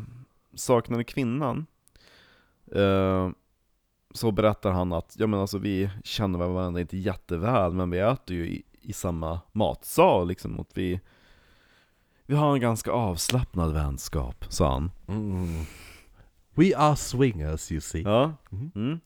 saknade 0.54 1.04
kvinnan 1.04 1.66
eh, 2.74 3.30
Så 4.10 4.30
berättar 4.30 4.70
han 4.70 4.92
att, 4.92 5.14
ja 5.18 5.26
men 5.26 5.40
alltså 5.40 5.58
vi 5.58 5.90
känner 6.04 6.38
varandra 6.38 6.80
inte 6.80 6.96
jätteväl 6.96 7.72
Men 7.72 7.90
vi 7.90 7.98
äter 7.98 8.36
ju 8.36 8.46
i, 8.46 8.62
i 8.80 8.92
samma 8.92 9.40
matsal 9.52 10.28
liksom 10.28 10.60
och 10.60 10.68
vi 10.74 11.00
Vi 12.32 12.38
har 12.38 12.54
en 12.54 12.60
ganska 12.60 12.90
avslappnad 12.90 13.72
vänskap, 13.72 14.44
sa 14.48 14.72
han 14.72 14.90
Mm. 15.08 15.64
We 16.54 16.76
are 16.76 16.96
swingers 16.96 17.72
you 17.72 17.80
see. 17.80 18.02
Ja 18.02 18.32
Mhm. 18.50 18.70
mm. 18.74 19.00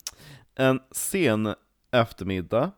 En 0.55 0.79
sen 0.91 1.55
eftermiddag 1.91 2.71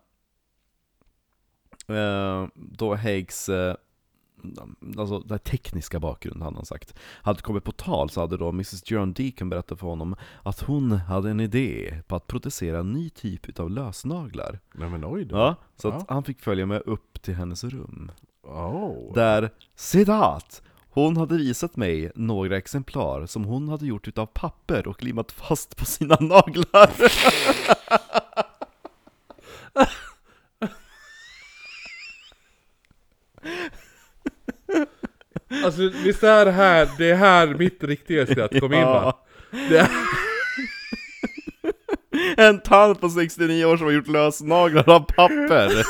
eh, 1.87 2.47
Då 2.55 2.95
Haigs 2.95 3.49
eh, 3.49 3.75
Alltså 4.97 5.19
den 5.19 5.39
tekniska 5.39 5.99
bakgrunden 5.99 6.41
hade 6.41 6.55
han 6.55 6.65
sagt 6.65 6.93
Hade 7.21 7.41
kommit 7.41 7.63
på 7.63 7.71
tal 7.71 8.09
så 8.09 8.21
hade 8.21 8.37
då 8.37 8.49
Mrs 8.49 8.81
Duran 8.81 9.13
Deacon 9.13 9.49
berättat 9.49 9.79
för 9.79 9.87
honom 9.87 10.15
Att 10.43 10.59
hon 10.61 10.91
hade 10.91 11.29
en 11.29 11.39
idé 11.39 12.01
på 12.07 12.15
att 12.15 12.27
producera 12.27 12.79
en 12.79 12.93
ny 12.93 13.09
typ 13.09 13.59
av 13.59 13.71
lösnaglar 13.71 14.59
Nej 14.73 14.89
men 14.89 15.05
oj 15.05 15.25
då. 15.25 15.35
Ja, 15.37 15.55
så 15.75 15.87
Ja. 15.87 15.93
att 15.93 16.09
han 16.09 16.23
fick 16.23 16.41
följa 16.41 16.65
med 16.65 16.81
upp 16.85 17.21
till 17.21 17.35
hennes 17.35 17.63
rum 17.63 18.11
Oh. 18.49 19.13
Där, 19.13 19.49
citat! 19.75 20.61
Hon 20.89 21.17
hade 21.17 21.37
visat 21.37 21.75
mig 21.75 22.11
några 22.15 22.57
exemplar 22.57 23.25
som 23.25 23.43
hon 23.43 23.69
hade 23.69 23.85
gjort 23.85 24.07
utav 24.07 24.25
papper 24.25 24.87
och 24.87 25.03
limmat 25.03 25.31
fast 25.31 25.75
på 25.75 25.85
sina 25.85 26.17
naglar 26.19 26.89
Alltså 35.65 35.89
visst 36.03 36.23
är 36.23 36.45
det 36.45 36.51
här, 36.51 36.89
det 36.97 37.09
är 37.09 37.15
här 37.15 37.47
mitt 37.47 37.83
riktiga 37.83 38.25
skratt 38.25 38.59
kom 38.59 38.73
in 38.73 38.85
va? 38.85 39.17
Är, 39.51 39.89
En 42.37 42.59
tant 42.59 43.01
på 43.01 43.09
69 43.09 43.65
år 43.65 43.77
som 43.77 43.85
har 43.85 43.93
gjort 43.93 44.07
lösnaglar 44.07 44.89
av 44.89 44.99
papper 44.99 45.85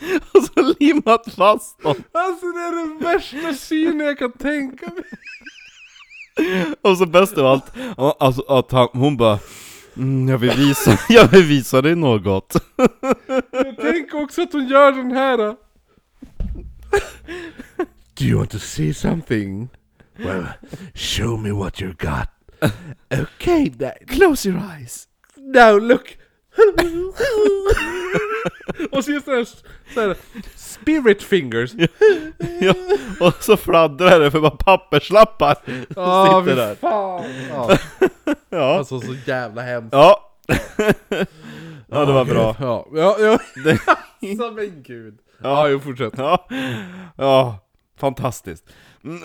Och 0.32 0.44
så 0.44 0.74
limmat 0.80 1.34
fast 1.34 1.82
dem 1.82 1.94
alltså 2.12 2.46
det 2.46 2.60
är 2.60 2.76
den 2.76 2.98
värsta 2.98 3.54
synen 3.54 4.06
jag 4.06 4.18
kan 4.18 4.32
tänka 4.32 4.86
mig. 4.86 5.04
Och 6.82 6.98
så 6.98 7.06
bäst 7.06 7.38
av 7.38 7.46
allt, 7.46 7.72
alltså 8.18 8.42
att 8.42 8.72
han, 8.72 8.88
hon 8.92 9.16
bara 9.16 9.38
mm, 9.96 10.28
jag, 10.28 10.38
vill 10.38 10.56
visa, 10.56 10.98
jag 11.08 11.28
vill 11.28 11.44
visa 11.44 11.82
dig 11.82 11.94
något 11.94 12.56
Jag 13.50 13.76
tänker 13.76 14.22
också 14.22 14.42
att 14.42 14.52
hon 14.52 14.68
gör 14.68 14.92
den 14.92 15.10
här. 15.10 15.56
Do 18.18 18.24
you 18.24 18.38
want 18.38 18.50
to 18.50 18.58
see 18.58 18.94
something? 18.94 19.68
Well, 20.18 20.46
show 20.94 21.38
me 21.38 21.52
what 21.52 21.80
you 21.82 21.92
got. 21.92 22.28
Okay, 23.12 23.68
that, 23.68 24.08
Close 24.08 24.48
your 24.48 24.58
eyes 24.58 25.06
now 25.36 25.78
look. 25.78 26.18
och 28.90 29.04
så 29.04 29.10
just 29.10 29.26
det 29.26 29.32
här, 29.32 29.44
så 29.94 30.00
här 30.00 30.16
spirit 30.56 31.22
fingers. 31.22 31.72
ja, 32.60 32.74
och 33.20 33.44
så 33.44 33.56
fladdrar 33.56 34.20
det 34.20 34.30
för 34.30 34.40
bara 34.40 34.50
papperslappar 34.50 35.56
Ja, 35.96 36.42
sitter 36.44 36.56
där. 36.56 36.74
fan! 36.74 37.24
Ja. 37.50 37.78
Ja, 38.50 38.78
Alltså 38.78 39.00
så 39.00 39.14
jävla 39.26 39.62
hemskt. 39.62 39.88
ja. 39.92 40.32
ja, 41.88 42.04
det 42.04 42.12
var 42.12 42.24
bra. 42.24 42.56
Ja, 42.60 42.86
ja, 42.94 43.16
ja. 43.20 43.38
Det, 43.64 43.78
Alltså 44.30 44.50
men 44.50 44.82
gud. 44.82 45.18
Ja, 45.42 45.68
jo 45.68 45.80
fortsätt. 45.80 46.12
ja, 46.16 46.48
ja, 47.16 47.58
fantastiskt. 48.00 48.64
Mm. 49.04 49.22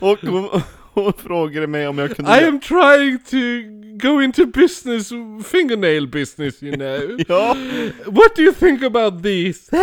Och 0.00 0.18
hon, 0.20 0.62
hon 1.04 1.12
frågade 1.12 1.66
mig 1.66 1.88
om 1.88 1.98
jag 1.98 2.16
kunde... 2.16 2.40
I 2.40 2.44
am 2.44 2.60
trying 2.60 3.18
to 3.18 3.36
go 4.08 4.22
into 4.22 4.46
business, 4.46 5.12
fingernail 5.44 6.08
business 6.08 6.62
you 6.62 6.76
know. 6.76 7.18
Ja, 7.28 7.56
What 8.06 8.36
do 8.36 8.42
you 8.42 8.52
think 8.54 8.82
about 8.82 9.22
this? 9.22 9.68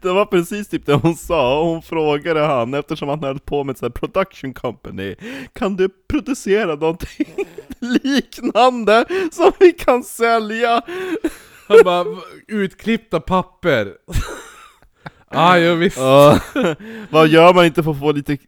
det 0.00 0.08
var 0.08 0.26
precis 0.26 0.68
typ 0.68 0.86
det 0.86 0.94
hon 0.94 1.16
sa, 1.16 1.60
och 1.60 1.66
hon 1.66 1.82
frågade 1.82 2.40
han 2.40 2.74
eftersom 2.74 3.08
han 3.08 3.24
höll 3.24 3.38
på 3.40 3.64
med 3.64 3.72
ett 3.72 3.78
sånt 3.78 3.98
här 3.98 4.08
production 4.08 4.54
company 4.54 5.14
Kan 5.52 5.76
du 5.76 5.88
producera 6.08 6.74
någonting 6.74 7.34
liknande 7.80 9.04
som 9.32 9.52
vi 9.60 9.72
kan 9.72 10.02
sälja? 10.02 10.82
Han 11.68 11.78
bara, 11.84 12.04
utklippta 12.48 13.20
papper. 13.20 13.92
Ah, 15.36 15.56
ja 15.56 15.74
visst. 15.74 15.96
Ja, 15.96 16.40
vad 17.10 17.28
gör 17.28 17.54
man 17.54 17.64
inte 17.64 17.82
för 17.82 17.90
att 17.90 17.98
få 18.00 18.12
lite 18.12 18.38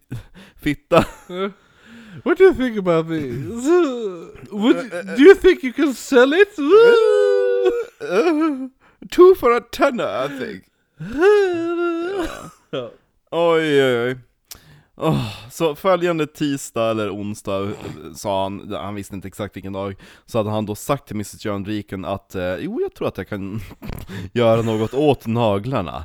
fitta? 0.62 1.04
What 2.24 2.38
do 2.38 2.44
you 2.44 2.54
think 2.54 2.78
about 2.78 3.08
this? 3.08 3.24
Would, 4.50 4.76
do 5.16 5.22
you 5.22 5.34
think 5.34 5.64
you 5.64 5.72
can 5.72 5.94
sell 5.94 6.32
it? 6.34 6.56
Two 9.10 9.34
for 9.34 9.56
a 9.56 9.60
tenner 9.72 10.24
I 10.26 10.28
think 10.38 10.64
Ja. 12.70 12.90
Oj 13.30 13.84
oj 13.84 13.98
oj 13.98 14.18
Åh, 14.96 15.26
Så 15.50 15.74
följande 15.74 16.26
tisdag 16.26 16.90
eller 16.90 17.10
onsdag 17.14 17.68
sa 18.14 18.42
han, 18.42 18.72
han 18.72 18.94
visste 18.94 19.14
inte 19.14 19.28
exakt 19.28 19.56
vilken 19.56 19.72
dag 19.72 19.94
Så 20.26 20.38
hade 20.38 20.50
han 20.50 20.66
då 20.66 20.74
sagt 20.74 21.06
till 21.06 21.16
Mrs 21.16 21.44
John 21.44 21.64
Riken 21.64 22.04
att 22.04 22.34
eh, 22.34 22.56
Jo 22.56 22.80
jag 22.80 22.94
tror 22.94 23.08
att 23.08 23.18
jag 23.18 23.28
kan 23.28 23.60
göra 24.32 24.62
något 24.62 24.94
åt 24.94 25.26
naglarna 25.26 26.04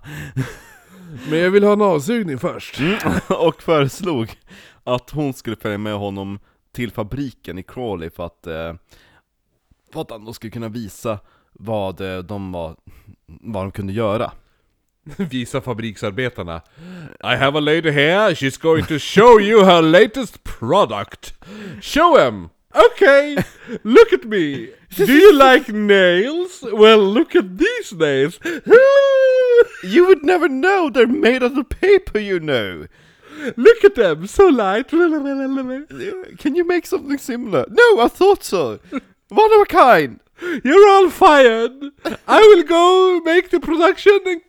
Men 1.29 1.39
jag 1.39 1.51
vill 1.51 1.63
ha 1.63 1.73
en 1.73 1.81
avsugning 1.81 2.39
först. 2.39 2.79
Och 3.29 3.61
föreslog 3.61 4.31
att 4.83 5.09
hon 5.09 5.33
skulle 5.33 5.55
följa 5.55 5.77
med 5.77 5.93
honom 5.93 6.39
till 6.71 6.91
fabriken 6.91 7.59
i 7.59 7.63
Crawley 7.63 8.09
för 8.09 8.25
att 8.25 8.47
eh, 8.47 8.73
För 9.93 10.01
att 10.01 10.11
han 10.11 10.25
då 10.25 10.33
skulle 10.33 10.51
kunna 10.51 10.69
visa 10.69 11.19
vad 11.53 12.01
eh, 12.01 12.17
de 12.17 12.51
var, 12.51 12.75
vad 13.25 13.63
de 13.63 13.71
kunde 13.71 13.93
göra 13.93 14.31
Visa 15.17 15.61
fabriksarbetarna. 15.61 16.61
I 17.23 17.35
have 17.35 17.57
a 17.57 17.61
lady 17.61 17.91
here, 17.91 18.35
she's 18.35 18.57
going 18.61 18.85
to 18.85 18.99
show 18.99 19.41
you 19.41 19.65
her 19.65 19.81
latest 19.81 20.43
product. 20.43 21.33
Show 21.81 22.17
em! 22.17 22.49
Okay, 22.73 23.37
look 23.83 24.13
at 24.13 24.23
me. 24.23 24.69
Do 24.97 25.05
you 25.05 25.33
like 25.33 25.71
nails? 25.73 26.63
Well, 26.63 26.99
look 26.99 27.35
at 27.35 27.57
these 27.57 27.93
nails. 27.93 28.39
You 29.83 30.07
would 30.07 30.23
never 30.23 30.47
know, 30.49 30.89
they're 30.89 31.07
made 31.07 31.43
out 31.43 31.57
of 31.57 31.69
paper 31.69 32.19
you 32.19 32.39
know! 32.39 32.87
Look 33.57 33.83
at 33.83 33.95
them, 33.95 34.27
so 34.27 34.47
light. 34.47 34.87
Can 36.39 36.55
you 36.55 36.65
make 36.65 36.85
something 36.85 37.17
similar? 37.17 37.65
No, 37.69 37.99
I 37.99 38.07
thought 38.07 38.43
so! 38.43 38.79
One 39.29 39.53
of 39.53 39.61
a 39.61 39.65
kind! 39.65 40.19
You're 40.63 40.87
all 40.89 41.09
fired. 41.09 41.91
I 42.27 42.39
will 42.41 42.63
go 42.63 43.19
make 43.25 43.49
the 43.49 43.59
production 43.59 44.19
and 44.25 44.41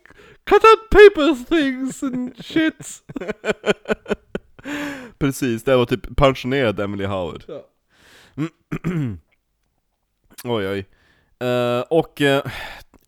cut 0.45 0.65
out 0.65 0.91
papers 0.91 1.43
things 1.43 2.03
and 2.03 2.35
shit. 2.45 3.01
Precis, 5.19 5.63
det 5.63 5.77
var 5.77 5.85
typ 5.87 6.17
pensionerad 6.17 6.81
Emily 6.81 7.05
Howard 7.05 7.45
Ja. 7.49 7.63
Oj 10.45 10.67
oj 10.67 10.85
Eh, 11.41 11.81
Och 11.91 12.21
eh, 12.21 12.43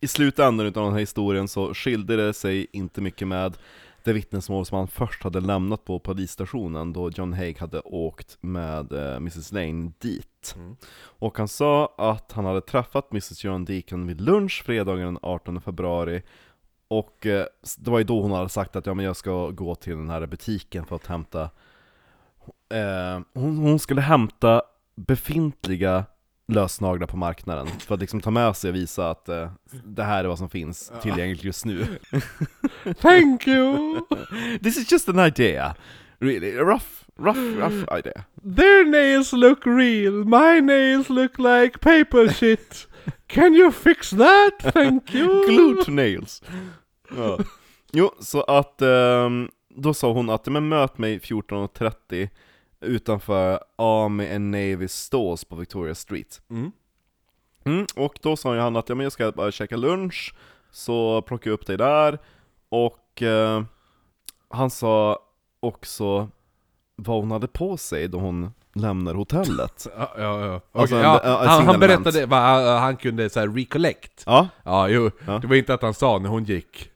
i 0.01 0.09
slutändan 0.09 0.67
av 0.67 0.73
den 0.73 0.93
här 0.93 1.01
historien 1.01 1.49
så 1.49 1.75
skilde 1.75 2.17
det 2.17 2.33
sig 2.33 2.67
inte 2.73 3.01
mycket 3.01 3.29
med 3.29 3.57
det 4.05 4.13
vittnesmål 4.13 4.67
som 4.67 4.79
han 4.79 4.89
först 4.89 5.23
hade 5.23 5.41
lämnat 5.41 5.85
på 5.85 5.99
polisstationen 5.99 6.93
då 6.93 7.11
John 7.11 7.33
Haig 7.33 7.59
hade 7.59 7.81
åkt 7.81 8.39
med 8.41 8.93
eh, 8.93 9.17
Mrs 9.17 9.53
Lane 9.53 9.93
dit. 9.99 10.55
Mm. 10.57 10.77
Och 10.97 11.39
han 11.39 11.49
sa 11.49 11.95
att 11.99 12.33
han 12.33 12.45
hade 12.45 12.61
träffat 12.61 13.11
Mrs 13.11 13.45
John 13.45 13.65
Deacon 13.65 14.07
vid 14.07 14.21
lunch 14.21 14.63
fredagen 14.67 15.05
den 15.05 15.19
18 15.23 15.61
februari 15.61 16.23
och 16.89 17.27
eh, 17.27 17.47
det 17.79 17.91
var 17.91 17.99
ju 17.99 18.05
då 18.05 18.23
hon 18.23 18.31
hade 18.31 18.49
sagt 18.49 18.77
att 18.77 18.87
ja, 18.87 18.95
men 18.95 19.05
jag 19.05 19.17
ska 19.17 19.51
gå 19.51 19.75
till 19.75 19.97
den 19.97 20.11
här 20.11 20.27
butiken 20.27 20.87
för 20.87 20.97
att 20.97 21.07
hämta 21.07 21.43
eh, 22.71 23.21
hon, 23.35 23.57
hon 23.57 23.79
skulle 23.79 24.01
hämta 24.01 24.63
befintliga 24.95 26.05
lösnaglar 26.49 27.07
på 27.07 27.17
marknaden 27.17 27.67
för 27.67 27.95
att 27.95 28.01
liksom 28.01 28.21
ta 28.21 28.31
med 28.31 28.57
sig 28.57 28.71
och 28.71 28.77
visa 28.77 29.11
att 29.11 29.29
eh, 29.29 29.51
det 29.85 30.03
här 30.03 30.25
är 30.25 30.29
vad 30.29 30.39
som 30.39 30.51
finns 30.51 30.93
tillgängligt 31.03 31.45
just 31.45 31.65
nu. 31.65 31.99
Thank 33.01 33.47
you. 33.47 34.01
This 34.63 34.77
is 34.77 34.93
just 34.93 35.09
an 35.09 35.19
idea. 35.19 35.75
Really, 36.19 36.59
a 36.59 36.63
rough, 36.63 36.87
rough, 37.17 37.39
rough 37.39 37.99
idea. 37.99 38.25
Their 38.57 38.85
nails 38.87 39.33
look 39.33 39.67
real. 39.67 40.13
My 40.13 40.61
nails 40.61 41.09
look 41.09 41.39
like 41.39 41.79
paper 41.79 42.29
shit. 42.29 42.89
Can 43.27 43.55
you 43.55 43.73
fix 43.73 44.11
that? 44.11 44.73
Thank 44.75 45.15
you. 45.15 45.47
Glued 45.49 45.85
to 45.85 45.91
nails. 45.91 46.43
Ja. 47.17 47.39
Jo, 47.93 48.11
så 48.21 48.43
att 48.43 48.83
ehm, 48.83 49.49
då 49.69 49.95
sa 49.95 50.13
hon 50.13 50.31
att 50.31 50.47
men 50.47 50.69
möt 50.69 50.99
mig 50.99 51.19
14.30 51.19 52.29
utanför 52.81 53.61
Army 53.79 54.35
and 54.35 54.51
Navy 54.51 54.89
Stores 54.89 55.45
på 55.45 55.57
Victoria 55.57 55.95
Street. 55.95 56.41
Mm. 56.51 56.73
Mm, 57.65 57.87
och 57.97 58.19
då 58.23 58.37
sa 58.37 58.55
ju 58.55 58.61
han 58.61 58.77
att 58.77 58.89
ja, 58.89 58.95
men 58.95 59.05
jag 59.05 59.13
ska 59.13 59.33
bara 59.33 59.51
käka 59.53 59.77
lunch, 59.77 60.35
så 60.71 61.23
plockar 61.23 61.51
jag 61.51 61.55
upp 61.55 61.67
dig 61.67 61.77
där, 61.77 62.19
och 62.69 63.23
eh, 63.23 63.63
han 64.49 64.71
sa 64.71 65.19
också 65.61 66.29
vad 66.97 67.17
hon 67.21 67.31
hade 67.31 67.47
på 67.49 67.77
sig 67.77 68.09
då 68.09 68.19
hon 68.19 68.53
lämnar 68.75 69.15
hotellet. 69.15 69.87
Ja, 69.97 70.11
ja, 70.19 70.47
ja. 70.47 70.61
Alltså, 70.81 70.97
Okej, 70.97 70.99
en- 70.99 71.05
ja, 71.05 71.43
en 71.43 71.49
han, 71.49 71.67
han 71.67 71.81
berättade 71.81 72.27
vad 72.27 72.39
han, 72.39 72.65
han 72.83 72.97
kunde 72.97 73.31
så 73.31 73.41
här 73.41 73.49
recollect. 73.49 74.23
Ja, 74.27 74.49
Ja, 74.65 74.89
jo. 74.89 75.11
Ja. 75.27 75.39
Det 75.39 75.47
var 75.47 75.57
inte 75.57 75.75
att 75.75 75.83
han 75.83 75.95
sa 75.95 76.19
när 76.19 76.29
hon 76.29 76.45
gick. 76.45 76.91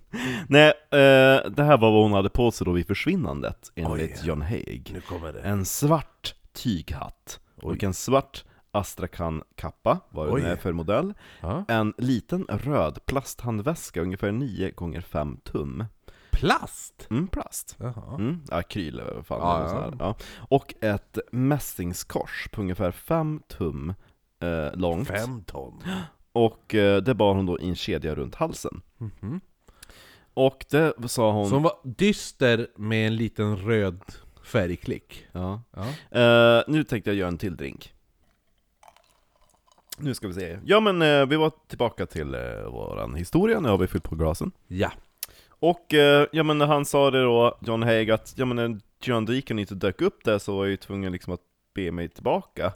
nej, 0.48 0.68
eh, 0.68 1.50
det 1.50 1.62
här 1.62 1.78
var 1.78 1.92
vad 1.92 2.02
hon 2.02 2.12
hade 2.12 2.30
på 2.30 2.50
sig 2.50 2.64
då 2.64 2.72
vid 2.72 2.86
försvinnandet, 2.86 3.72
enligt 3.74 4.20
Oj. 4.22 4.28
John 4.28 4.42
Haig. 4.42 4.90
Nu 4.94 5.00
kommer 5.00 5.32
det. 5.32 5.40
En 5.40 5.64
svart 5.64 6.34
tyghatt, 6.52 7.40
och 7.62 7.82
en 7.82 7.94
svart 7.94 8.44
Astrakhan-kappa, 8.70 10.00
vad 10.10 10.28
det 10.28 10.42
nu 10.42 10.48
är 10.48 10.56
för 10.56 10.72
modell. 10.72 11.14
Ja. 11.40 11.64
En 11.68 11.94
liten 11.98 12.44
röd 12.48 13.06
plasthandväska, 13.06 14.00
ungefär 14.00 14.32
9 14.32 14.70
gånger 14.70 15.00
5 15.00 15.36
tum. 15.44 15.84
Plast? 16.30 17.06
Mm, 17.10 17.28
plast. 17.28 17.76
Jaha. 17.78 18.14
Mm, 18.14 18.40
akryl 18.50 18.98
eller 18.98 19.14
vad 19.14 19.26
fan 19.26 19.62
Ja, 19.62 19.68
så 19.68 19.74
ja. 19.74 19.92
Ja. 19.98 20.16
Och 20.38 20.74
ett 20.80 21.18
mässingskors 21.32 22.48
på 22.52 22.60
ungefär 22.60 22.90
5 22.90 23.42
tum 23.48 23.94
eh, 24.40 24.74
långt. 24.74 25.08
Fem 25.08 25.44
ton. 25.44 25.82
Och 26.32 26.74
eh, 26.74 27.02
det 27.02 27.14
bar 27.14 27.34
hon 27.34 27.46
då 27.46 27.60
i 27.60 27.68
en 27.68 27.76
kedja 27.76 28.14
runt 28.14 28.34
halsen. 28.34 28.82
Mhm. 28.98 29.40
Och 30.34 30.64
det 30.70 31.08
sa 31.08 31.32
hon... 31.32 31.48
Som 31.48 31.62
var 31.62 31.72
dyster 31.84 32.68
med 32.76 33.06
en 33.06 33.16
liten 33.16 33.56
röd 33.56 34.00
färgklick. 34.44 35.26
Ja. 35.32 35.62
Ja. 35.70 36.18
Eh, 36.20 36.62
nu 36.66 36.84
tänkte 36.84 37.10
jag 37.10 37.16
göra 37.16 37.28
en 37.28 37.38
till 37.38 37.56
drink. 37.56 37.94
Nu 39.98 40.14
ska 40.14 40.28
vi 40.28 40.34
se. 40.34 40.58
Ja 40.64 40.80
men 40.80 41.02
eh, 41.02 41.26
vi 41.26 41.36
var 41.36 41.52
tillbaka 41.68 42.06
till 42.06 42.34
eh, 42.34 42.40
våran 42.70 43.14
historia, 43.14 43.60
nu 43.60 43.68
har 43.68 43.78
vi 43.78 43.86
fyllt 43.86 44.04
på 44.04 44.14
glasen. 44.14 44.52
Ja. 44.66 44.92
Och 45.48 45.94
eh, 45.94 46.26
ja 46.32 46.42
men 46.42 46.58
när 46.58 46.66
han 46.66 46.84
sa 46.84 47.10
det 47.10 47.22
då, 47.22 47.58
John 47.60 47.82
Haig, 47.82 48.10
att 48.10 48.34
ja 48.36 48.44
men 48.44 48.56
när 48.56 48.80
John 49.02 49.24
Deacon 49.24 49.58
inte 49.58 49.74
dök 49.74 50.00
upp 50.00 50.24
där 50.24 50.38
så 50.38 50.56
var 50.56 50.64
jag 50.64 50.70
ju 50.70 50.76
tvungen 50.76 51.12
liksom 51.12 51.32
att 51.32 51.40
be 51.74 51.92
mig 51.92 52.08
tillbaka. 52.08 52.72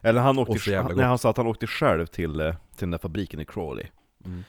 Eller 0.00 0.20
han 0.20 0.38
åkte, 0.38 0.52
gott. 0.52 0.96
nej, 0.96 1.06
han 1.06 1.18
sa 1.18 1.30
att 1.30 1.36
han 1.36 1.46
åkte 1.46 1.66
själv 1.66 2.06
till, 2.06 2.32
till 2.36 2.54
den 2.78 2.90
där 2.90 2.98
fabriken 2.98 3.40
i 3.40 3.44
Crawley. 3.44 3.86
Mm. 4.24 4.44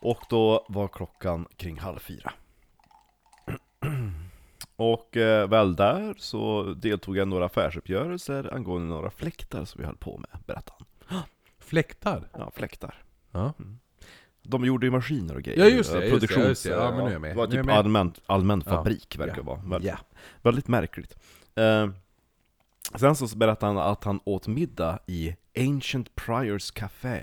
Och 0.00 0.20
då 0.30 0.66
var 0.68 0.88
klockan 0.88 1.46
kring 1.56 1.78
halv 1.78 1.98
fyra. 1.98 2.32
Och 4.76 5.16
eh, 5.16 5.48
väl 5.48 5.76
där 5.76 6.14
så 6.18 6.62
deltog 6.74 7.16
jag 7.16 7.26
i 7.26 7.30
några 7.30 7.46
affärsuppgörelser 7.46 8.54
angående 8.54 8.88
några 8.88 9.10
fläktar 9.10 9.64
som 9.64 9.80
vi 9.80 9.86
höll 9.86 9.96
på 9.96 10.18
med, 10.18 10.30
berättade 10.46 10.84
han. 11.06 11.22
Fläktar? 11.58 12.28
Ja, 12.32 12.50
fläktar. 12.54 13.02
Ja. 13.30 13.52
De 14.42 14.64
gjorde 14.64 14.86
ju 14.86 14.90
maskiner 14.92 15.34
och 15.34 15.42
grejer. 15.42 15.58
Ja, 15.64 15.66
just 15.76 15.92
det, 15.92 16.00
det, 16.00 16.10
Produktions... 16.10 16.46
just 16.48 16.62
det. 16.64 16.70
Ja, 16.70 16.90
men 16.90 16.98
nu 17.04 17.08
är 17.08 17.12
jag 17.12 17.20
med. 17.20 17.30
Det 17.30 17.36
var 17.36 17.46
typ 17.46 17.68
allmän, 17.68 18.12
allmän 18.26 18.62
Ja. 18.66 18.72
fabrik 18.72 19.18
verkar 19.18 19.36
Ja. 19.36 19.42
vara. 19.42 19.60
Väldigt, 19.60 19.90
Ja. 19.90 19.98
väldigt 20.42 20.68
märkligt. 20.68 21.16
Eh, 21.54 21.88
Sen 22.96 23.16
så 23.16 23.36
berättade 23.36 23.72
han 23.72 23.92
att 23.92 24.04
han 24.04 24.20
åt 24.24 24.46
middag 24.46 24.98
i 25.06 25.36
Ancient 25.58 26.14
Priors 26.14 26.70
Café. 26.70 27.22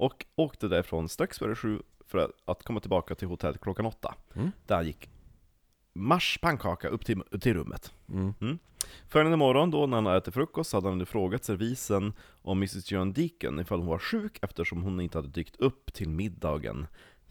Och 0.00 0.26
åkte 0.36 0.68
därifrån 0.68 1.08
strax 1.08 1.38
före 1.38 1.54
sju 1.54 1.82
för 2.06 2.32
att- 2.44 2.62
komma 2.62 2.80
tillbaka 2.80 3.14
till 3.14 3.28
hotellet 3.28 3.60
klockan 3.60 3.86
åtta. 3.86 4.14
Mm. 4.34 4.50
Där 4.66 4.76
han 4.76 4.86
gick 4.86 5.10
marschpannkaka 5.92 6.88
upp 6.88 7.04
till, 7.04 7.22
till 7.40 7.54
rummet. 7.54 7.92
Mm. 8.08 8.58
Följande 9.08 9.36
morgon 9.36 9.70
då 9.70 9.86
när 9.86 10.02
han 10.02 10.16
ätit 10.16 10.34
frukost 10.34 10.72
hade 10.72 10.88
han 10.88 11.06
frågat 11.06 11.44
servisen 11.44 12.12
om 12.42 12.58
Mrs 12.58 12.92
John 12.92 13.12
Deacon 13.12 13.60
ifall 13.60 13.78
hon 13.78 13.88
var 13.88 13.98
sjuk 13.98 14.38
eftersom 14.42 14.82
hon 14.82 15.00
inte 15.00 15.18
hade 15.18 15.28
dykt 15.28 15.56
upp 15.56 15.92
till 15.92 16.08
middagen 16.08 16.86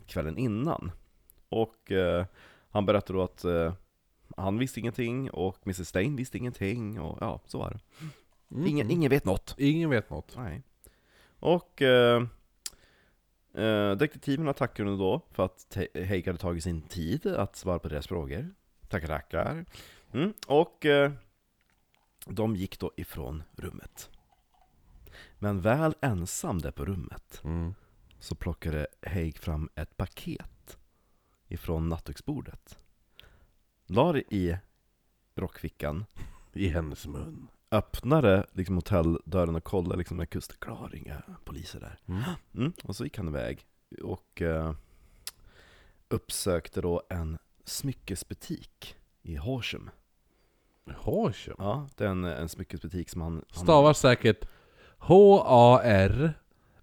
kvällen 0.08 0.38
innan. 0.38 0.92
Och 1.50 1.92
eh, 1.92 2.26
han 2.70 2.86
berättade 2.86 3.20
då 3.20 3.24
att 3.24 3.44
eh, 3.44 3.74
han 4.38 4.58
visste 4.58 4.80
ingenting 4.80 5.30
och 5.32 5.58
Mrs 5.64 5.88
Stein 5.88 6.16
visste 6.16 6.38
ingenting 6.38 7.00
och 7.00 7.18
ja, 7.22 7.42
så 7.46 7.58
var 7.58 7.70
det. 7.70 7.80
Mm. 8.56 8.68
Ingen, 8.68 8.92
ingen 8.92 9.10
vet 9.10 9.26
något. 9.26 9.56
Ingen 9.58 9.90
vet 9.90 10.10
något. 10.10 10.34
Nej. 10.38 10.64
Och 11.40 11.82
eh, 11.82 12.24
eh, 13.60 13.92
detektiverna 13.98 14.54
tackade 14.54 14.98
då 14.98 15.22
för 15.32 15.46
att 15.46 15.78
Haig 15.94 16.28
hade 16.28 16.38
tagit 16.40 16.64
sin 16.64 16.82
tid 16.82 17.28
att 17.28 17.56
svara 17.56 17.80
på 17.80 17.88
deras 17.90 18.08
frågor. 18.08 18.54
Tackar, 18.88 19.08
tackar. 19.08 19.66
Mm. 20.14 20.34
Och 20.48 20.86
eh, 20.86 21.12
de 22.26 22.56
gick 22.56 22.80
då 22.80 22.92
ifrån 22.98 23.44
rummet. 23.56 24.10
Men 25.40 25.62
väl 25.62 25.96
ensam 26.02 26.60
där 26.60 26.72
på 26.72 26.86
rummet 26.86 27.42
Mm. 27.44 27.74
så 28.20 28.36
plockade 28.36 28.88
Haig 29.08 29.38
fram 29.38 29.70
ett 29.76 29.98
paket 29.98 30.78
ifrån 31.48 31.90
nattduksbordet. 31.90 32.80
La 33.86 34.14
det 34.14 34.36
i 34.36 34.58
rockfickan 35.36 36.06
I 36.54 36.68
hennes 36.68 37.08
mun. 37.08 37.48
Öppnade 37.72 38.46
liksom 38.54 38.76
hotelldörren 38.76 39.56
och 39.56 39.64
kollade 39.64 39.98
liksom 39.98 40.18
med 40.18 40.30
kusten 40.30 40.58
klar, 40.60 40.92
inga 40.96 41.22
poliser 41.46 41.80
där. 41.80 42.00
Mm. 42.08 42.24
Mm, 42.56 42.74
och 42.84 42.96
så 42.96 43.04
gick 43.04 43.18
han 43.18 43.28
iväg 43.28 43.66
och 44.04 44.42
eh, 44.42 44.74
uppsökte 46.08 46.82
då 46.82 47.04
en 47.10 47.38
smyckesbutik 47.66 48.96
i 49.22 49.36
Horsham. 49.36 49.90
Horsham. 50.96 51.56
Ja, 51.58 51.88
det 51.96 52.06
är 52.06 52.10
en, 52.10 52.24
en 52.24 52.50
smyckesbutik 52.50 53.10
som 53.10 53.22
han... 53.22 53.46
Stavas 53.52 54.00
säkert 54.00 54.46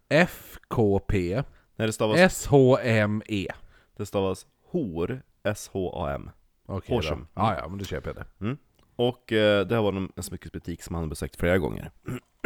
H-A-R-F-K-P 0.09 1.43
Nej, 1.77 1.87
det 1.87 1.93
stavas, 1.93 2.19
S-H-M-E. 2.19 3.49
det 3.97 4.07
stavas 4.07 4.47
HOR, 4.63 5.23
S-H-A-M. 5.43 6.31
Okej 6.67 6.95
Horsham. 6.97 7.21
då. 7.21 7.27
Ja, 7.35 7.67
men 7.69 7.79
då 7.79 7.85
köper 7.85 8.09
jag 8.09 8.17
det. 8.17 8.57
Och 8.97 9.33
eh, 9.33 9.67
det 9.67 9.75
här 9.75 9.83
var 9.83 9.93
en 9.93 10.23
smyckesbutik 10.23 10.83
som 10.83 10.95
han 10.95 11.09
besökt 11.09 11.37
flera 11.37 11.59
gånger. 11.59 11.91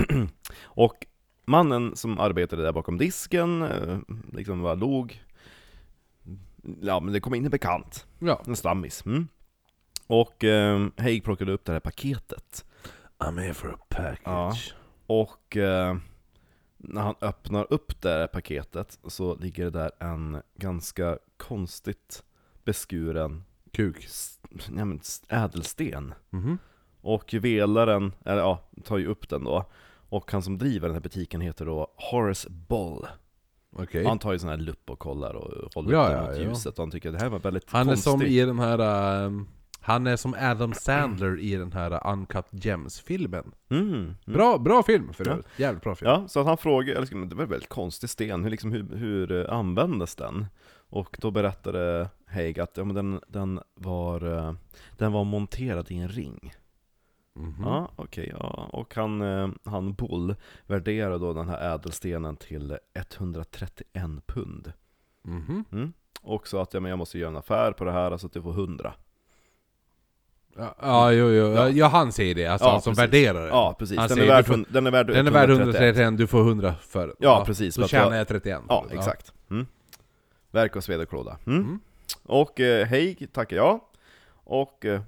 och 0.63 1.07
mannen 1.45 1.97
som 1.97 2.19
arbetade 2.19 2.63
där 2.63 2.73
bakom 2.73 2.99
disken, 2.99 3.63
eh, 3.63 3.99
liksom 4.33 4.61
var 4.61 4.77
log. 4.77 5.25
Ja, 6.81 7.01
men 7.01 7.13
det 7.13 7.21
kom 7.21 7.35
in 7.35 7.45
en 7.45 7.51
bekant. 7.51 8.07
Ja. 8.19 8.43
En 8.47 8.57
stammis. 8.57 9.07
Mm. 9.07 9.29
Och 10.07 10.45
eh, 10.45 10.87
Haig 10.97 11.25
plockade 11.25 11.53
upp 11.53 11.65
det 11.65 11.73
här 11.73 11.81
paketet. 11.81 12.65
I'm 13.19 13.39
here 13.39 13.55
for 13.55 13.75
a 13.75 13.79
package. 13.89 14.75
Och 15.07 15.57
eh, 15.57 15.97
när 16.77 17.03
han 17.03 17.15
öppnar 17.21 17.73
upp 17.73 18.03
det 18.03 18.09
här 18.09 18.27
paketet 18.27 18.99
så 19.07 19.37
ligger 19.37 19.65
det 19.65 19.71
där 19.71 19.91
en 19.99 20.43
ganska 20.55 21.19
konstigt 21.37 22.25
beskuren 22.65 23.45
Kuk. 23.73 24.05
s- 24.05 24.39
ja, 24.77 24.85
men 24.85 25.01
ädelsten. 25.29 26.15
Mhm. 26.31 26.59
Och 27.01 27.33
juvelaren, 27.35 28.13
eller 28.25 28.39
ja, 28.41 28.69
tar 28.85 28.99
ju 28.99 29.07
upp 29.07 29.29
den 29.29 29.45
då. 29.45 29.65
Och 30.09 30.33
han 30.33 30.43
som 30.43 30.59
driver 30.59 30.89
den 30.89 30.95
här 30.95 31.01
butiken 31.03 31.41
heter 31.41 31.67
då 31.67 31.93
Horace 31.97 32.49
Boll. 32.51 33.07
Okej. 33.77 34.05
Han 34.07 34.19
tar 34.19 34.33
ju 34.33 34.39
sån 34.39 34.49
här 34.51 34.57
lupp 34.57 34.91
och 34.91 34.99
kollar 34.99 35.35
och 35.35 35.75
håller 35.75 35.93
Ja, 35.93 36.03
upp 36.05 36.09
den 36.11 36.17
ja, 36.25 36.27
mot 36.31 36.37
ja. 36.39 36.43
ljuset. 36.49 36.79
Och 36.79 36.83
han 36.83 36.91
tycker 36.91 37.09
att 37.09 37.15
det 37.19 37.25
här 37.25 37.31
var 37.31 37.39
väldigt 37.39 37.71
Han 37.71 37.81
är 37.81 37.85
konstigt. 37.93 38.11
som 38.13 38.23
i 38.23 38.41
den 38.45 38.59
här... 38.59 38.79
ehm, 39.27 39.49
han 39.83 40.07
är 40.07 40.17
som 40.17 40.35
Adam 40.41 40.73
Sandler 40.73 41.39
i 41.41 41.57
den 41.57 41.73
här 41.73 42.13
Uncut 42.13 42.45
Gems-filmen. 42.51 43.53
Mm. 43.71 43.89
mm. 43.89 44.15
Bra, 44.27 44.59
bra 44.59 44.83
film 44.83 45.13
för 45.13 45.25
Ja. 45.27 45.31
övrigt. 45.33 45.47
Jävligt 45.57 45.83
bra 45.83 45.95
film. 45.95 46.11
Ja, 46.11 46.29
så 46.29 46.41
att 46.41 46.47
han 46.47 46.57
frågar, 46.59 46.95
det 47.27 47.35
var 47.35 47.43
en 47.45 47.51
väldigt 47.51 47.69
konstig 47.69 48.11
sten, 48.11 48.43
hur, 48.45 48.51
liksom, 48.51 48.73
hur, 48.73 48.97
hur 48.97 49.33
eh, 49.33 49.53
användes 49.57 50.17
den? 50.17 50.47
Och 50.91 51.17
då 51.21 51.31
berättade 51.31 52.09
Haig 52.27 52.61
att 52.61 52.77
ja, 52.77 52.85
men 52.85 52.95
den, 52.95 53.21
den, 53.29 53.61
var, 53.75 54.37
eh, 54.37 54.53
den 54.99 55.13
var 55.13 55.25
monterad 55.25 55.91
i 55.91 55.97
en 55.99 56.09
ring. 56.09 56.53
Mhm. 57.35 57.63
Ja, 57.65 57.91
okej, 57.97 58.33
ja. 58.39 58.69
Och 58.73 58.95
han, 58.95 59.23
eh, 59.23 59.49
han 59.65 59.93
Bull 59.95 60.35
värderade 60.67 61.19
då 61.19 61.33
den 61.33 61.49
här 61.49 61.75
ädelstenen 61.75 62.37
till 62.37 62.77
131 62.95 64.27
pund. 64.27 64.73
Mhm. 65.23 65.65
Mm. 65.73 65.93
Och 66.23 66.49
sa 66.49 66.63
att 66.63 66.75
ja, 66.75 66.81
men 66.81 66.91
jag 66.91 66.99
måste 66.99 67.19
göra 67.19 67.31
en 67.31 67.37
affär 67.37 67.73
på 67.73 67.85
det 67.85 67.93
här 67.93 68.17
så 68.17 68.27
att 68.27 68.33
du 68.33 68.43
får 68.43 68.53
100. 68.53 68.93
Ja, 70.57 70.75
ja, 70.81 71.13
jo, 71.13 71.29
jo. 71.29 71.47
Ja. 71.53 71.69
Ja. 71.69 71.87
han 71.87 72.13
säger 72.13 72.35
det, 72.35 72.47
alltså 72.47 72.67
Ja, 72.69 72.73
han 72.73 72.83
som 72.83 72.95
precis. 72.95 73.03
värderar 73.05 73.41
den. 73.41 73.49
Ja, 73.49 73.77
precis. 73.79 73.99
Han 73.99 74.09
Den 74.09 74.19
är, 74.19 74.27
värd, 74.27 74.47
får- 74.47 74.65
den 74.73 74.87
är 74.87 74.91
värd 74.91 75.07
Den 75.07 75.27
är 75.27 75.31
värd 75.31 75.51
131. 75.51 75.83
131, 75.97 76.19
du 76.19 76.27
får 76.27 76.41
100 76.41 76.75
för 76.81 77.07
den. 77.07 77.17
Ja, 77.19 77.43
precis, 77.47 77.79
att 77.79 77.91
tjänar 77.91 78.17
jag 78.17 78.29
31. 78.29 78.61
Ja, 78.69 78.87
exakt. 78.91 79.33
Mm. 79.51 79.67
Verk 80.51 80.77
och 80.77 80.85
sved 80.85 81.01
och 81.01 81.09
klåda. 81.09 81.39
Mm. 81.47 81.63
Mm. 81.63 81.81
Och 82.23 82.61
eh, 82.61 82.87
hej, 82.87 83.29
tackar 83.33 83.57
jag. 83.57 83.81
Och 84.33 84.85
eh, 84.85 85.03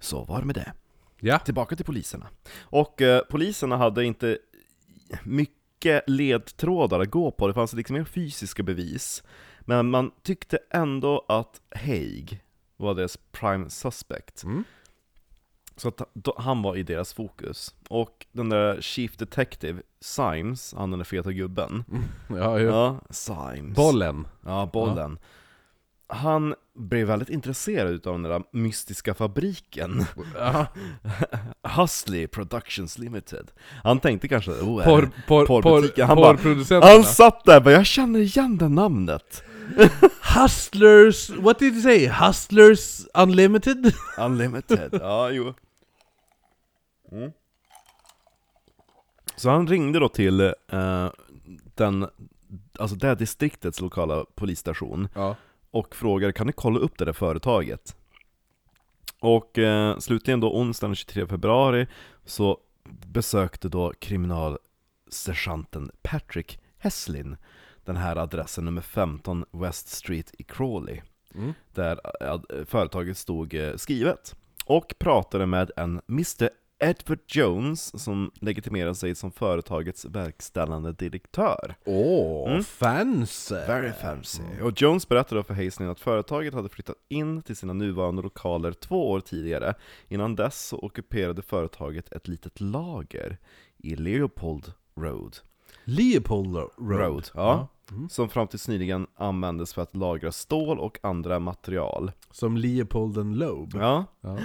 så 0.00 0.24
var 0.24 0.40
det 0.40 0.46
med 0.46 0.54
det. 0.54 0.72
Ja. 1.20 1.38
Tillbaka 1.38 1.76
till 1.76 1.84
poliserna. 1.84 2.26
Och 2.60 3.02
eh, 3.02 3.20
poliserna 3.20 3.76
hade 3.76 4.04
inte 4.04 4.38
mycket 5.22 6.04
ledtrådar 6.06 7.00
att 7.00 7.10
gå 7.10 7.30
på, 7.30 7.46
det 7.46 7.54
fanns 7.54 7.72
liksom 7.72 7.96
inga 7.96 8.04
fysiska 8.04 8.62
bevis. 8.62 9.22
Men 9.60 9.90
man 9.90 10.10
tyckte 10.22 10.58
ändå 10.70 11.24
att 11.28 11.60
Haig 11.70 12.40
var 12.76 12.94
deras 12.94 13.18
prime 13.32 13.70
suspect. 13.70 14.42
Mm. 14.44 14.64
Så 15.76 15.88
att 15.88 16.00
han 16.36 16.62
var 16.62 16.76
i 16.76 16.82
deras 16.82 17.12
fokus. 17.12 17.74
Och 17.88 18.26
den 18.32 18.48
där 18.48 18.80
Chief 18.80 19.16
Detective, 19.16 19.82
Symes, 20.00 20.74
han 20.76 20.90
den 20.90 20.98
där 20.98 21.04
feta 21.04 21.32
gubben. 21.32 21.84
Ja, 22.28 22.58
jo. 22.58 22.68
Ja, 22.68 23.00
Symes. 23.10 23.76
Bollen. 23.76 24.26
Ja, 24.44 24.70
bollen. 24.72 25.18
Han 26.06 26.54
blev 26.74 27.06
väldigt 27.06 27.28
intresserad 27.28 28.06
av 28.06 28.12
den 28.12 28.22
där 28.22 28.42
mystiska 28.52 29.14
fabriken. 29.14 30.04
Ja. 30.34 30.66
Hustley 31.76 32.26
Productions 32.26 32.98
Limited. 32.98 33.50
Han 33.82 34.00
tänkte 34.00 34.28
kanske, 34.28 34.50
oh, 34.50 34.84
Porr, 34.84 35.10
porr, 35.26 35.46
porrbutiken. 35.46 36.06
Han 36.06 36.16
porr, 36.16 36.80
bara-. 36.80 36.94
Han 36.94 37.04
satt 37.04 37.44
där 37.44 37.56
och 37.56 37.62
bara, 37.62 37.74
jag 37.74 37.86
känner 37.86 38.18
igen 38.20 38.58
det 38.58 38.68
namnet. 38.68 39.42
Hustlers, 40.34 41.30
what 41.30 41.58
did 41.58 41.72
you 41.72 41.82
say? 41.82 42.08
Hustlers 42.08 43.06
Unlimited? 43.14 43.92
Unlimited, 44.18 44.88
ja 44.92 45.30
jo. 45.30 45.54
Mm. 47.14 47.32
Så 49.36 49.50
han 49.50 49.66
ringde 49.66 49.98
då 49.98 50.08
till 50.08 50.40
eh, 50.68 51.10
den, 51.74 52.08
alltså 52.78 52.96
det 52.96 53.06
här 53.06 53.14
distriktets 53.16 53.80
lokala 53.80 54.24
polisstation 54.34 55.08
Ja. 55.14 55.36
och 55.70 55.94
frågade 55.96 56.32
kan 56.32 56.46
ni 56.46 56.52
kolla 56.52 56.78
upp 56.78 56.98
det 56.98 57.04
där 57.04 57.12
företaget? 57.12 57.96
Och 59.20 59.58
eh, 59.58 59.98
slutligen 59.98 60.40
då 60.40 60.54
onsdagen 60.58 60.90
den 60.90 60.96
23 60.96 61.26
februari 61.26 61.86
så 62.24 62.58
besökte 63.06 63.68
då 63.68 63.92
kriminalsergeanten 63.98 65.90
Patrick 66.02 66.58
Heslin 66.78 67.36
den 67.84 67.96
här 67.96 68.16
adressen 68.16 68.64
nummer 68.64 68.80
15 68.82 69.44
West 69.50 69.88
Street 69.88 70.34
i 70.38 70.42
Crawley 70.42 71.00
Mm. 71.36 71.52
där 71.72 72.00
eh, 72.20 72.64
företaget 72.64 73.18
stod 73.18 73.54
eh, 73.54 73.76
skrivet 73.76 74.36
och 74.64 74.94
pratade 74.98 75.46
med 75.46 75.70
en 75.76 76.00
Mr. 76.08 76.50
Edward 76.78 77.18
Jones 77.28 78.02
som 78.02 78.30
legitimerade 78.40 78.94
sig 78.94 79.14
som 79.14 79.30
företagets 79.32 80.04
verkställande 80.04 80.92
direktör. 80.92 81.74
Åh, 81.84 82.50
Mm. 82.50 82.64
fancy! 82.64 83.54
Very 83.54 83.92
fancy. 83.92 84.42
Och 84.62 84.72
Jones 84.82 85.08
berättade 85.08 85.42
för 85.44 85.54
Hazelin 85.54 85.90
att 85.90 86.00
företaget 86.00 86.54
hade 86.54 86.68
flyttat 86.68 86.96
in 87.08 87.42
till 87.42 87.56
sina 87.56 87.72
nuvarande 87.72 88.22
lokaler 88.22 88.72
två 88.72 89.10
år 89.10 89.20
tidigare. 89.20 89.74
Innan 90.08 90.36
dess 90.36 90.66
så 90.68 90.78
ockuperade 90.78 91.42
företaget 91.42 92.12
ett 92.12 92.28
litet 92.28 92.60
lager 92.60 93.38
i 93.78 93.96
Leopold 93.96 94.72
Road. 94.96 95.36
Leopold 95.84 96.56
Road. 96.56 96.70
Road, 96.78 97.30
ja. 97.34 97.68
Mm. 97.90 98.08
Som 98.08 98.28
fram 98.28 98.46
tills 98.48 98.68
nyligen 98.68 99.06
användes 99.16 99.74
för 99.74 99.82
att 99.82 99.96
lagra 99.96 100.32
stål 100.32 100.78
och 100.78 100.98
andra 101.02 101.38
material. 101.38 102.12
Som 102.30 102.56
Leopold 102.56 103.18
and 103.18 103.36
Loeb. 103.36 103.70
Ja. 103.74 104.04
Ja. 104.20 104.38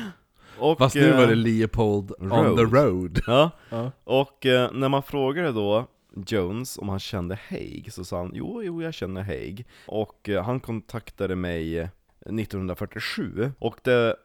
Och, 0.59 0.77
Fast 0.77 0.95
nu 0.95 1.11
var 1.11 1.25
det 1.27 1.31
eh, 1.31 1.35
Leopold 1.35 2.11
on 2.19 2.29
Road. 2.29 2.57
the 2.57 2.63
road. 2.77 3.21
Ja, 3.27 3.51
Ja. 3.69 3.91
och 4.03 4.45
eh, 4.45 4.71
när 4.71 4.89
man 4.89 5.03
frågade 5.03 5.51
då 5.51 5.87
Jones 6.27 6.77
om 6.77 6.89
han 6.89 6.99
kände 6.99 7.39
Haig 7.49 7.93
så 7.93 8.03
sa 8.05 8.17
han 8.17 8.31
jo, 8.33 8.63
jo 8.63 8.81
jag 8.81 8.93
känner 8.93 9.21
Haig. 9.23 9.65
Och 9.87 10.29
eh, 10.29 10.43
han 10.43 10.59
kontaktade 10.59 11.35
mig 11.35 11.89
1947 12.25 13.51
och 13.59 13.79
det 13.83 14.15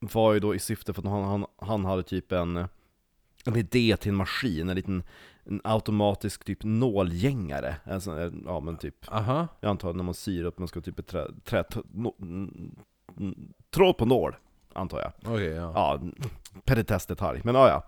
var 0.00 0.32
ju 0.32 0.40
då 0.40 0.54
i 0.54 0.58
syfte 0.58 0.92
för 0.92 1.02
att 1.02 1.08
han, 1.08 1.24
han, 1.24 1.46
han 1.58 1.84
hade 1.84 2.02
typ 2.02 2.32
en, 2.32 2.56
en 3.46 3.56
idé 3.56 3.96
till 3.96 4.08
en 4.10 4.16
maskin, 4.16 4.68
en 4.68 4.76
liten 4.76 5.02
en 5.48 5.60
automatisk 5.64 6.44
typ 6.44 6.58
nålgängare. 6.64 7.76
Alltså, 7.84 8.30
ja 8.46 8.60
men 8.60 8.76
typ, 8.76 9.12
Aha. 9.12 9.48
jag 9.60 9.70
antar 9.70 9.92
när 9.92 10.04
man 10.04 10.14
syr 10.14 10.44
upp, 10.44 10.58
man 10.58 10.68
ska 10.68 10.80
typ 10.80 11.06
trä, 11.06 11.26
trä, 11.44 11.64
no, 11.92 12.14
tråd 13.70 13.96
på 13.98 14.04
nål, 14.06 14.36
antar 14.76 15.00
jag. 15.00 15.32
Okej, 15.34 15.46
ja. 15.48 15.72
Ja, 15.74 16.00
petitessdetalj, 16.64 17.40
men 17.44 17.54
ja, 17.54 17.68
ja. 17.68 17.86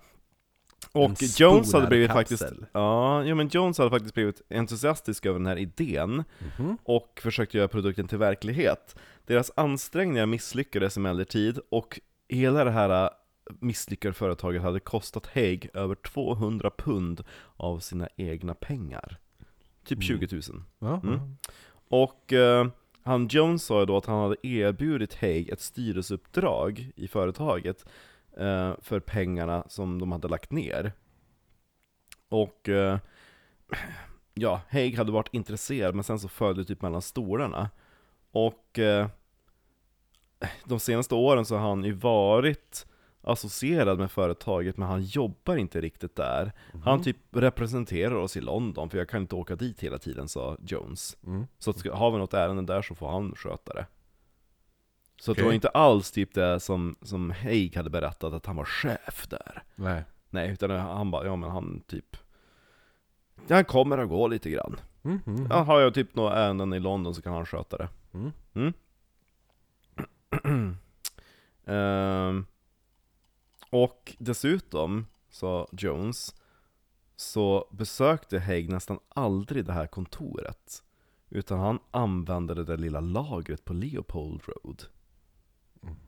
Och 0.92 1.04
En 1.04 1.16
Jones 1.36 1.72
hade 1.72 1.86
blivit 1.86 2.10
faktiskt, 2.12 2.42
ja, 2.72 3.22
jo, 3.24 3.34
men 3.34 3.48
Jones 3.48 3.78
hade 3.78 3.90
faktiskt 3.90 4.14
blivit 4.14 4.42
entusiastisk 4.50 5.26
över 5.26 5.38
den 5.38 5.46
här 5.46 5.58
idén 5.58 6.24
Mhm. 6.58 6.78
och 6.84 7.20
försökte 7.22 7.56
göra 7.58 7.68
produkten 7.68 8.08
till 8.08 8.18
verklighet. 8.18 8.96
Deras 9.26 9.50
ansträngningar 9.56 10.26
misslyckades 10.26 10.96
emellertid 10.96 11.58
och 11.70 12.00
hela 12.28 12.64
det 12.64 12.70
här 12.70 13.04
äh, 13.04 13.10
misslyckade 13.60 14.14
företaget 14.14 14.62
hade 14.62 14.80
kostat 14.80 15.26
Haig 15.34 15.68
över 15.74 15.94
200 15.94 16.70
pund 16.78 17.24
av 17.56 17.78
sina 17.78 18.08
egna 18.16 18.54
pengar. 18.54 19.18
Typ 19.84 20.02
20 20.02 20.28
000. 20.32 20.42
Ja, 20.78 21.00
Mm. 21.02 21.14
ja. 21.14 21.50
Och 21.88 22.32
eh, 22.32 22.66
han 23.08 23.28
Jones 23.28 23.64
sa 23.64 23.80
ju 23.80 23.86
då 23.86 23.96
att 23.96 24.06
han 24.06 24.18
hade 24.18 24.46
erbjudit 24.46 25.14
Haig 25.14 25.48
ett 25.48 25.60
styrelseuppdrag 25.60 26.90
i 26.96 27.08
företaget 27.08 27.84
eh, 28.36 28.72
för 28.82 29.00
pengarna 29.00 29.64
som 29.68 29.98
de 29.98 30.12
hade 30.12 30.28
lagt 30.28 30.50
ner. 30.50 30.92
Och 32.28 32.68
eh, 32.68 32.98
ja, 34.34 34.60
Haig 34.68 34.96
hade 34.96 35.12
varit 35.12 35.34
intresserad 35.34 35.94
men 35.94 36.04
sen 36.04 36.18
så 36.18 36.28
föll 36.28 36.56
det 36.56 36.64
typ 36.64 36.82
mellan 36.82 37.02
stolarna. 37.02 37.70
Och 38.30 38.78
eh, 38.78 39.08
de 40.64 40.80
senaste 40.80 41.14
åren 41.14 41.44
så 41.44 41.56
har 41.56 41.68
han 41.68 41.84
ju 41.84 41.92
varit 41.92 42.86
associerad 43.22 43.98
med 43.98 44.10
företaget 44.10 44.76
men 44.76 44.88
han 44.88 45.02
jobbar 45.02 45.56
inte 45.56 45.80
riktigt 45.80 46.16
där. 46.16 46.52
Han 46.84 47.02
typ 47.02 47.16
representerar 47.30 48.14
oss 48.14 48.36
i 48.36 48.40
London 48.40 48.90
för 48.90 48.98
jag 48.98 49.08
kan 49.08 49.22
inte 49.22 49.34
åka 49.34 49.56
dit 49.56 49.80
hela 49.80 49.98
tiden 49.98 50.28
sa 50.28 50.56
Jones. 50.66 51.16
Mm. 51.26 51.46
Så 51.58 51.70
att 51.70 51.86
har 51.86 52.10
vi 52.10 52.18
något 52.18 52.34
ärende 52.34 52.62
där 52.62 52.82
så 52.82 52.94
får 52.94 53.10
han 53.10 53.34
sköta 53.34 53.72
det. 53.72 53.86
Så 55.20 55.30
att 55.30 55.36
det 55.36 55.44
var 55.44 55.52
inte 55.52 55.68
alls 55.68 56.10
typ 56.10 56.34
det 56.34 56.60
som, 56.60 56.96
som 57.02 57.30
Haig 57.30 57.76
hade 57.76 57.90
berättat, 57.90 58.32
att 58.32 58.46
han 58.46 58.56
var 58.56 58.64
chef 58.64 59.26
där. 59.28 59.62
Nej. 59.74 60.04
Nej, 60.30 60.50
utan 60.50 60.70
han 60.70 61.10
bara, 61.10 61.26
ja 61.26 61.36
men 61.36 61.50
han 61.50 61.80
typ 61.86 62.16
Han 63.48 63.64
kommer 63.64 63.98
och 63.98 64.08
går 64.08 64.28
lite 64.28 64.50
grann. 64.50 64.76
Mm, 65.02 65.20
mm. 65.26 65.46
Ja, 65.50 65.62
har 65.62 65.80
jag 65.80 65.94
typ 65.94 66.14
några 66.14 66.34
ärenden 66.34 66.72
i 66.72 66.80
London 66.80 67.14
så 67.14 67.22
kan 67.22 67.32
han 67.32 67.46
sköta 67.46 67.76
det. 67.76 67.88
Mm. 68.14 68.32
Mm. 68.54 68.72
Och 73.70 74.16
dessutom, 74.18 75.06
sa 75.30 75.68
Jones, 75.72 76.34
så 77.16 77.68
besökte 77.70 78.38
Haig 78.38 78.68
nästan 78.70 78.98
aldrig 79.08 79.64
det 79.64 79.72
här 79.72 79.86
kontoret. 79.86 80.82
Utan 81.30 81.58
han 81.58 81.78
använde 81.90 82.54
det 82.54 82.64
där 82.64 82.76
lilla 82.76 83.00
lagret 83.00 83.64
på 83.64 83.72
Leopold 83.72 84.40
Road. 84.46 84.82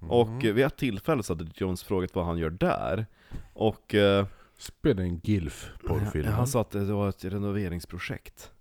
Och 0.00 0.44
eh, 0.44 0.54
vid 0.54 0.64
ett 0.64 0.76
tillfälle 0.76 1.22
så 1.22 1.32
hade 1.34 1.50
Jones 1.54 1.82
frågat 1.84 2.14
vad 2.14 2.24
han 2.26 2.38
gör 2.38 2.50
där. 2.50 3.06
Och 3.54 3.94
eh, 3.94 4.26
Spelar 4.56 5.02
en 5.02 5.20
gilf 5.24 5.70
porrfilm. 5.86 6.32
han 6.32 6.46
sa 6.46 6.60
att 6.60 6.70
det 6.70 6.84
var 6.84 7.08
ett 7.08 7.24
renoveringsprojekt. 7.24 8.52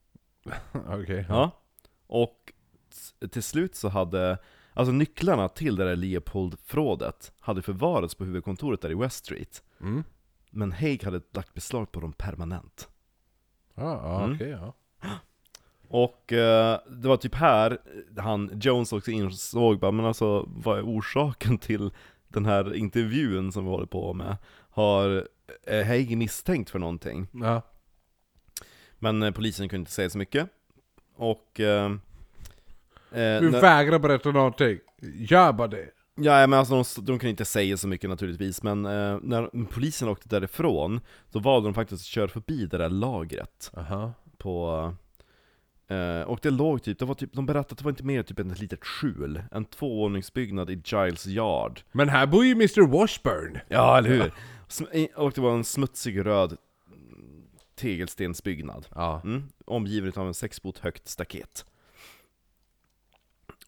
Okej. 0.87 1.25
Ja. 1.29 1.51
Och 2.07 2.53
t- 3.19 3.27
till 3.27 3.43
slut 3.43 3.75
så 3.75 3.89
hade, 3.89 4.37
alltså 4.79 4.91
nycklarna 4.91 5.49
till 5.49 5.75
det 5.75 5.85
där 5.85 5.95
Leopold-förrådet 5.95 7.31
hade 7.39 7.61
förvarats 7.61 8.15
på 8.15 8.25
huvudkontoret 8.25 8.81
där 8.81 8.91
i 8.91 8.95
West 8.95 9.25
Street. 9.25 9.63
Mm. 9.81 10.03
Men 10.51 10.71
Haig 10.71 11.03
hade 11.03 11.21
lagt 11.31 11.53
beslag 11.53 11.91
på 11.91 11.99
dem 11.99 12.13
permanent. 12.13 12.89
Ja, 13.75 13.83
ja 13.83 14.23
Mm. 14.23 14.35
okej 14.35 14.49
ja. 14.49 14.73
Och 15.87 16.33
eh, 16.33 16.79
det 16.89 17.07
var 17.07 17.17
typ 17.17 17.35
här 17.35 17.77
han, 18.17 18.51
Jones 18.61 18.93
också 18.93 19.11
insåg 19.11 19.79
bara, 19.79 19.91
men 19.91 20.05
alltså 20.05 20.45
vad 20.47 20.77
är 20.77 20.83
orsaken 20.83 21.57
till 21.57 21.91
den 22.27 22.45
här 22.45 22.73
intervjun 22.75 23.51
som 23.51 23.63
vi 23.63 23.69
håller 23.69 23.85
på 23.85 24.13
med? 24.13 24.37
Har 24.69 25.27
är 25.63 25.83
Haig 25.83 26.17
misstänkt 26.17 26.69
för 26.69 26.79
någonting? 26.79 27.27
ja. 27.33 27.61
Men 29.01 29.23
eh, 29.23 29.31
polisen 29.31 29.69
kunde 29.69 29.81
inte 29.81 29.91
säga 29.91 30.09
så 30.09 30.17
mycket. 30.17 30.49
Och... 31.15 31.59
Eh, 31.59 31.95
eh, 33.11 33.41
Du 33.41 33.49
vägrar 33.49 33.99
berätta 33.99 34.31
någonting. 34.31 34.79
Gör 35.01 35.53
bara 35.53 35.67
det. 35.67 35.89
Ja 36.21 36.47
men 36.47 36.59
alltså 36.59 37.01
de, 37.01 37.05
de 37.05 37.19
kan 37.19 37.29
inte 37.29 37.45
säga 37.45 37.77
så 37.77 37.87
mycket 37.87 38.09
naturligtvis, 38.09 38.63
men 38.63 38.85
eh, 38.85 39.17
när 39.21 39.65
polisen 39.65 40.07
åkte 40.09 40.29
därifrån, 40.29 40.99
då 41.31 41.39
valde 41.39 41.67
de 41.67 41.73
faktiskt 41.73 42.01
att 42.01 42.05
köra 42.05 42.27
förbi 42.27 42.65
det 42.65 42.77
där 42.77 42.89
lagret 42.89 43.71
Aha. 43.77 44.13
på... 44.37 44.93
Eh, 45.87 46.21
och 46.21 46.39
det 46.41 46.49
låg 46.49 46.83
typ, 46.83 46.99
det 46.99 47.05
var 47.05 47.15
typ, 47.15 47.33
de 47.33 47.45
berättade 47.45 47.71
att 47.71 47.77
det 47.77 47.83
var 47.83 47.91
inte 47.91 48.03
mer 48.03 48.23
typ 48.23 48.39
än 48.39 48.51
ett 48.51 48.59
litet 48.59 48.85
skjul, 48.85 49.43
en 49.51 49.65
tvåvåningsbyggnad 49.65 50.69
i 50.69 50.81
Giles 50.85 51.27
Yard. 51.27 51.81
Men 51.91 52.09
här 52.09 52.27
bor 52.27 52.45
ju 52.45 52.51
Mr 52.51 52.87
Washburn. 52.87 53.59
Ja, 53.67 53.97
eller 53.97 54.09
hur? 54.09 54.33
Och 55.15 55.31
det 55.31 55.41
var 55.41 55.53
en 55.53 55.63
smutsig 55.63 56.25
röd 56.25 56.57
tegelstensbyggnad. 57.75 58.87
Ja. 58.95 59.21
Mm, 59.23 59.43
omgivet 59.65 60.17
av 60.17 60.27
en 60.27 60.33
sex 60.33 60.59
fot 60.59 60.77
högt 60.77 61.07
staket. 61.07 61.65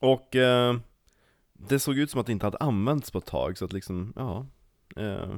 Och 0.02 0.36
eh, 0.36 0.76
det 1.54 1.80
såg 1.80 1.98
ut 1.98 2.12
som 2.12 2.20
att 2.20 2.26
det 2.26 2.32
inte 2.32 2.46
hade 2.46 2.58
använts 2.58 3.12
på 3.12 3.18
ett 3.18 3.26
tag, 3.26 3.58
så 3.58 3.66
att 3.66 3.74
liksom, 3.74 4.14
ja... 4.16 4.46
Eh, 4.96 5.36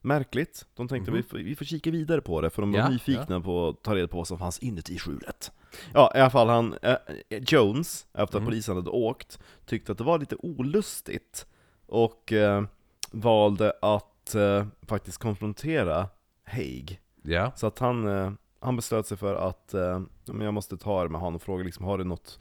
märkligt. 0.00 0.66
De 0.74 0.88
tänkte 0.88 1.10
Mhm. 1.10 1.16
vi, 1.16 1.22
får, 1.22 1.38
vi 1.38 1.56
får 1.56 1.64
kika 1.64 1.90
vidare 1.90 2.20
på 2.20 2.40
det, 2.40 2.50
för 2.50 2.62
de 2.62 2.72
var 2.72 2.78
Ja, 2.78 2.88
nyfikna 2.88 3.40
på 3.40 3.68
att 3.68 3.82
ta 3.82 3.94
reda 3.94 4.08
på 4.08 4.16
vad 4.16 4.26
som 4.28 4.38
fanns 4.38 4.58
inuti 4.58 4.98
skjulet. 4.98 5.52
Ja, 5.94 6.12
i 6.14 6.18
alla 6.18 6.30
fall 6.30 6.48
han, 6.48 6.74
eh, 6.82 6.96
Jones, 7.30 8.06
efter 8.12 8.22
att 8.22 8.34
Mm. 8.34 8.44
polisen 8.44 8.76
hade 8.76 8.90
åkt, 8.90 9.38
tyckte 9.66 9.92
att 9.92 9.98
det 9.98 10.04
var 10.04 10.18
lite 10.18 10.36
olustigt, 10.36 11.46
och 11.86 12.32
eh, 12.32 12.64
valde 13.10 13.72
att 13.82 14.34
eh, 14.34 14.66
faktiskt 14.82 15.18
konfrontera 15.18 16.08
Haig. 16.44 17.00
Ja. 17.22 17.52
Så 17.56 17.66
att 17.66 17.78
han, 17.78 18.08
eh, 18.08 18.32
han 18.60 18.76
beslöt 18.76 19.06
sig 19.06 19.16
för 19.16 19.34
att 19.34 19.74
eh, 19.74 20.00
ja, 20.24 20.34
jag 20.44 20.54
måste 20.54 20.76
ta 20.76 21.02
det 21.02 21.08
med 21.08 21.20
honom 21.20 21.34
och 21.36 21.42
fråga 21.42 21.64
liksom, 21.64 21.84
har 21.84 21.98
du 21.98 22.04
något 22.04 22.40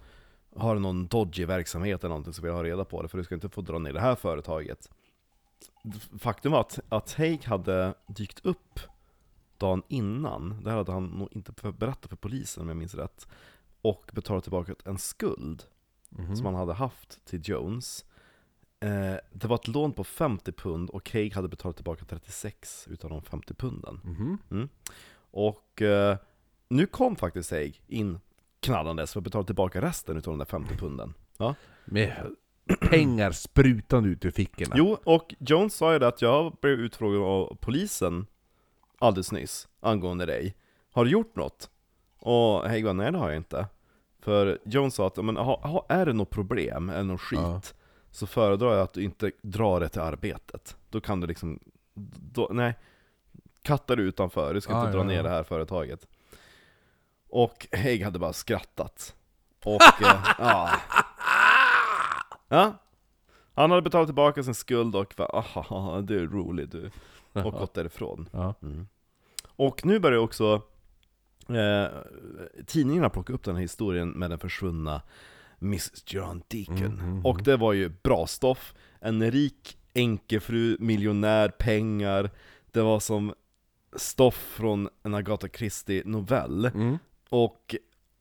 har 0.55 0.75
någon 0.75 1.07
dodgy 1.07 1.45
verksamhet 1.45 1.99
eller 2.03 2.09
någonting 2.09 2.33
så 2.33 2.41
vill 2.41 2.49
jag 2.49 2.55
ha 2.55 2.63
reda 2.63 2.85
på 2.85 3.01
det, 3.01 3.07
för 3.07 3.17
du 3.17 3.23
ska 3.23 3.35
inte 3.35 3.49
få 3.49 3.61
dra 3.61 3.79
ner 3.79 3.93
det 3.93 3.99
här 4.01 4.15
företaget. 4.15 4.89
Faktum 6.19 6.51
var 6.51 6.59
att, 6.59 6.79
att 6.89 7.13
Haig 7.13 7.43
hade 7.45 7.93
dykt 8.07 8.45
upp 8.45 8.79
dagen 9.57 9.83
innan, 9.87 10.63
det 10.63 10.69
här 10.69 10.77
hade 10.77 10.91
han 10.91 11.05
nog 11.05 11.27
inte 11.31 11.71
berättat 11.71 12.09
för 12.09 12.15
polisen 12.15 12.63
om 12.63 12.67
jag 12.67 12.77
minns 12.77 12.95
rätt, 12.95 13.27
och 13.81 14.11
betalat 14.13 14.43
tillbaka 14.43 14.75
en 14.85 14.97
skuld 14.97 15.63
Mhm. 16.09 16.35
som 16.35 16.45
han 16.45 16.55
hade 16.55 16.73
haft 16.73 17.25
till 17.25 17.41
Jones. 17.43 18.05
Eh, 18.79 19.15
det 19.33 19.47
var 19.47 19.55
ett 19.55 19.67
lån 19.67 19.93
på 19.93 20.03
50 20.03 20.51
pund 20.51 20.89
och 20.89 21.11
Haig 21.13 21.33
hade 21.33 21.47
betalat 21.47 21.75
tillbaka 21.75 22.05
36 22.05 22.87
utav 22.89 23.09
de 23.09 23.21
50 23.21 23.53
punden. 23.53 23.99
Mhm. 24.03 24.69
Och 25.31 25.81
eh, 25.81 26.17
nu 26.69 26.85
kom 26.85 27.15
faktiskt 27.15 27.51
Haig 27.51 27.81
in 27.87 28.19
knallandes 28.65 29.13
för 29.13 29.19
att 29.19 29.23
betala 29.23 29.43
tillbaka 29.45 29.81
resten 29.81 30.17
utav 30.17 30.33
de 30.33 30.37
där 30.37 30.45
50 30.45 30.77
punden. 30.77 31.13
Med 31.85 32.13
pengar 32.81 33.31
sprutande 33.31 34.09
ut 34.09 34.25
ur 34.25 34.31
fickorna. 34.31 34.75
Jo, 34.77 34.97
och 35.03 35.35
Jones 35.39 35.75
sa 35.75 35.93
ju 35.93 35.99
det 35.99 36.07
att 36.07 36.21
jag 36.21 36.57
blev 36.61 36.73
utfrågad 36.79 37.21
av 37.21 37.57
polisen 37.61 38.25
alldeles 38.99 39.31
nyss 39.31 39.67
angående 39.79 40.25
dig. 40.25 40.55
Har 40.91 41.05
du 41.05 41.11
gjort 41.11 41.35
något? 41.35 41.69
Och 42.19 42.69
Haig 42.69 42.95
nej 42.95 43.11
det 43.11 43.17
har 43.17 43.29
jag 43.29 43.37
inte. 43.37 43.67
För 44.19 44.59
Jones 44.65 44.95
sa 44.95 45.07
att, 45.07 45.25
men 45.25 45.37
ha, 45.37 45.67
ha, 45.67 45.85
är 45.89 46.05
det 46.05 46.13
något 46.13 46.29
problem 46.29 46.89
eller 46.89 47.03
något 47.03 47.21
skit, 47.21 47.39
Ja. 47.41 47.61
så 48.11 48.27
föredrar 48.27 48.71
jag 48.73 48.81
att 48.81 48.93
du 48.93 49.03
inte 49.03 49.31
drar 49.41 49.79
det 49.79 49.89
till 49.89 50.01
arbetet. 50.01 50.77
Då 50.89 51.01
kan 51.01 51.19
du 51.19 51.27
liksom, 51.27 51.59
då, 52.33 52.49
nej, 52.53 52.73
katta 53.61 53.95
dig 53.95 54.05
utanför, 54.05 54.53
du 54.53 54.61
ska 54.61 54.73
Ja, 54.73 54.79
inte 54.79 54.91
dra 54.91 54.99
ja, 54.99 55.03
ner 55.03 55.15
ja. 55.15 55.23
det 55.23 55.29
här 55.29 55.43
företaget. 55.43 56.07
Och 57.35 57.67
Haig 57.71 58.03
hade 58.03 58.19
bara 58.19 58.33
skrattat. 58.33 59.15
Och, 59.63 60.01
eh, 60.01 60.25
ja. 60.39 60.69
Ja. 62.47 62.73
Han 63.53 63.71
hade 63.71 63.81
betalat 63.81 64.07
tillbaka 64.07 64.43
sin 64.43 64.55
skuld 64.55 64.95
och 64.95 65.13
bara 65.17 65.27
aha, 65.27 66.01
du 66.01 66.19
är 66.19 66.27
rolig 66.27 66.69
du. 66.69 66.91
Och 67.33 67.53
gått 67.53 67.73
därifrån. 67.73 68.29
Ja. 68.31 68.53
Mm. 68.61 68.87
Och 69.45 69.85
nu 69.85 69.99
börjar 69.99 70.19
också 70.19 70.61
eh, 71.49 71.87
tidningarna 72.65 73.09
plocka 73.09 73.33
upp 73.33 73.43
den 73.43 73.55
här 73.55 73.61
historien 73.61 74.09
med 74.09 74.29
den 74.29 74.39
försvunna 74.39 75.01
Miss 75.59 76.03
John 76.05 76.43
Deacon. 76.47 76.77
Mm, 76.77 76.99
mm, 76.99 77.25
Och 77.25 77.43
det 77.43 77.57
var 77.57 77.73
ju 77.73 77.89
bra 77.89 78.27
stoff. 78.27 78.73
En 78.99 79.31
rik 79.31 79.77
änkefru, 79.93 80.77
miljonär, 80.79 81.49
pengar. 81.49 82.29
Det 82.71 82.81
var 82.81 82.99
som 82.99 83.33
stoff 83.95 84.35
från 84.35 84.89
en 85.03 85.13
Agatha 85.13 85.47
Christie-novell. 85.47 86.65
Mm. 86.65 86.97
Och 87.35 87.75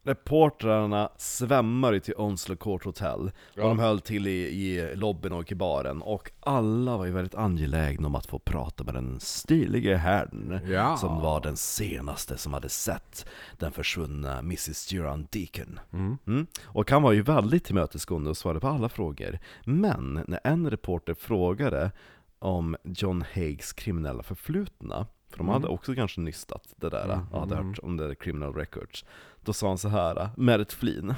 reportrarna 0.06 1.08
svämmade 1.16 2.00
till 2.00 2.14
Onslow 2.16 2.56
Court 2.56 2.84
Hotel, 2.84 3.30
Ja. 3.54 3.62
och 3.62 3.68
de 3.68 3.78
höll 3.78 4.00
till 4.00 4.26
i, 4.26 4.30
i 4.30 4.96
lobbyn 4.96 5.32
och 5.32 5.52
i 5.52 5.54
baren, 5.54 6.02
och 6.02 6.30
alla 6.40 6.96
var 6.96 7.04
ju 7.04 7.12
väldigt 7.12 7.34
angelägna 7.34 8.06
om 8.06 8.14
att 8.14 8.26
få 8.26 8.38
prata 8.38 8.84
med 8.84 8.94
den 8.94 9.20
stilige 9.20 9.96
herrn, 9.96 10.60
Ja. 10.68 10.96
som 10.96 11.20
var 11.20 11.40
den 11.40 11.56
senaste 11.56 12.38
som 12.38 12.52
hade 12.52 12.68
sett 12.68 13.26
den 13.58 13.72
försvunna 13.72 14.38
Mrs 14.38 14.86
Duran 14.88 15.26
Deacon. 15.30 15.80
Mm. 15.92 16.18
Mm. 16.26 16.46
Och 16.64 16.90
han 16.90 17.02
var 17.02 17.12
ju 17.12 17.22
väldigt 17.22 17.64
tillmötesgående 17.64 18.30
och 18.30 18.36
svarade 18.36 18.60
på 18.60 18.68
alla 18.68 18.88
frågor. 18.88 19.38
Men 19.64 20.24
när 20.28 20.40
en 20.44 20.70
reporter 20.70 21.14
frågade 21.14 21.90
om 22.38 22.76
John 22.84 23.24
Haigs 23.34 23.72
kriminella 23.72 24.22
förflutna, 24.22 25.06
för 25.36 25.44
de 25.44 25.48
hade 25.48 25.68
också 25.68 25.94
kanske 25.94 26.20
nystat 26.20 26.74
det 26.76 26.88
där, 26.88 27.04
Mm, 27.04 27.26
hade 27.32 27.54
mm. 27.54 27.68
hört 27.68 27.78
om 27.78 27.96
det 27.96 28.06
där 28.06 28.14
criminal 28.14 28.54
records. 28.54 29.04
Då 29.40 29.52
sa 29.52 29.68
han 29.68 29.78
så 29.78 29.88
här 29.88 30.30
med 30.36 30.60
ett 30.60 30.72
flin. 30.72 31.14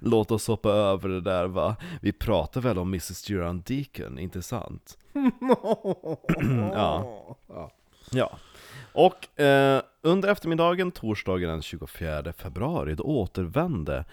Låt 0.00 0.30
oss 0.30 0.46
hoppa 0.46 0.70
över 0.70 1.08
det 1.08 1.20
där 1.20 1.46
va. 1.46 1.76
Vi 2.00 2.12
pratar 2.12 2.60
väl 2.60 2.78
om 2.78 2.88
Mrs 2.88 3.22
Duran 3.22 3.62
Deacon, 3.66 4.18
inte 4.18 4.42
sant? 4.42 4.98
ja. 6.72 7.36
Ja. 7.48 7.70
Ja. 8.10 8.38
Och 8.92 9.40
eh, 9.40 9.82
under 10.02 10.28
eftermiddagen 10.28 10.92
torsdagen 10.92 11.48
den 11.48 11.62
24 11.62 12.32
februari, 12.32 12.94
då 12.94 13.02
återvände 13.04 14.04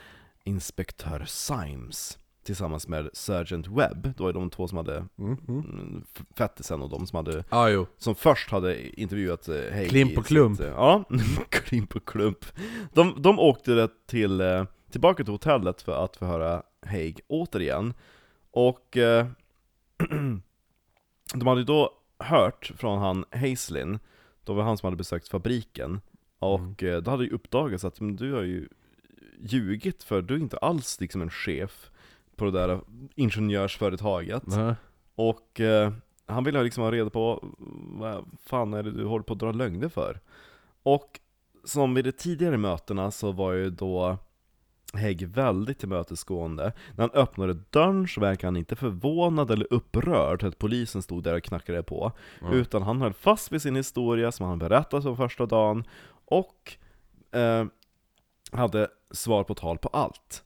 inspektör 0.44 1.24
Symes 1.28 2.20
tillsammans 2.44 2.88
med 2.88 3.10
Sergeant 3.14 3.68
Webb, 3.68 4.14
då 4.18 4.28
är 4.28 4.34
de 4.34 4.50
två 4.50 4.68
som 4.68 4.78
hade 4.78 5.06
Mm, 5.18 5.38
mm. 5.48 5.60
mm, 5.60 6.04
fettisen 6.36 6.82
och 6.82 6.90
de 6.90 7.08
som 7.08 7.18
hade 7.18 7.44
jo. 7.72 7.88
som 7.98 8.16
först 8.16 8.52
hade 8.52 9.00
intervjuat 9.02 9.48
eh, 9.48 9.56
Haig 9.74 9.90
Klimp 9.90 10.12
i 10.12 10.18
och 10.18 10.26
klump. 10.26 10.58
Sitt, 10.58 10.66
eh, 10.66 10.72
ja, 10.72 11.04
klimp 11.50 11.96
och 11.96 12.08
klump. 12.08 12.46
De, 12.94 13.22
de 13.22 13.40
åkte 13.40 13.74
det 13.74 13.90
till, 14.08 14.42
eh, 14.42 14.66
tillbaka 14.92 15.24
till 15.24 15.34
hotellet 15.34 15.82
för 15.82 16.06
att 16.06 16.18
förhöra 16.18 16.64
Haig 16.86 17.20
återigen. 17.28 17.94
Och 18.52 18.98
eh, 18.98 19.28
de 21.34 21.48
hade 21.48 21.62
ju 21.62 21.66
då 21.66 21.92
hört 22.20 22.72
från 22.78 23.00
han 23.00 23.26
Hazlin, 23.32 24.00
då 24.44 24.54
var 24.54 24.62
det 24.62 24.68
han 24.68 24.78
som 24.78 24.88
hade 24.88 24.98
besökt 24.98 25.30
fabriken. 25.30 26.02
Och 26.40 26.84
eh, 26.84 27.02
då 27.02 27.12
hade 27.12 27.24
ju 27.24 27.30
uppdagats 27.30 27.84
att 27.84 28.00
men, 28.00 28.16
du 28.16 28.34
har 28.34 28.42
ju 28.42 28.68
ljugit 29.40 30.04
för 30.04 30.22
du 30.22 30.34
är 30.34 30.40
inte 30.40 30.58
alls 30.58 31.00
liksom 31.00 31.22
en 31.22 31.30
chef 31.30 31.92
på 32.36 32.46
det 32.46 32.52
där 32.52 32.82
ingenjörsföretaget. 33.16 34.44
Nej. 34.48 34.76
Och 35.16 35.60
eh, 35.60 35.94
han 36.26 36.44
ville 36.44 36.64
liksom 36.64 36.84
ha 36.84 36.92
reda 36.92 37.10
på 37.10 37.44
vad 38.00 38.26
fan 38.46 38.74
är 38.74 38.84
det 38.84 38.92
du 38.92 39.06
håller 39.06 39.24
på 39.24 39.34
att 39.34 39.40
dra 39.40 39.52
lögner 39.52 39.90
för? 39.90 40.20
Och 40.84 41.20
som 41.64 41.94
vid 41.94 42.06
de 42.06 42.12
tidigare 42.12 42.58
mötena 42.58 43.12
så 43.12 43.32
var 43.32 43.54
ju 43.54 43.70
då 43.70 44.18
Hägg 44.96 45.28
väldigt 45.28 45.80
tillmötesgående. 45.80 46.74
När 46.96 47.08
han 47.08 47.22
öppnade 47.22 47.54
dörren 47.54 48.08
så 48.08 48.22
verkade 48.22 48.48
han 48.48 48.58
inte 48.58 48.76
förvånad 48.76 49.52
eller 49.52 49.74
upprörd 49.74 50.44
att 50.44 50.60
polisen 50.60 51.02
stod 51.02 51.24
där 51.24 51.36
och 51.36 51.44
knackade 51.44 51.84
på. 51.84 52.12
Utan 52.52 52.82
han 52.82 53.02
höll 53.02 53.14
fast 53.14 53.52
vid 53.52 53.62
sin 53.62 53.76
historia 53.76 54.32
som 54.32 54.46
han 54.46 54.60
berättat 54.60 55.06
om 55.06 55.18
första 55.18 55.46
dagen 55.46 55.84
och 56.26 56.78
eh, 57.32 57.66
hade 58.52 58.88
svar 59.12 59.44
på 59.44 59.56
tal 59.56 59.78
på 59.78 59.88
allt. 59.88 60.44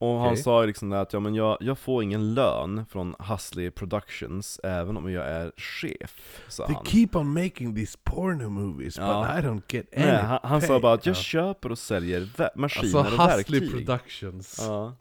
Och 0.00 0.18
han 0.18 0.28
Okej. 0.32 0.42
sa 0.42 0.60
ju 0.60 0.66
liksom 0.66 0.92
att 0.92 1.12
ja, 1.12 1.20
men 1.20 1.34
jag, 1.34 1.56
jag 1.60 1.78
får 1.78 2.02
ingen 2.02 2.34
lön 2.34 2.86
från 2.90 3.14
Hustley 3.18 3.70
Productions 3.70 4.60
även 4.62 4.96
om 4.96 5.12
jag 5.12 5.26
är 5.28 5.52
chef, 5.56 6.40
sa 6.48 6.66
They 6.66 6.74
han. 6.74 6.84
keep 6.84 7.08
on 7.12 7.32
making 7.44 7.74
these 7.74 7.98
porno 8.04 8.48
movies, 8.48 8.96
Ja. 8.98 9.26
but 9.36 9.44
I 9.44 9.48
don't 9.48 9.62
get 9.68 9.86
any 9.96 10.06
Nej, 10.06 10.16
han, 10.22 10.38
han 10.42 10.62
sa 10.62 10.80
bara 10.80 10.92
att 10.92 11.06
jag 11.06 11.16
Ja. 11.16 11.20
köper 11.20 11.70
och 11.72 11.78
säljer 11.78 12.28
maskiner 12.58 12.98
Alltså 12.98 12.98
och 12.98 13.04
Hustley 13.30 13.60
verktyg. 13.60 13.70
Productions. 13.86 14.58
Ja. 14.60 14.94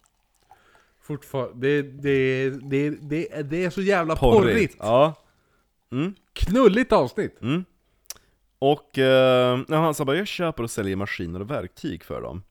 Fortfarande, 1.02 1.82
det, 1.82 1.82
det, 1.82 2.50
det, 2.50 2.90
det, 2.90 3.42
det 3.50 3.66
är 3.66 3.70
så 3.70 3.82
jävla 3.82 4.16
porrigt. 4.16 4.76
Ja. 4.80 5.14
Mm. 5.92 6.16
Knulligt 6.34 6.92
avsnitt. 6.92 7.42
Mm. 7.42 7.66
Och 8.60 8.98
eh, 8.98 9.60
han 9.70 9.94
sa 9.94 10.06
bara 10.06 10.18
jag 10.18 10.28
köper 10.28 10.64
och 10.64 10.72
säljer 10.72 10.96
maskiner 10.96 11.40
och 11.40 11.52
verktyg 11.52 12.04
för 12.04 12.22
dem. 12.22 12.44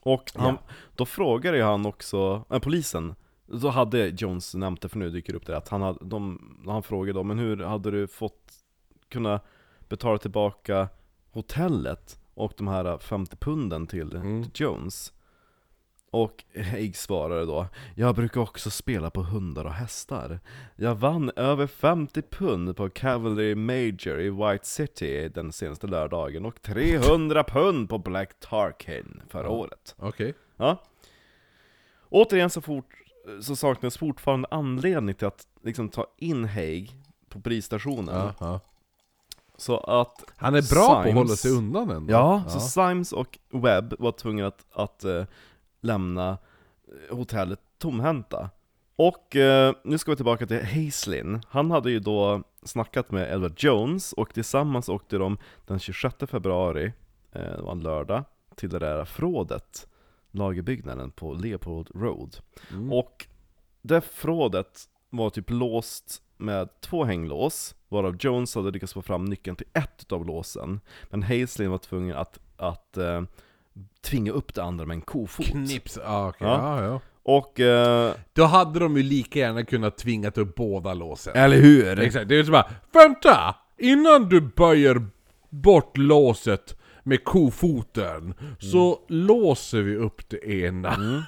Och 0.00 0.30
han, 0.34 0.58
då 0.98 1.06
frågade 1.06 1.56
ju 1.56 1.62
han 1.62 1.86
också, 1.86 2.44
äh, 2.50 2.58
polisen, 2.58 3.14
då 3.46 3.68
hade 3.68 4.06
Jones 4.08 4.54
nämnt 4.54 4.82
det, 4.82 4.88
för 4.88 4.98
nu 4.98 5.10
dyker 5.10 5.32
det 5.32 5.36
upp 5.36 5.46
det, 5.46 5.56
att 5.56 5.68
han, 5.68 5.82
hade, 5.82 6.04
de, 6.04 6.40
han 6.66 6.82
frågade 6.82 7.18
dem, 7.18 7.28
men 7.28 7.38
hur 7.38 7.56
hade 7.56 7.90
du 7.90 8.08
fått 8.08 8.52
kunna 9.08 9.40
betala 9.88 10.18
tillbaka 10.18 10.88
hotellet 11.30 12.20
och 12.34 12.52
de 12.56 12.68
här 12.68 12.98
50 12.98 13.36
punden 13.36 13.86
till, 13.86 14.16
Mm. 14.16 14.42
till 14.44 14.62
Jones? 14.62 15.12
Och 16.10 16.44
Haig 16.72 16.96
svarade 16.96 17.46
då, 17.46 17.66
jag 17.96 18.14
brukar 18.14 18.40
också 18.40 18.70
spela 18.70 19.10
på 19.10 19.22
hundar 19.22 19.64
och 19.64 19.72
hästar. 19.72 20.40
Jag 20.76 20.94
vann 20.94 21.30
över 21.36 21.66
50 21.66 22.22
pund 22.22 22.76
på 22.76 22.90
Cavalry 22.90 23.54
Major 23.54 24.20
i 24.20 24.30
White 24.30 24.66
City 24.66 25.28
den 25.28 25.52
senaste 25.52 25.86
lördagen 25.86 26.44
och 26.44 26.62
300 26.62 27.44
pund 27.44 27.88
på 27.88 27.98
Black 27.98 28.40
Tarkin 28.40 29.22
förra 29.28 29.48
året. 29.50 29.94
Okej. 29.98 30.34
Ja. 30.58 30.76
Återigen 32.08 32.50
så, 32.50 32.60
fort, 32.60 32.94
så 33.42 33.56
saknas 33.56 33.98
fortfarande 33.98 34.48
anledning 34.50 35.14
till 35.14 35.26
att 35.26 35.46
liksom 35.62 35.88
ta 35.88 36.06
in 36.18 36.44
Haig 36.44 36.92
på 37.28 37.40
polisstationen. 37.40 38.14
Ja, 38.14 38.34
ja. 38.40 38.60
Så 39.56 39.76
att 39.76 40.24
Han 40.36 40.54
är 40.54 40.74
bra 40.74 40.86
på 40.86 40.98
att 41.00 41.06
Symes- 41.06 41.14
hålla 41.14 41.36
sig 41.36 41.50
undan 41.50 41.90
ändå. 41.90 42.12
Ja, 42.12 42.42
så 42.48 42.60
Symes 42.60 43.12
och 43.12 43.38
Webb 43.52 43.94
var 43.98 44.12
tvungna 44.12 44.46
att, 44.46 44.66
att 44.72 45.04
eh, 45.04 45.24
lämna 45.80 46.38
eh, 47.10 47.16
hotellet 47.16 47.60
tomhänta. 47.78 48.50
Och 48.96 49.36
eh, 49.36 49.74
nu 49.84 49.98
ska 49.98 50.10
vi 50.10 50.16
tillbaka 50.16 50.46
till 50.46 50.64
Hazlin. 50.64 51.40
Han 51.48 51.70
hade 51.70 51.90
ju 51.90 51.98
då 52.00 52.42
snackat 52.62 53.10
med 53.10 53.32
Edward 53.32 53.54
Jones 53.56 54.12
och 54.12 54.34
tillsammans 54.34 54.88
åkte 54.88 55.18
de 55.18 55.38
den 55.66 55.78
26 55.78 56.14
februari, 56.26 56.92
eh, 57.32 57.40
det 57.42 57.62
var 57.62 57.72
en 57.72 57.80
lördag, 57.80 58.24
till 58.56 58.68
det 58.70 58.78
där 58.78 59.04
förrådet, 59.04 59.88
lagerbyggnaden 60.38 61.10
på 61.10 61.34
Leopold 61.34 61.88
Road. 61.94 62.36
Mm. 62.70 62.92
Och 62.92 63.26
det 63.82 64.00
förrådet 64.00 64.82
var 65.10 65.30
typ 65.30 65.50
låst 65.50 66.22
med 66.36 66.68
två 66.80 67.04
hänglås, 67.04 67.74
varav 67.88 68.16
Jones 68.20 68.54
hade 68.54 68.70
lyckats 68.70 68.92
få 68.92 69.02
fram 69.02 69.24
nyckeln 69.24 69.56
till 69.56 69.66
ett 69.72 70.12
av 70.12 70.26
låsen. 70.26 70.80
Men 71.10 71.22
Hazlin 71.22 71.70
var 71.70 71.78
tvungen 71.78 72.16
att, 72.16 72.38
att 72.56 72.96
eh, 72.96 73.22
tvinga 74.00 74.32
upp 74.32 74.54
det 74.54 74.62
andra 74.62 74.86
med 74.86 74.94
en 74.94 75.00
kofot. 75.00 75.46
Knips, 75.46 75.98
ja, 76.04 76.28
okej. 76.28 76.48
Ja. 76.48 76.82
Ja. 76.82 76.84
Ja, 76.92 77.00
Och, 77.22 77.60
eh, 77.60 78.14
Då 78.32 78.44
hade 78.44 78.78
de 78.80 78.96
ju 78.96 79.02
lika 79.02 79.38
gärna 79.38 79.64
kunnat 79.64 79.96
tvingat 79.98 80.38
upp 80.38 80.54
båda 80.54 80.94
låsen. 80.94 81.32
eller 81.36 81.56
hur? 81.56 81.98
Exakt, 81.98 82.28
det 82.28 82.38
är 82.38 82.44
så 82.44 82.52
bara 82.52 82.70
Vänta! 82.92 83.54
Innan 83.78 84.28
du 84.28 84.40
böjer 84.40 85.06
bort 85.50 85.96
låset 85.96 86.77
med 87.08 87.24
kofoten 87.24 88.34
Så 88.58 89.00
låser 89.08 89.82
vi 89.82 89.96
upp 89.96 90.28
det 90.28 90.50
ena 90.50 90.96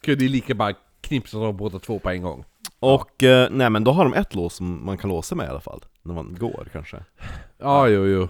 Kunde 0.00 0.24
ju 0.24 0.28
lika 0.30 0.54
bara 0.54 0.74
knipsa 1.00 1.38
av 1.38 1.54
båda 1.54 1.78
två 1.78 1.98
på 1.98 2.10
en 2.10 2.22
gång 2.22 2.44
Och, 2.80 3.22
eh, 3.22 3.48
nej 3.50 3.70
men 3.70 3.84
då 3.84 3.92
har 3.92 4.04
de 4.04 4.14
ett 4.14 4.34
lås 4.34 4.54
som 4.54 4.84
man 4.86 4.98
kan 4.98 5.10
låsa 5.10 5.34
med 5.34 5.46
i 5.46 5.48
alla 5.50 5.60
fall. 5.60 5.84
När 6.02 6.14
man 6.14 6.36
går 6.40 6.68
kanske. 6.72 6.96
Ja, 7.58 7.88
jo, 7.88 8.06
jo 8.06 8.28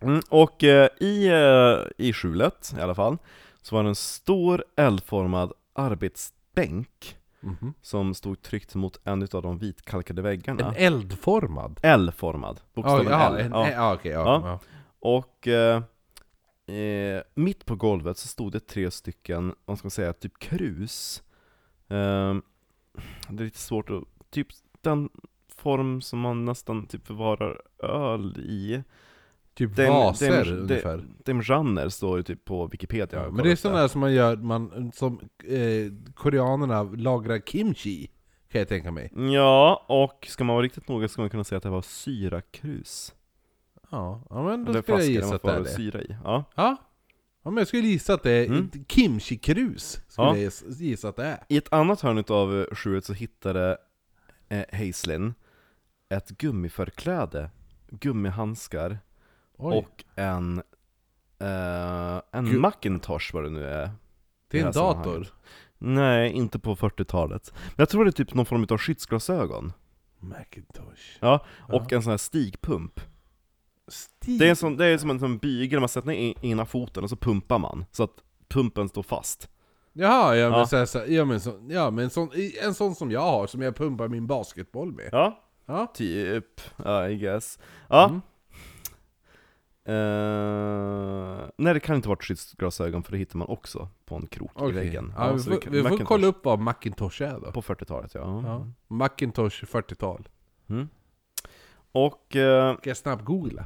Mm, 0.00 0.20
och 0.28 0.64
eh, 0.64 0.88
i, 1.00 1.26
eh, 1.28 2.06
i 2.06 2.12
skjulet 2.12 2.74
i 2.78 2.80
alla 2.80 2.94
fall, 2.94 3.16
så 3.62 3.76
var 3.76 3.82
det 3.82 3.88
en 3.88 3.94
stor 3.94 4.64
L-formad 4.76 5.52
arbetsbänk 5.74 7.16
Mhm. 7.40 7.74
som 7.82 8.14
stod 8.14 8.42
tryckt 8.42 8.74
mot 8.74 9.00
en 9.04 9.22
av 9.32 9.42
de 9.42 9.58
vitkalkade 9.58 10.22
väggarna. 10.22 10.68
En 10.68 10.74
eldformad? 10.76 11.80
L-formad, 11.82 12.56
Ja, 12.60 12.82
bokstaven 12.82 13.06
ja, 13.06 13.28
L. 13.28 13.40
en, 13.40 13.50
Ja. 13.52 13.70
ja. 13.70 13.94
okej, 13.94 14.12
ja, 14.12 14.20
Ja. 14.20 14.48
ja. 14.48 14.58
Och 15.04 15.48
eh, 15.48 15.82
eh, 16.76 17.22
mitt 17.34 17.66
på 17.66 17.76
golvet 17.76 18.18
så 18.18 18.28
stod 18.28 18.52
det 18.52 18.60
tre 18.60 18.90
stycken, 18.90 19.54
vad 19.64 19.78
ska 19.78 19.86
man 19.86 19.90
säga, 19.90 20.12
typ 20.12 20.38
krus. 20.38 21.22
Eh, 21.88 22.34
det 23.28 23.42
är 23.42 23.44
lite 23.44 23.58
svårt 23.58 23.90
att, 23.90 24.02
typ 24.30 24.46
den 24.80 25.08
form 25.56 26.00
som 26.00 26.18
man 26.18 26.44
nästan 26.44 26.86
typ 26.86 27.06
förvarar 27.06 27.60
öl 27.82 28.36
i. 28.38 28.82
Typ 29.54 29.76
Dem- 29.76 29.86
vaser 29.94 30.44
dem- 30.44 30.58
ungefär 30.58 30.96
Dem, 31.24 31.42
dem 31.74 31.90
står 31.90 32.16
det 32.16 32.22
typ 32.22 32.44
på 32.44 32.66
Wikipedia. 32.66 33.22
ja, 33.22 33.30
Men 33.30 33.44
det 33.44 33.50
är 33.52 33.56
sådana 33.56 33.80
där 33.80 33.88
som 33.88 34.00
man 34.00 34.12
gör, 34.12 34.36
man, 34.36 34.92
som 34.94 35.20
eh, 35.44 36.12
koreanerna 36.14 36.82
lagrar 36.82 37.38
kimchi 37.38 38.10
Kan 38.48 38.58
jag 38.58 38.68
tänka 38.68 38.90
mig 38.90 39.12
Ja, 39.34 39.84
och 39.88 40.26
ska 40.30 40.44
man 40.44 40.54
vara 40.54 40.64
riktigt 40.64 40.88
noga 40.88 41.08
ska 41.08 41.22
man 41.22 41.30
kunna 41.30 41.44
säga 41.44 41.56
att 41.56 41.62
det 41.62 41.70
var 41.70 41.82
syrakrus. 41.82 43.14
Ja, 43.94 44.22
ja 44.30 44.42
men 44.42 44.64
då 44.64 44.70
Eller 44.70 44.82
skulle 44.82 44.98
jag 44.98 45.06
gissa 45.06 45.34
att 45.34 45.42
det 45.42 45.50
är 45.50 45.56
får 45.56 45.64
det 45.64 45.70
syra 45.70 46.02
i. 46.02 46.16
Ja. 46.24 46.44
Ja. 46.54 46.76
ja, 47.44 47.50
men 47.50 47.56
jag 47.56 47.66
skulle 47.68 47.82
gissa 47.88 48.14
att 48.14 48.22
det 48.22 48.30
är 48.30 48.46
Mm. 48.46 48.70
kimchi-krus. 48.88 50.00
Skulle 50.08 50.26
Ja. 50.28 50.36
jag 50.36 50.44
giss- 50.44 50.64
gissa 50.82 51.08
att 51.08 51.16
det 51.16 51.24
är. 51.24 51.38
I 51.48 51.56
ett 51.56 51.72
annat 51.72 52.00
hörn 52.00 52.24
av 52.28 52.66
skjulet 52.74 53.04
så 53.04 53.12
hittade 53.12 53.76
eh, 54.48 54.64
ett 56.08 56.28
gummiförkläde, 56.28 57.50
gummihandskar 57.90 58.98
Oj. 59.56 59.76
och 59.76 60.04
en 60.14 60.62
eh, 61.38 62.20
en. 62.32 62.60
Macintosh 62.60 63.34
vad 63.34 63.44
det 63.44 63.50
nu 63.50 63.66
är. 63.66 63.90
Det 64.48 64.58
är 64.58 64.60
en 64.60 64.66
här 64.66 64.72
dator. 64.72 65.26
Nej, 65.78 66.30
inte 66.32 66.58
på 66.58 66.76
40-talet. 66.76 67.52
Men 67.54 67.74
jag 67.76 67.88
tror 67.88 68.04
det 68.04 68.08
är 68.08 68.12
typ 68.12 68.34
någon 68.34 68.46
form 68.46 68.66
av 68.70 68.78
skyddsglasögon. 68.78 69.72
Macintosh. 70.18 71.18
Ja, 71.20 71.44
och 71.68 71.92
en 71.92 72.02
sån 72.02 72.10
här 72.10 72.16
stigpump. 72.18 73.00
Stig. 73.88 74.38
Det 74.38 74.48
är, 74.48 74.54
som, 74.54 74.76
det 74.76 74.86
är 74.86 74.98
som 74.98 75.10
en 75.10 75.20
sån 75.20 75.38
bygel, 75.38 75.80
man 75.80 75.88
sätter 75.88 76.08
ner 76.08 76.14
i- 76.14 76.50
ena 76.50 76.66
foten 76.66 77.04
och 77.04 77.10
så 77.10 77.16
pumpar 77.16 77.58
man, 77.58 77.84
så 77.92 78.02
att 78.02 78.22
pumpen 78.48 78.88
står 78.88 79.02
fast. 79.02 79.48
Jaha, 79.92 80.36
ja 80.36 80.50
men, 80.50 80.58
Ja. 80.58 80.66
Så 80.66 80.76
här, 80.76 80.86
så 80.86 80.98
här, 80.98 81.06
ja, 81.06 81.24
men, 81.24 81.40
så, 81.40 81.52
ja, 81.68 81.90
men 81.90 82.04
en, 82.04 82.10
sån, 82.10 82.30
en 82.62 82.74
sån 82.74 82.94
som 82.94 83.10
jag 83.10 83.20
har, 83.20 83.46
som 83.46 83.62
jag 83.62 83.76
pumpar 83.76 84.08
min 84.08 84.26
basketboll 84.26 84.92
med. 84.92 85.08
Ja, 85.12 85.40
Ja. 85.66 85.86
typ, 85.94 86.60
ja, 86.84 87.08
I 87.08 87.16
guess. 87.16 87.58
Ja. 87.88 88.04
Mm. 88.08 88.20
Eh, 89.86 91.48
nej 91.56 91.74
det 91.74 91.80
kan 91.80 91.96
inte 91.96 92.08
vara 92.08 92.16
ett 92.18 92.24
skyddsglasögon 92.24 93.02
för 93.02 93.12
det 93.12 93.18
hittar 93.18 93.38
man 93.38 93.48
också 93.48 93.88
på 94.04 94.14
en 94.16 94.26
krok 94.26 94.50
i 94.50 94.54
Okej. 94.54 94.72
väggen. 94.72 95.12
Ja, 95.16 95.32
vi 95.32 95.38
så 95.40 95.50
får, 95.50 95.70
vi 95.70 95.82
får 95.82 95.98
kolla 95.98 96.26
upp 96.26 96.44
vad 96.44 96.58
Macintosh 96.58 97.22
är 97.22 97.40
då. 97.40 97.52
På 97.52 97.62
40-talet 97.62 98.14
ja. 98.14 98.42
Ja. 98.46 98.66
Macintosh 98.88 99.64
40-tal. 99.64 100.28
Mm. 100.68 100.88
Och, 101.94 102.36
eh, 102.36 102.76
Ska 102.76 102.90
jag 102.90 102.96
snabbt 102.96 103.24
googla? 103.24 103.64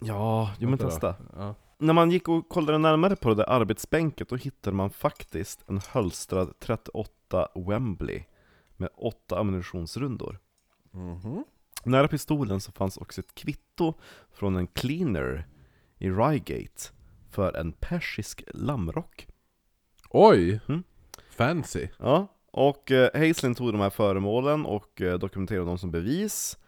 ja, 0.00 0.54
jo 0.58 0.68
men 0.68 0.78
testa. 0.78 1.14
Ja. 1.36 1.54
När 1.78 1.92
man 1.92 2.10
gick 2.10 2.28
och 2.28 2.48
kollade 2.48 2.78
närmare 2.78 3.16
på 3.16 3.28
det 3.28 3.34
där 3.34 3.48
arbetsbänket, 3.50 4.28
då 4.28 4.36
hittade 4.36 4.76
man 4.76 4.90
faktiskt 4.90 5.64
en 5.68 5.80
hölstrad 5.88 6.54
38 6.58 7.48
Wembley 7.54 8.24
med 8.76 8.88
åtta 8.96 9.38
ammunitionsrundor. 9.38 10.38
Mhm. 10.90 11.44
Nära 11.84 12.08
pistolen 12.08 12.60
så 12.60 12.72
fanns 12.72 12.96
också 12.96 13.20
ett 13.20 13.34
kvitto 13.34 13.94
från 14.32 14.56
en 14.56 14.66
cleaner 14.66 15.46
i 15.98 16.10
Reigate 16.10 16.82
för 17.30 17.52
en 17.56 17.72
persisk 17.72 18.44
lammrock. 18.54 19.26
Oj! 20.10 20.60
Mm. 20.68 20.82
Fancy. 21.30 21.88
Ja, 21.98 22.26
och 22.50 22.90
eh, 22.90 23.10
Hazelin 23.14 23.54
tog 23.54 23.72
de 23.72 23.80
här 23.80 23.90
föremålen 23.90 24.66
och 24.66 25.00
eh, 25.02 25.18
dokumenterade 25.18 25.66
dem 25.66 25.78
som 25.78 25.90
bevis 25.90 26.58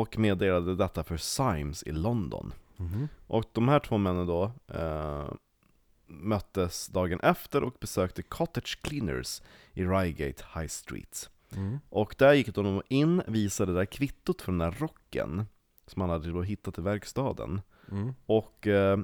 och 0.00 0.18
meddelade 0.18 0.74
detta 0.74 1.04
för 1.04 1.16
Symes 1.16 1.82
i 1.82 1.92
London. 1.92 2.52
Mhm. 2.76 3.08
Och 3.26 3.44
de 3.52 3.68
här 3.68 3.78
två 3.78 3.98
männen 3.98 4.26
då 4.26 4.52
eh, 4.68 5.32
möttes 6.06 6.86
dagen 6.86 7.20
efter 7.20 7.64
och 7.64 7.74
besökte 7.80 8.22
Cottage 8.22 8.78
Cleaners 8.82 9.42
i 9.72 9.84
Reigate 9.84 10.44
High 10.54 10.68
Street. 10.68 11.30
Mm. 11.56 11.78
Och 11.88 12.14
där 12.18 12.32
gick 12.32 12.54
de 12.54 12.82
in, 12.88 13.22
visade 13.26 13.72
det 13.72 13.78
där 13.78 13.84
kvittot 13.84 14.42
för 14.42 14.52
den 14.52 14.58
där 14.58 14.74
rocken 14.78 15.46
som 15.86 16.00
han 16.00 16.10
hade 16.10 16.32
då 16.32 16.42
hittat 16.42 16.78
i 16.78 16.82
verkstaden. 16.82 17.60
Mm. 17.90 18.14
Och 18.26 18.66
eh, 18.66 18.98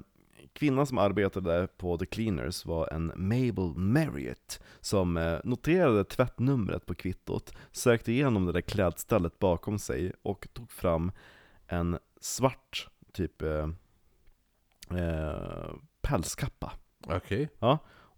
kvinnan 0.56 0.86
som 0.86 0.98
arbetade 0.98 1.50
där 1.50 1.66
på 1.66 1.98
The 1.98 2.06
Cleaners 2.06 2.66
var 2.66 2.92
en 2.92 3.12
Mabel 3.16 3.74
Marriott 3.76 4.60
som 4.80 5.16
eh, 5.16 5.38
noterade 5.44 6.04
tvättnumret 6.04 6.86
på 6.86 6.94
kvittot, 6.94 7.52
sökte 7.72 8.12
igenom 8.12 8.46
det 8.46 8.52
där 8.52 8.60
klädstället 8.60 9.38
bakom 9.38 9.78
sig 9.78 10.12
och 10.22 10.48
tog 10.52 10.72
fram 10.72 11.12
en 11.66 11.98
svart 12.20 12.88
typ 13.12 13.42
eh, 13.42 13.68
eh, 14.90 15.74
pälskappa. 16.00 16.72
Okej. 17.06 17.48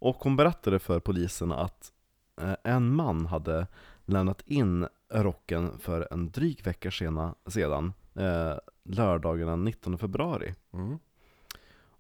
Och 0.00 0.16
hon 0.16 0.36
berättade 0.36 0.78
för 0.78 1.00
polisen 1.00 1.52
att 1.52 1.92
eh, 2.40 2.56
en 2.64 2.94
man 2.94 3.26
hade 3.26 3.66
lämnat 4.04 4.42
in 4.46 4.86
rocken 5.10 5.78
för 5.78 6.08
en 6.10 6.30
dryg 6.30 6.64
vecka 6.64 6.90
sena, 6.90 7.34
sedan, 7.46 7.92
eh, 8.14 8.54
lördagen 8.84 9.46
den 9.46 9.64
19 9.64 9.98
februari. 9.98 10.54
Mm. 10.72 10.98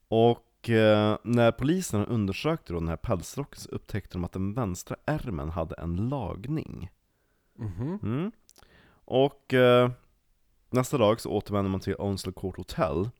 Och 0.08 0.70
eh, 0.70 1.18
när 1.22 1.52
polisen 1.52 2.06
undersökte 2.06 2.72
då 2.72 2.78
den 2.78 2.88
här 2.88 2.96
pälsrocken 2.96 3.60
så 3.60 3.68
upptäckte 3.68 4.14
de 4.14 4.24
att 4.24 4.32
den 4.32 4.54
vänstra 4.54 4.96
ärmen 5.06 5.50
hade 5.50 5.74
en 5.74 6.08
lagning. 6.08 6.90
Mhm. 7.54 7.98
Mm. 8.02 8.32
Och 9.04 9.54
eh, 9.54 9.90
nästa 10.70 10.98
dag 10.98 11.20
så 11.20 11.30
återvände 11.30 11.70
man 11.70 11.80
till 11.80 11.94
Onslow 11.98 12.32
Court 12.32 12.56
Hotel 12.56 13.10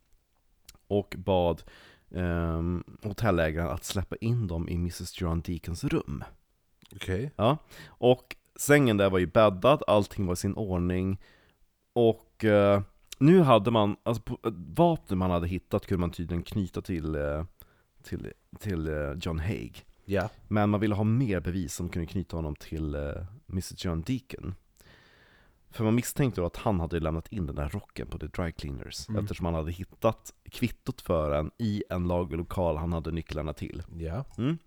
och 0.89 1.15
bad 1.19 1.63
eh, 2.11 2.63
hotellägaren 3.03 3.71
att 3.71 3.85
släppa 3.85 4.17
in 4.17 4.47
dem 4.47 4.69
i 4.69 4.75
Mrs 4.75 5.21
John 5.21 5.41
Deacons 5.41 5.85
rum. 5.85 6.25
Okej. 6.95 7.31
Ja. 7.37 7.57
Och 7.87 8.37
sängen 8.57 8.97
där 8.97 9.11
var 9.11 9.19
ju 9.19 9.27
bäddad, 9.27 9.83
allting 9.87 10.27
var 10.27 10.33
i 10.33 10.37
sin 10.37 10.55
ordning. 10.55 11.21
Och 11.93 12.45
eh, 12.45 12.83
nu 13.19 13.41
hade 13.41 13.71
man, 13.71 13.97
alltså 14.03 14.23
på, 14.23 14.39
vapnen 14.77 15.19
man 15.19 15.31
hade 15.31 15.49
hittat 15.49 15.87
kunde 15.87 16.01
man 16.01 16.11
tydligen 16.11 16.43
knyta 16.43 16.83
till, 16.83 17.15
eh, 17.15 17.45
till, 18.03 18.33
till 18.59 18.89
eh, 18.89 19.13
John 19.21 19.39
Haig. 19.39 19.85
Ja. 20.05 20.29
Men 20.49 20.71
man 20.71 20.81
ville 20.81 20.95
ha 20.95 21.05
mer 21.05 21.41
bevis 21.41 21.75
som 21.75 21.89
kunde 21.89 22.07
knyta 22.07 22.37
honom 22.37 22.57
till 22.57 22.95
eh, 22.95 23.13
Mrs 23.49 23.85
John 23.85 24.03
Deacon. 24.03 24.55
För 25.71 25.85
man 25.85 25.95
misstänkte 25.95 26.41
då 26.41 26.47
att 26.47 26.57
han 26.57 26.81
hade 26.81 27.01
lämnat 27.01 27.29
in 27.29 27.47
den 27.47 27.55
där 27.57 27.69
rocken 27.69 28.07
på 28.07 28.19
The 28.19 28.27
Dry 28.27 28.53
Cleaners 28.53 29.09
Mm. 29.09 29.23
Eftersom 29.23 29.47
han 29.47 29.55
hade 29.55 29.73
hittat 29.73 30.33
kvittot 30.51 31.01
för 31.01 31.31
den 31.31 31.51
i 31.59 31.83
en 31.91 32.09
lagerlokal 32.09 32.77
han 32.77 32.93
hade 32.93 33.11
nycklarna 33.11 33.53
till 33.53 33.83
Ja. 33.99 34.25
mm. 34.39 34.59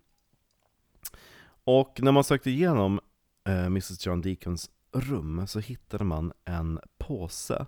Och 1.64 2.00
när 2.02 2.12
man 2.12 2.24
sökte 2.24 2.50
igenom 2.50 3.00
eh, 3.48 3.66
Mrs 3.66 4.06
John 4.06 4.22
Deacons 4.22 4.70
rum 4.92 5.48
så 5.48 5.60
hittade 5.60 6.04
man 6.04 6.34
en 6.46 6.80
påse 6.98 7.66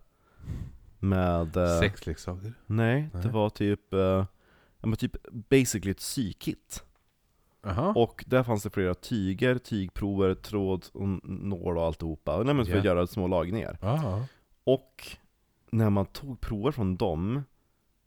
Med... 0.99 1.57
Eh, 1.57 1.79
Sexleksaker. 1.79 2.53
Nej, 2.65 3.09
det 3.13 3.17
Nej. 3.23 3.31
var 3.31 3.49
typ... 3.49 3.93
Eh, 3.93 4.25
men 4.79 4.95
typ 4.95 5.15
basically 5.31 5.91
ett 5.91 5.99
sykit 5.99 6.83
Jaha. 7.61 7.93
och 7.95 8.23
där 8.27 8.43
fanns 8.43 8.63
det 8.63 8.69
flera 8.69 8.93
tyger, 8.93 9.57
tygprover, 9.57 10.33
tråd, 10.35 10.85
och 10.93 11.07
nål 11.29 11.77
och 11.77 11.85
alltihopa. 11.85 12.43
Nej 12.43 12.53
men 12.53 12.65
för 12.65 12.77
att 12.77 12.85
Ja. 12.85 12.91
göra 12.91 13.07
små 13.07 13.27
lagningar. 13.27 13.77
Ja. 13.81 14.25
Och 14.63 15.07
när 15.71 15.89
man 15.89 16.05
tog 16.05 16.39
prover 16.41 16.71
från 16.71 16.95
dem 16.97 17.43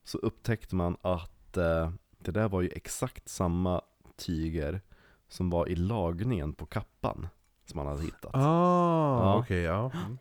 så 0.05 0.19
upptäckte 0.19 0.75
man 0.77 0.97
att 1.03 1.57
eh, 1.57 1.91
det 2.19 2.31
där 2.31 2.49
var 2.49 2.63
ju 2.63 2.69
exakt 2.69 3.29
samma 3.29 3.81
tyger 4.17 4.81
som 5.29 5.51
var 5.51 5.69
i 5.69 5.75
lagningen 5.77 6.53
på 6.53 6.67
kappan 6.67 7.29
som 7.65 7.77
man 7.79 7.87
hade 7.87 8.03
hittat. 8.03 8.31
Ah, 8.35 9.21
Ja. 9.23 9.39
okej, 9.39 9.61
ja. 9.63 9.91
Mm. 9.95 10.19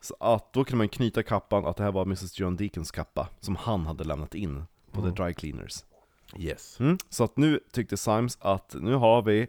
Så 0.00 0.16
att 0.20 0.52
då 0.52 0.64
kunde 0.64 0.76
man 0.78 0.88
knyta 0.88 1.22
kappan 1.22 1.66
att 1.66 1.76
det 1.76 1.82
här 1.82 1.92
var 1.92 2.02
Mrs 2.02 2.38
John 2.40 2.56
Deacons 2.56 2.90
kappa 2.90 3.28
som 3.40 3.56
han 3.56 3.86
hade 3.86 4.04
lämnat 4.04 4.34
in 4.34 4.64
på 4.92 5.00
Mm. 5.00 5.14
The 5.14 5.22
Dry 5.22 5.34
Cleaners. 5.34 5.84
Yes. 6.38 6.80
Mm. 6.80 6.98
Så 7.08 7.24
att 7.24 7.36
nu 7.36 7.60
tyckte 7.72 7.96
Symes 7.96 8.38
att 8.40 8.74
nu 8.80 8.94
har 8.94 9.22
vi 9.22 9.46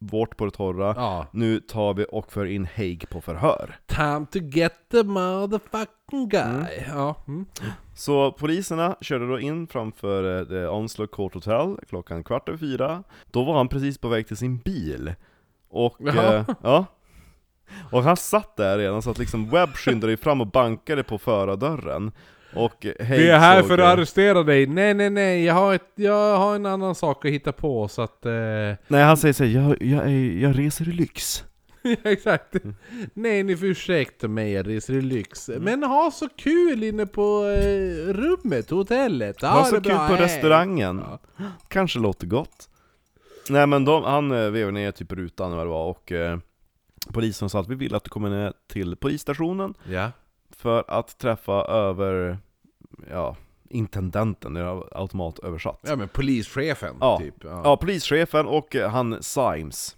vårt 0.00 0.36
på 0.36 0.44
det 0.44 0.50
torra, 0.50 0.94
Ja. 0.96 1.26
nu 1.32 1.60
tar 1.60 1.94
vi 1.94 2.06
och 2.10 2.32
för 2.32 2.44
in 2.44 2.68
Haig 2.76 3.08
på 3.10 3.20
förhör. 3.20 3.76
Time 3.86 4.26
to 4.32 4.38
get 4.38 4.72
the 4.90 5.02
motherfucking 5.02 6.28
guy. 6.28 6.40
Mm. 6.42 6.66
Ja. 6.98 7.14
Mm. 7.28 7.46
Så 7.94 8.32
poliserna 8.32 8.96
körde 9.00 9.28
då 9.28 9.40
in 9.40 9.66
framför 9.66 10.38
eh, 10.40 10.46
The 10.48 10.66
Onslow 10.66 11.06
Court 11.06 11.34
Hotel 11.34 11.76
klockan 11.88 12.24
kvart 12.24 12.48
över 12.48 12.58
fyra. 12.58 13.02
Då 13.30 13.44
var 13.44 13.56
han 13.56 13.68
precis 13.68 13.98
på 13.98 14.08
väg 14.08 14.26
till 14.26 14.36
sin 14.36 14.58
bil. 14.58 15.14
Och, 15.68 15.96
Jaha. 15.98 16.34
eh, 16.34 16.44
ja. 16.62 16.84
Och 17.90 18.02
han 18.02 18.16
satt 18.16 18.56
där 18.56 18.78
redan 18.78 19.02
så 19.02 19.10
att 19.10 19.18
liksom 19.18 19.50
Webb 19.50 19.74
skyndade 19.74 20.16
fram 20.16 20.40
och 20.40 20.46
bankade 20.46 21.02
på 21.02 21.18
förardörren. 21.18 22.12
Och 22.54 22.86
Haig 23.00 23.18
Vi 23.18 23.30
är 23.30 23.38
här 23.38 23.62
för 23.62 23.78
att 23.78 23.98
arrestera 23.98 24.42
dig. 24.42 24.66
Nej, 24.66 24.94
nej, 24.94 25.10
nej. 25.10 25.44
Jag 25.44 25.54
har, 25.54 25.74
ett, 25.74 25.92
jag 25.94 26.36
har 26.36 26.54
en 26.54 26.66
annan 26.66 26.94
sak 26.94 27.24
att 27.24 27.30
hitta 27.30 27.52
på 27.52 27.88
så 27.88 28.02
att... 28.02 28.26
Eh... 28.26 28.32
Nej 28.88 29.04
han 29.04 29.16
säger 29.16 29.32
såhär, 29.32 29.50
jag, 29.50 29.82
jag, 29.82 30.10
jag 30.14 30.58
reser 30.58 30.88
i 30.88 30.92
lyx. 30.92 31.44
Exakt. 32.04 32.64
Mm. 32.64 32.76
Nej, 33.14 33.42
ni 33.42 33.56
får 33.56 33.66
ursäkta 33.66 34.28
mig, 34.28 34.52
jag 34.52 34.68
reser 34.68 34.94
i 34.94 35.00
lyx. 35.00 35.50
Men 35.58 35.82
ha 35.82 36.10
så 36.10 36.28
kul 36.28 36.84
inne 36.84 37.06
på 37.06 37.44
eh, 37.44 38.12
rummet, 38.12 38.70
hotellet. 38.70 39.42
Ha 39.42 39.54
Var 39.54 39.64
så 39.64 39.80
kul 39.80 39.98
på 40.08 40.16
restaurangen. 40.16 41.02
Ja. 41.06 41.44
Kanske 41.68 41.98
låter 41.98 42.26
gott. 42.26 42.68
Nej 43.50 43.66
men 43.66 43.84
de, 43.84 44.04
han 44.04 44.30
eh, 44.30 44.50
vevade 44.50 44.72
ner 44.72 44.90
typ 44.90 45.12
rutan 45.12 45.52
eller 45.52 45.56
vad 45.56 45.66
det 45.66 45.70
var 45.70 45.86
och 45.86 46.12
eh, 46.12 46.38
polisen 47.12 47.48
sa 47.50 47.60
att 47.60 47.68
vi 47.68 47.74
vill 47.74 47.94
att 47.94 48.04
du 48.04 48.10
kommer 48.10 48.30
ner 48.30 48.52
till 48.66 48.96
polisstationen 48.96 49.74
Ja. 49.90 50.10
för 50.50 50.84
att 50.88 51.18
träffa 51.18 51.64
över, 51.64 52.38
ja, 53.10 53.36
intendenten, 53.68 54.54
det 54.54 54.60
är 54.60 54.96
automatöversatt. 54.98 55.80
ja, 55.82 55.96
men 55.96 56.08
polischefen 56.08 56.96
Ja. 57.00 57.18
typ. 57.18 57.34
Ja. 57.44 57.60
Ja, 57.64 57.76
polischefen 57.76 58.46
och 58.46 58.76
eh, 58.76 58.90
han 58.90 59.22
Symes. 59.22 59.96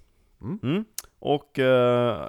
Mm. 0.63 0.85
Och 1.19 1.59
eh, 1.59 2.29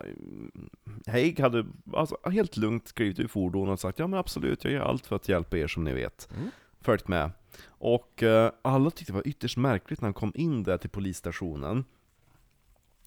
Haig 1.08 1.40
hade 1.40 1.66
alltså, 1.94 2.18
helt 2.26 2.58
lugnt 2.58 2.88
skrivit 2.88 3.20
ur 3.20 3.28
fordonet 3.28 3.74
och 3.74 3.80
sagt 3.80 4.00
ja 4.00 4.08
men 4.08 4.20
absolut, 4.20 4.64
jag 4.64 4.74
gör 4.74 4.82
allt 4.82 5.06
för 5.08 5.16
att 5.16 5.30
hjälpa 5.30 5.58
er 5.58 5.68
som 5.68 5.84
ni 5.84 5.94
vet. 5.94 6.30
Mm. 6.38 6.50
Följt 6.82 7.08
med. 7.08 7.32
Och 7.68 8.24
eh, 8.24 8.52
alla 8.62 8.90
tyckte 8.90 9.12
det 9.14 9.16
var 9.16 9.28
ytterst 9.28 9.58
märkligt 9.58 10.02
när 10.02 10.06
han 10.08 10.14
kom 10.14 10.32
in 10.36 10.64
där 10.64 10.78
till 10.78 10.90
polisstationen. 10.90 11.86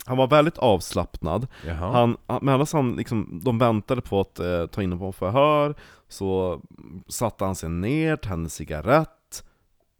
Han 0.07 0.17
var 0.17 0.27
väldigt 0.27 0.59
avslappnad. 0.59 1.47
Jaha. 1.67 1.93
Han, 1.93 2.17
medan 2.45 2.67
han 2.73 2.97
liksom, 2.97 3.41
de 3.45 3.59
väntade 3.59 4.01
på 4.01 4.21
att 4.21 4.39
eh, 4.41 4.67
ta 4.67 4.83
in 4.83 4.93
honom 4.93 4.99
på 5.09 5.13
förhör, 5.13 5.75
så 6.09 6.61
satte 7.09 7.45
han 7.45 7.55
sig 7.55 7.69
ner, 7.69 8.17
tände 8.17 8.51
cigarett, 8.51 9.45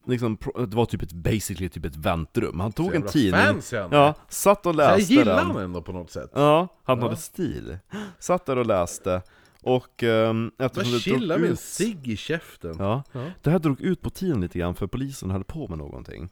liksom, 0.07 0.39
det 0.69 0.77
var 0.77 0.87
typ 0.87 1.03
ett, 1.03 1.13
basically 1.13 1.69
typ 1.69 1.85
ett 1.85 1.97
väntrum. 1.97 2.61
Han 2.61 2.73
tog 2.73 2.95
en 2.95 3.03
tidning, 3.03 3.61
ja, 3.91 4.15
satt 4.29 4.67
och 4.67 4.75
Så 4.75 4.81
jag 4.81 4.97
läste 4.97 5.15
gillar 5.15 5.37
den. 5.37 5.47
han 5.47 5.57
ändå 5.65 5.83
på 5.83 5.93
något 5.93 6.11
sätt. 6.11 6.31
Ja, 6.35 6.69
han 6.85 6.99
Ja. 6.99 7.05
hade 7.05 7.17
stil. 7.17 7.79
Satt 8.19 8.47
där 8.47 8.57
och 8.59 8.67
läste, 8.67 9.23
och 9.63 10.03
um, 10.03 10.51
Bara 10.59 10.67
eftersom 10.67 10.93
det 10.93 10.99
chilla 10.99 11.35
drog 11.35 11.41
med 11.41 11.51
en 11.51 11.57
cigg 11.57 12.09
i 12.09 12.17
käften. 12.17 12.77
Ja, 12.79 13.03
Ja. 13.13 13.25
det 13.43 13.51
här 13.51 13.59
drog 13.59 13.81
ut 13.81 14.01
på 14.03 14.11
tiden 14.11 14.41
lite 14.41 14.59
grann 14.59 14.75
för 14.75 14.87
polisen 14.87 15.31
höll 15.31 15.45
på 15.45 15.69
med 15.69 15.79
någonting. 15.79 16.29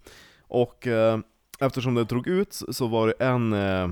Och 0.49 0.87
eh, 0.87 1.19
eftersom 1.67 1.95
det 1.95 2.05
drog 2.05 2.27
ut 2.27 2.55
så 2.71 2.87
var 2.87 3.07
det 3.07 3.13
en, 3.13 3.53
eh, 3.53 3.91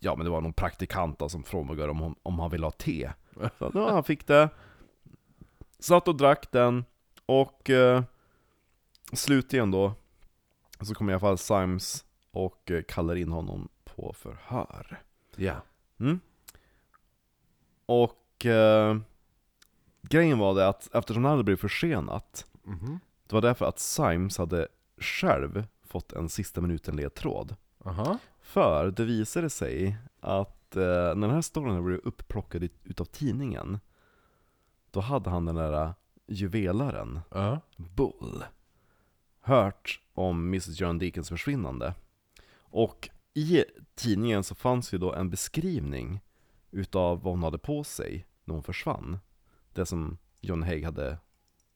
ja 0.00 0.16
men 0.16 0.24
det 0.24 0.30
var 0.30 0.40
någon 0.40 0.52
praktikant 0.52 1.18
då, 1.18 1.28
som 1.28 1.44
frågade 1.44 1.90
om, 1.90 2.16
om 2.22 2.38
han 2.38 2.50
ville 2.50 2.66
ha 2.66 2.70
te. 2.70 3.10
Så 3.58 3.70
ja, 3.74 3.90
han 3.92 4.04
fick 4.04 4.26
det, 4.26 4.48
satt 5.78 6.08
och 6.08 6.16
drack 6.16 6.52
den, 6.52 6.84
och 7.26 7.70
eh, 7.70 8.02
slutligen 9.12 9.70
då, 9.70 9.92
så 10.80 10.94
kom 10.94 11.10
i 11.10 11.12
alla 11.12 11.20
fall 11.20 11.38
Symes 11.38 12.04
och 12.30 12.70
eh, 12.70 12.82
kallar 12.82 13.16
in 13.16 13.32
honom 13.32 13.68
på 13.84 14.12
förhör. 14.18 15.02
Ja. 15.36 15.54
Mm. 16.00 16.20
Och 17.86 18.46
eh, 18.46 18.96
grejen 20.02 20.38
var 20.38 20.54
det 20.54 20.68
att 20.68 20.94
eftersom 20.94 21.22
det 21.22 21.28
hade 21.28 21.44
blivit 21.44 21.60
försenat, 21.60 22.46
Mhm. 22.62 23.00
det 23.26 23.34
var 23.34 23.42
därför 23.42 23.66
att 23.66 23.78
Symes 23.78 24.38
hade 24.38 24.68
själv 25.00 25.64
fått 25.82 26.12
en 26.12 26.28
sista 26.28 26.60
minuten 26.60 26.96
ledtråd. 26.96 27.56
Aha. 27.84 28.18
För 28.40 28.90
det 28.90 29.04
visade 29.04 29.50
sig 29.50 29.96
att 30.20 30.76
eh, 30.76 30.82
när 30.82 31.14
den 31.14 31.30
här 31.30 31.42
storyn 31.42 31.84
blev 31.84 31.98
upplockad 32.04 32.62
ut- 32.62 32.80
utav 32.84 33.04
tidningen, 33.04 33.78
då 34.90 35.00
hade 35.00 35.30
han 35.30 35.44
den 35.44 35.54
där 35.54 35.94
juvelaren, 36.26 37.20
Ja. 37.30 37.60
Bull, 37.76 38.44
hört 39.40 40.00
om 40.14 40.46
Mrs 40.48 40.80
John 40.80 40.98
Deacons 40.98 41.28
försvinnande. 41.28 41.94
Och 42.58 43.08
i 43.34 43.64
tidningen 43.94 44.44
så 44.44 44.54
fanns 44.54 44.94
ju 44.94 44.98
då 44.98 45.12
en 45.14 45.30
beskrivning 45.30 46.20
utav 46.70 47.22
vad 47.22 47.32
hon 47.32 47.42
hade 47.42 47.58
på 47.58 47.84
sig 47.84 48.26
när 48.44 48.54
hon 48.54 48.62
försvann. 48.62 49.18
Det 49.72 49.86
som 49.86 50.18
John 50.40 50.62
Haig 50.62 50.84
hade 50.84 51.18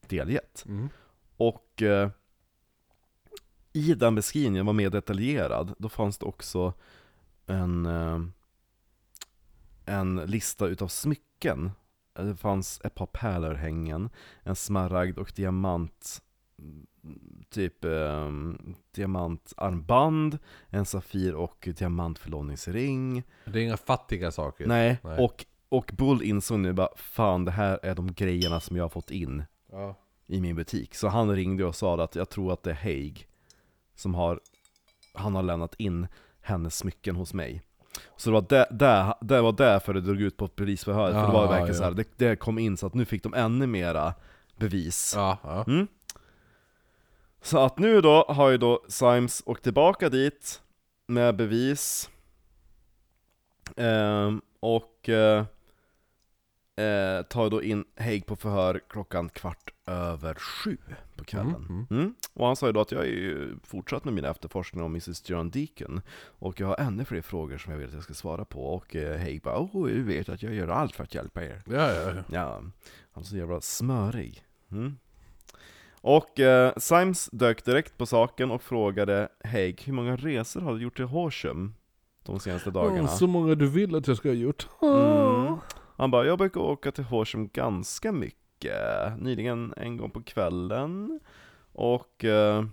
delgett. 0.09 0.65
Mm. 0.69 0.89
Och 1.37 1.83
eh, 1.83 2.11
i 3.77 3.95
den 3.95 4.15
beskrivningen 4.15 4.67
var 4.67 4.73
mer 4.73 4.91
detaljerad, 4.91 5.75
då 5.79 5.89
fanns 5.89 6.19
det 6.19 6.27
också 6.27 6.73
en, 7.47 7.87
eh, 7.87 8.21
en 9.85 10.17
lista 10.17 10.67
utav 10.67 10.89
smycken. 10.89 11.71
Det 12.17 12.37
fanns 12.37 12.81
ett 12.85 12.95
par 12.95 13.07
pärlörhängen, 13.07 14.11
en 14.43 14.57
smaragd 14.57 15.19
och 15.19 15.33
diamant 15.37 16.21
Typ 17.51 17.85
eh, 17.85 18.31
diamantarmband, 18.95 20.39
en 20.69 20.85
safir 20.85 21.35
och 21.35 21.69
diamantförlovningsring 21.79 23.23
Det 23.45 23.59
är 23.59 23.63
inga 23.63 23.77
fattiga 23.77 24.31
saker. 24.31 24.67
Nej, 24.67 24.99
Nej. 25.03 25.19
Och, 25.25 25.47
och 25.69 25.91
Bull 25.99 26.23
insåg 26.23 26.59
nu 26.59 26.73
bara 26.73 26.89
Fan 26.97 27.45
det 27.45 27.51
här 27.51 27.81
är 27.83 27.95
de 27.95 28.13
grejerna 28.13 28.61
som 28.61 28.77
jag 28.77 28.85
har 28.85 28.89
fått 28.89 29.11
in 29.11 29.45
Ja. 29.73 29.95
i 30.27 30.41
min 30.41 30.57
butik. 30.57 30.95
Så 30.95 31.09
han 31.09 31.35
ringde 31.37 31.65
och 31.65 31.75
sa 31.75 32.05
att 32.05 32.15
jag 32.15 32.29
tror 32.29 32.53
att 32.53 32.63
det 32.63 32.71
är 32.71 32.75
Haig 32.75 33.29
som 33.95 34.15
har, 34.15 34.41
han 35.15 35.35
har 35.35 35.43
lämnat 35.43 35.75
in 35.79 36.07
hennes 36.43 36.77
smycken 36.77 37.17
hos 37.17 37.35
mig. 37.35 37.63
Så 38.17 38.31
det 38.31 38.35
var 38.35 38.47
där, 38.49 38.67
där, 38.71 39.15
det 39.21 39.41
var 39.41 39.53
därför 39.53 39.95
det 39.95 40.01
drog 40.01 40.21
ut 40.21 40.37
på 40.37 40.49
polisförhöret, 40.49 41.15
för 41.15 41.27
det 41.27 41.33
var 41.33 41.49
verkligen 41.49 41.67
ja. 41.67 41.75
så 41.75 41.85
här, 41.85 41.91
det, 41.91 42.09
det 42.17 42.37
kom 42.37 42.59
in 42.59 42.77
så 42.77 42.87
att 42.87 42.95
nu 42.95 43.05
fick 43.05 43.23
de 43.23 43.35
ännu 43.35 43.67
mera 43.67 44.15
bevis. 44.57 45.13
Ja, 45.17 45.39
ja. 45.43 45.65
Mm. 45.67 45.87
Så 47.43 47.59
att 47.59 47.79
nu 47.79 48.01
då 48.01 48.25
har 48.29 48.51
ju 48.51 48.59
då 48.59 48.85
Symes 48.89 49.43
åkt 49.47 49.63
tillbaka 49.63 50.09
dit 50.09 50.63
med 51.07 51.37
bevis 51.37 52.11
Ehm, 53.77 54.43
Och 54.61 55.09
eh, 55.09 55.45
eh, 56.77 57.23
tar 57.23 57.51
då 57.51 57.63
in 57.63 57.85
Haig 57.99 58.27
på 58.27 58.37
förhör 58.37 58.81
klockan 58.89 59.29
kvart 59.29 59.74
över 59.87 60.35
sju 60.35 60.77
på 61.17 61.25
kvällen. 61.25 61.67
Mm, 61.69 61.87
Mm. 61.91 62.15
Och 62.35 62.47
han 62.47 62.57
sa 62.57 62.67
ju 62.67 62.73
då 62.73 62.81
att 62.81 62.93
jag 62.93 63.03
är 63.03 63.09
ju 63.09 63.57
fortsatt 63.65 64.05
med 64.05 64.15
mina 64.15 64.29
efterforskningar 64.31 64.85
om 64.87 64.93
Mrs 64.93 65.31
John 65.31 65.51
Deacon 65.51 66.01
Och 66.39 66.61
jag 66.61 66.67
har 66.67 66.77
ännu 66.77 67.05
fler 67.05 67.23
frågor 67.23 67.59
som 67.59 67.73
jag 67.73 67.79
vill 67.79 67.89
att 67.89 67.95
jag 67.95 68.03
ska 68.03 68.15
svara 68.15 68.45
på 68.45 68.75
Och 68.75 68.97
eh, 68.97 69.19
Haig 69.21 69.43
bara 69.43 69.59
Åh, 69.59 69.87
du 69.87 70.03
vet 70.03 70.29
att 70.29 70.43
jag 70.43 70.55
gör 70.55 70.69
allt 70.69 70.95
för 70.97 71.05
att 71.05 71.15
hjälpa 71.15 71.45
er 71.45 71.63
Ja, 71.67 71.93
ja, 71.93 72.11
ja. 72.11 72.23
Ja, 72.33 72.63
han 73.13 73.23
är 73.23 73.27
så 73.27 73.37
jävla 73.37 73.61
smörig. 73.61 74.45
Mm. 74.71 74.97
Och 76.01 76.41
eh, 76.41 76.73
Symes 76.77 77.29
dök 77.33 77.65
direkt 77.65 77.99
på 77.99 78.07
saken 78.07 78.51
och 78.51 78.63
frågade 78.63 79.29
Haig 79.45 79.83
hur 79.85 79.93
många 79.93 80.17
resor 80.17 80.61
har 80.61 80.75
du 80.75 80.83
gjort 80.83 80.97
till 80.97 81.05
Horsham 81.05 81.75
de 82.23 82.41
senaste 82.41 82.71
dagarna? 82.71 83.09
Så 83.09 83.27
många 83.27 83.55
du 83.55 83.67
vill 83.67 83.95
att 83.95 84.09
jag 84.09 84.17
ska 84.17 84.29
ha 84.29 84.35
gjort. 84.35 84.69
Mm. 84.83 85.57
Han 85.97 86.11
bara, 86.11 86.27
jag 86.27 86.39
brukar 86.39 86.61
åka 86.61 86.93
till 86.93 87.05
Horsham 87.05 87.49
ganska 87.49 88.13
mycket. 88.13 88.44
Nyligen 89.19 89.75
en 89.77 89.97
gång 89.97 90.11
på 90.11 90.23
kvällen. 90.23 91.21
Och 91.73 92.25
eh, 92.25 92.65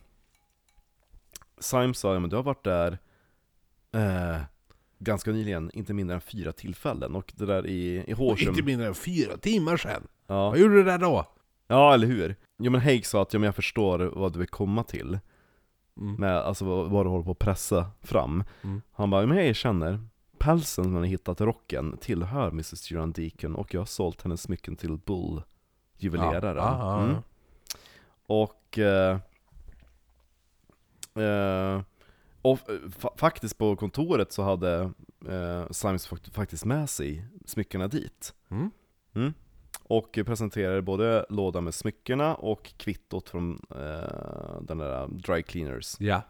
Symes 1.59 1.99
sa, 1.99 2.13
ja 2.13 2.19
men 2.19 2.29
du 2.29 2.35
har 2.35 2.43
varit 2.43 2.63
där 2.63 2.97
eh, 3.93 4.41
ganska 4.99 5.31
nyligen, 5.31 5.71
inte 5.73 5.93
mindre 5.93 6.15
än 6.15 6.21
fyra 6.21 6.51
tillfällen. 6.51 7.15
Och 7.15 7.33
det 7.35 7.45
där 7.45 7.67
i, 7.67 8.03
i 8.07 8.13
Horsham... 8.13 8.49
Inte 8.49 8.63
mindre 8.63 8.87
än 8.87 8.95
fyra 8.95 9.37
timmar 9.37 9.77
sedan. 9.77 10.07
ja. 10.27 10.49
Vad 10.49 10.59
gjorde 10.59 10.73
du 10.75 10.83
där 10.83 10.97
då? 10.97 11.25
Ja, 11.67 11.93
eller 11.93 12.07
hur? 12.07 12.35
Jo 12.57 12.71
men 12.71 12.81
Haig 12.81 13.05
sa 13.05 13.21
att 13.21 13.33
ja, 13.33 13.39
men 13.39 13.45
jag 13.45 13.55
förstår 13.55 13.99
vad 13.99 14.33
du 14.33 14.39
vill 14.39 14.47
komma 14.47 14.83
till 14.83 15.19
Mm. 15.97 16.15
med 16.15 16.37
alltså, 16.37 16.65
vad, 16.65 17.05
du 17.05 17.09
håller 17.09 17.23
på 17.25 17.31
att 17.31 17.39
pressa 17.39 17.91
fram 18.01 18.43
Mm. 18.63 18.81
Han 18.91 19.09
bara, 19.09 19.25
men 19.25 19.37
jag 19.37 19.45
erkänner 19.47 19.99
Pälsen 20.39 20.83
som 20.83 20.95
han 20.95 21.03
hittat 21.03 21.41
i 21.41 21.43
rocken 21.43 21.97
tillhör 21.97 22.47
Mrs 22.47 22.91
Joran 22.91 23.11
Deacon 23.11 23.55
och 23.55 23.73
jag 23.73 23.81
har 23.81 23.85
sålt 23.85 24.21
hennes 24.21 24.41
smycken 24.41 24.75
till 24.75 24.97
Bull 24.97 25.43
Juveleraren 26.03 26.57
Ja, 26.57 26.77
ja, 26.79 26.99
ja. 26.99 27.03
Mm. 27.03 27.17
Och 28.25 28.77
eh, 28.79 29.19
eh, 31.15 31.81
och 32.41 32.59
fa- 32.99 33.17
faktiskt 33.17 33.57
på 33.57 33.75
kontoret 33.75 34.31
så 34.31 34.43
hade 34.43 34.91
eh, 35.29 35.65
fakt- 36.07 36.33
faktiskt 36.33 36.65
med 36.65 36.89
sig 36.89 37.25
smyckena 37.45 37.87
dit 37.87 38.33
Mm. 38.49 38.71
Mm. 39.13 39.33
Och 39.83 40.19
presenterade 40.25 40.81
både 40.81 41.25
lådan 41.29 41.63
med 41.63 41.73
smyckena 41.73 42.35
och 42.35 42.63
kvittot 42.77 43.29
från 43.29 43.65
eh, 43.69 44.61
den 44.61 44.77
där 44.77 45.07
dry 45.07 45.43
cleaners. 45.43 45.95
Ja. 45.99 46.21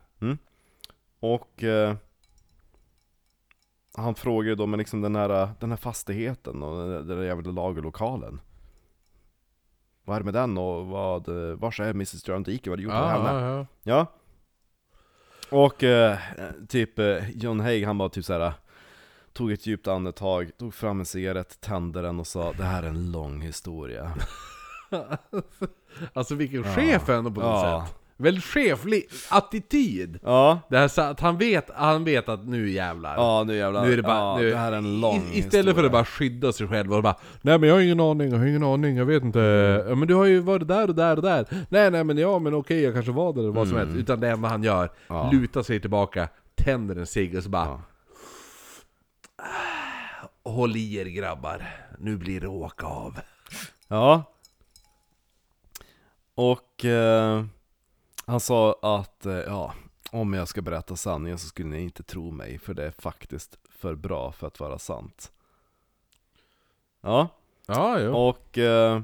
Och 1.20 1.64
eh, 1.64 1.96
han 3.98 4.16
frågade 4.16 4.56
då, 4.56 4.66
men 4.68 4.78
liksom 4.78 5.02
den 5.02 5.16
här, 5.16 5.50
den 5.60 5.70
här 5.70 5.78
fastigheten 5.78 6.64
och 6.64 6.90
den 6.90 7.08
där 7.08 7.24
jävla 7.24 7.52
lagerlokalen. 7.52 8.42
Vad 10.06 10.16
är 10.16 10.20
det 10.20 10.26
med 10.26 10.34
den 10.34 10.58
och 10.58 10.86
vad, 10.88 11.28
vars 11.60 11.80
är 11.80 11.90
Mrs 11.90 12.24
Deacon? 12.24 12.44
Vad 12.66 12.68
har 12.70 12.78
du 12.78 12.84
gjort 12.84 12.94
med 12.94 13.10
henne? 13.12 13.30
Ja, 13.42 13.58
ja, 13.58 13.66
Ja. 13.84 14.06
Och 15.58 15.84
eh, 15.84 16.18
typ 16.70 17.00
eh, 17.00 17.30
John 17.30 17.60
Haig 17.60 17.86
han 17.86 17.98
bara 17.98 18.10
typ 18.10 18.26
såhär 18.26 18.54
Tog 19.34 19.52
ett 19.52 19.66
djupt 19.68 19.88
andetag, 19.88 20.52
tog 20.58 20.74
fram 20.74 21.00
en 21.00 21.06
cigarett, 21.06 21.62
tände 21.62 22.02
den 22.02 22.20
och 22.20 22.28
sa 22.28 22.54
Det 22.58 22.64
här 22.64 22.84
är 22.84 22.88
en 22.88 23.12
lång 23.12 23.42
historia 23.42 24.12
ja. 24.90 25.18
Alltså 26.14 26.36
vilken 26.36 26.64
Ja. 26.64 26.76
chef 26.76 27.10
ändå 27.10 27.32
på 27.32 27.42
något 27.42 27.50
Ja. 27.66 27.86
sätt. 27.88 28.01
Väldigt 28.22 28.44
cheflig 28.44 29.10
attityd. 29.30 30.20
Ja, 30.24 30.60
Det 30.70 30.78
här 30.78 30.88
så 30.88 31.02
att 31.02 31.20
han 31.20 31.38
vet, 31.38 31.70
han 31.76 32.04
vet 32.04 32.30
att 32.30 32.48
nu 32.48 32.70
jävlar. 32.70 33.16
ja 33.16 33.44
nu 33.48 33.56
jävlar, 33.56 33.86
Nu 33.86 33.94
är 33.94 33.98
det 33.98 34.04
bara, 34.04 34.16
ja, 34.18 34.38
nu, 34.38 34.50
det 34.52 34.58
här 34.58 34.72
är 34.72 34.78
en 34.78 35.02
lång 35.02 35.30
Istället 35.34 35.76
för 35.76 35.84
att 35.84 35.92
bara 35.92 36.06
skydda 36.06 36.54
sig 36.54 36.68
själv 36.68 36.94
och 36.94 37.04
bara 37.04 37.16
Nej 37.42 37.58
men 37.60 37.70
jag 37.70 37.76
har 37.76 37.82
ingen 37.82 38.00
aning, 38.00 38.32
jag 38.32 38.38
har 38.38 38.46
ingen 38.46 38.64
aning, 38.64 38.98
jag 38.98 39.06
vet 39.06 39.24
inte 39.24 39.40
Ja 39.90 39.96
men 39.96 40.08
du 40.08 40.14
har 40.16 40.26
ju 40.26 40.40
varit 40.40 40.68
där 40.68 40.88
och 40.88 40.96
där 40.96 41.16
och 41.16 41.22
där 41.24 41.46
Nej 41.70 41.92
nej 41.92 42.04
men 42.04 42.18
ja 42.18 42.40
men 42.40 42.54
okej 42.54 42.82
jag 42.82 42.94
kanske 42.94 43.12
var 43.12 43.34
där 43.34 43.42
eller 43.42 43.52
vad 43.52 43.68
som 43.68 43.78
helst 43.78 43.96
Utan 43.96 44.20
det 44.20 44.30
enda 44.30 44.48
han 44.50 44.64
gör, 44.64 44.82
Mm. 44.82 44.92
Ja. 45.08 45.30
lutar 45.34 45.64
sig 45.64 45.80
tillbaka, 45.80 46.30
tänder 46.56 46.96
en 46.96 47.08
cigg 47.08 47.38
och 47.38 47.44
så 47.44 47.50
bara 47.50 47.66
Ja. 47.66 47.82
Håll 50.44 50.76
i 50.76 50.96
er 50.98 51.06
grabbar, 51.06 51.70
nu 52.00 52.18
blir 52.18 52.42
det 52.42 52.48
åka 52.48 52.86
av 52.86 53.20
Ja 53.88 54.24
Och 56.36 56.86
eh, 56.86 57.44
han 58.26 58.40
sa 58.40 58.76
att, 58.82 59.26
eh, 59.26 59.34
ja, 59.34 59.74
om 60.12 60.34
jag 60.34 60.48
ska 60.48 60.62
berätta 60.62 60.96
sanningen 60.96 61.38
så 61.40 61.48
skulle 61.48 61.70
ni 61.70 61.82
inte 61.82 62.04
tro 62.04 62.32
mig 62.32 62.60
För 62.60 62.74
det 62.74 62.86
är 62.86 62.92
faktiskt 62.92 63.58
för 63.70 63.96
bra 63.96 64.32
för 64.32 64.48
att 64.48 64.60
vara 64.60 64.80
sant 64.80 65.32
Ja, 67.02 67.28
Ja 67.68 68.00
jo 68.00 68.16
och 68.16 68.58
eh, 68.58 69.02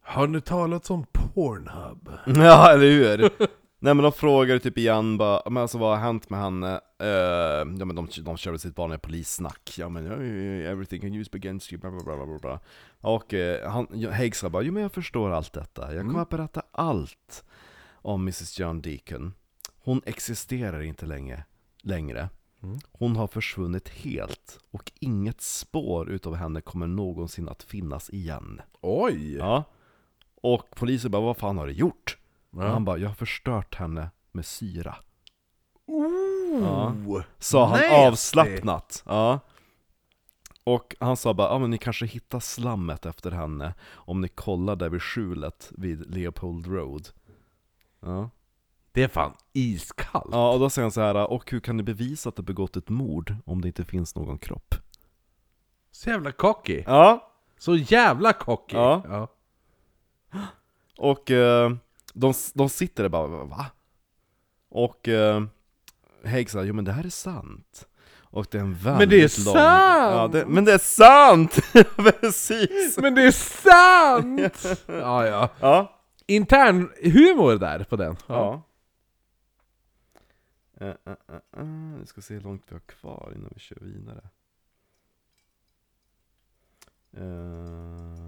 Har 0.00 0.26
ni 0.26 0.40
talat 0.40 0.90
om 0.90 1.06
Pornhub? 1.12 2.08
Ja, 2.26 2.72
eller 2.72 2.86
hur? 2.90 3.30
Nej 3.78 3.94
men 3.94 4.02
de 4.02 4.12
frågar 4.12 4.58
typ 4.58 4.78
igen 4.78 5.18
bara, 5.18 5.50
men 5.50 5.62
alltså 5.62 5.78
vad 5.78 5.90
har 5.90 6.04
hänt 6.04 6.30
med 6.30 6.40
henne? 6.40 6.80
Uh, 7.02 7.08
ja 7.78 7.84
men 7.84 7.94
de, 7.96 8.08
de 8.22 8.36
körde 8.36 8.58
sitt 8.58 8.78
vanliga 8.78 8.98
polissnack, 8.98 9.74
ja 9.78 9.88
men 9.88 10.06
everything 10.66 11.00
can 11.00 11.14
use 11.14 11.30
against 11.34 11.72
you, 11.72 11.80
bla 11.80 11.90
bla 11.90 12.26
bla 12.26 12.38
bla 12.38 12.60
Och 13.00 13.32
uh, 13.32 13.68
han, 13.68 14.04
Haig 14.12 14.36
sa 14.36 14.48
bara, 14.48 14.62
jo 14.62 14.72
men 14.72 14.82
jag 14.82 14.92
förstår 14.92 15.30
allt 15.30 15.52
detta, 15.52 15.82
jag 15.82 16.00
kommer 16.00 16.10
Mm. 16.10 16.22
att 16.22 16.28
berätta 16.28 16.62
allt 16.70 17.44
om 18.06 18.20
Mrs 18.22 18.58
John 18.60 18.80
Deacon 18.82 19.34
Hon 19.78 20.00
existerar 20.06 20.80
inte 20.82 21.06
länge, 21.06 21.44
längre 21.82 22.28
Mm. 22.62 22.78
Hon 22.92 23.16
har 23.16 23.26
försvunnit 23.26 23.88
helt, 23.88 24.58
och 24.70 24.92
inget 25.00 25.40
spår 25.40 26.10
utav 26.10 26.34
henne 26.36 26.60
kommer 26.60 26.86
någonsin 26.86 27.48
att 27.48 27.62
finnas 27.62 28.10
igen 28.10 28.60
Oj! 28.80 29.34
Ja 29.36 29.64
Och 30.34 30.70
polisen 30.76 31.10
bara, 31.10 31.22
vad 31.22 31.36
fan 31.36 31.58
har 31.58 31.66
du 31.66 31.72
gjort? 31.72 32.18
Och 32.50 32.62
Ja. 32.62 32.68
han 32.68 32.84
bara, 32.84 32.98
jag 32.98 33.08
har 33.08 33.14
förstört 33.14 33.74
henne 33.74 34.10
med 34.32 34.46
syra 34.46 34.96
Ooh. 35.86 37.22
Sa 37.38 37.64
han 37.66 37.78
Nasty. 37.80 37.94
avslappnat 37.94 39.02
Ja 39.06 39.40
Och 40.64 40.96
han 41.00 41.16
sa 41.16 41.34
bara, 41.34 41.48
ja 41.48 41.58
men 41.58 41.70
ni 41.70 41.78
kanske 41.78 42.06
hittar 42.06 42.40
slammet 42.40 43.06
efter 43.06 43.30
henne 43.30 43.74
Om 43.94 44.20
ni 44.20 44.28
kollar 44.28 44.76
där 44.76 44.88
vid 44.88 45.02
skjulet 45.02 45.72
vid 45.76 46.14
Leopold 46.14 46.66
Road 46.66 47.08
Ja 48.06 48.30
Det 48.92 49.02
är 49.02 49.08
fan 49.08 49.32
iskallt. 49.52 50.28
Ja, 50.32 50.52
och 50.52 50.60
då 50.60 50.70
säger 50.70 50.84
han 50.84 50.92
så 50.92 51.00
här, 51.00 51.30
och 51.30 51.50
hur 51.50 51.60
kan 51.60 51.76
ni 51.76 51.82
bevisa 51.82 52.28
att 52.28 52.36
det 52.36 52.42
begått 52.42 52.76
ett 52.76 52.88
mord 52.88 53.34
om 53.44 53.60
det 53.60 53.68
inte 53.68 53.84
finns 53.84 54.14
någon 54.14 54.38
kropp? 54.38 54.74
Så 55.90 56.10
jävla 56.10 56.32
cocky. 56.32 56.82
Ja, 56.86 57.32
Så 57.58 57.76
jävla 57.76 58.32
cocky. 58.32 58.76
Ja. 58.76 59.02
ja. 59.08 59.28
och 60.98 61.30
eh, 61.30 61.72
de, 62.14 62.34
de 62.54 62.68
sitter 62.68 63.02
där 63.02 63.10
bara, 63.10 63.26
va? 63.44 63.66
Och 64.68 65.08
eh, 65.08 65.42
Haig 66.24 66.50
säger, 66.50 66.64
jo 66.64 66.74
men 66.74 66.84
det 66.84 66.92
här 66.92 67.04
är 67.04 67.10
sant 67.10 67.88
Och 68.20 68.46
det 68.50 68.58
är 68.58 68.62
en 68.62 68.74
väldigt 68.74 68.98
Men 68.98 69.08
det 69.08 69.16
är 69.16 69.44
lång... 69.44 69.54
sant! 69.54 70.16
Ja, 70.16 70.28
det, 70.32 70.46
men 70.46 70.64
det 70.64 70.72
är 70.72 70.78
sant! 70.78 71.58
Precis! 71.96 72.98
Men 72.98 73.14
det 73.14 73.22
är 73.22 73.30
sant! 73.30 74.80
ja, 74.86 75.26
ja. 75.26 75.48
Ja, 75.60 75.95
Intern 76.26 76.90
humor 77.02 77.58
där 77.58 77.84
på 77.84 77.96
den. 77.96 78.16
ja. 78.26 78.62
Uh, 80.80 80.88
uh, 80.88 81.14
uh, 81.30 81.62
uh. 81.62 81.98
Vi 82.00 82.06
ska 82.06 82.20
se 82.20 82.34
hur 82.34 82.40
långt 82.40 82.64
vi 82.68 82.74
har 82.74 82.80
kvar 82.80 83.32
innan 83.36 83.50
vi 83.54 83.60
kör 83.60 83.78
vidare. 83.80 84.28
Eh, 87.12 88.26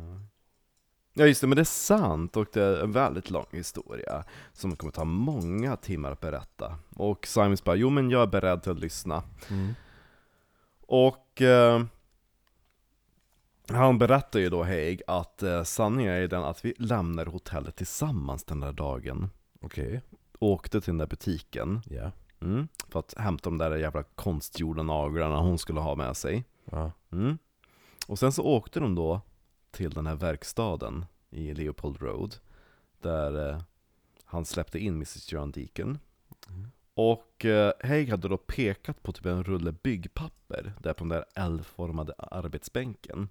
Ja 1.18 1.26
just 1.26 1.40
det, 1.40 1.46
men 1.46 1.56
det 1.56 1.62
är 1.62 1.64
sant 1.64 2.36
och 2.36 2.46
det 2.52 2.62
är 2.62 2.82
en 2.82 2.92
väldigt 2.92 3.30
lång 3.30 3.46
historia 3.50 4.24
som 4.52 4.76
kommer 4.76 4.92
ta 4.92 5.04
många 5.04 5.76
timmar 5.76 6.12
att 6.12 6.20
berätta. 6.20 6.78
Och 6.96 7.26
Simons 7.26 7.64
bara, 7.64 7.76
jo 7.76 7.90
men 7.90 8.10
jag 8.10 8.22
är 8.22 8.26
beredd 8.26 8.62
till 8.62 8.72
att 8.72 8.78
lyssna. 8.78 9.22
Mm. 9.50 9.74
Och 10.80 11.42
eh, 11.42 11.84
han 13.76 13.98
berättar 13.98 14.40
ju 14.40 14.50
då 14.50 14.64
Haig 14.64 15.02
att 15.06 15.42
eh, 15.42 15.62
sanningen 15.62 16.12
är 16.12 16.28
den 16.28 16.44
att 16.44 16.64
vi 16.64 16.74
lämnar 16.78 17.26
hotellet 17.26 17.76
tillsammans 17.76 18.44
den 18.44 18.60
där 18.60 18.72
dagen. 18.72 19.30
Okej. 19.60 20.02
Åkte 20.38 20.80
till 20.80 20.90
den 20.90 20.98
där 20.98 21.06
butiken 21.06 21.80
Ja. 21.90 22.10
mm, 22.40 22.68
för 22.88 22.98
att 22.98 23.14
hämta 23.18 23.50
de 23.50 23.58
där 23.58 23.76
jävla 23.76 24.02
konstgjorda 24.02 24.82
naglarna 24.82 25.40
hon 25.40 25.58
skulle 25.58 25.80
ha 25.80 25.94
med 25.94 26.16
sig. 26.16 26.44
Ja. 26.70 26.92
Mm. 27.12 27.38
Och 28.08 28.18
sen 28.18 28.32
så 28.32 28.42
åkte 28.44 28.80
de 28.80 28.94
då 28.94 29.20
till 29.70 29.90
den 29.90 30.06
här 30.06 30.16
verkstaden 30.16 31.04
i 31.30 31.54
Leopold 31.54 32.02
Road 32.02 32.34
Där 33.00 33.50
eh, 33.50 33.60
han 34.24 34.44
släppte 34.44 34.78
in 34.78 34.94
Mrs 34.94 35.32
John 35.32 35.50
Deacon 35.50 35.98
Och 36.94 37.44
eh, 37.44 37.72
Haig 37.84 38.08
hade 38.08 38.28
då 38.28 38.36
pekat 38.36 39.02
på 39.02 39.12
typ 39.12 39.26
en 39.26 39.44
rulle 39.44 39.72
byggpapper 39.72 40.72
Där 40.80 40.92
på 40.92 41.04
den 41.04 41.08
där 41.08 41.24
L-formade 41.34 42.14
arbetsbänken 42.18 43.28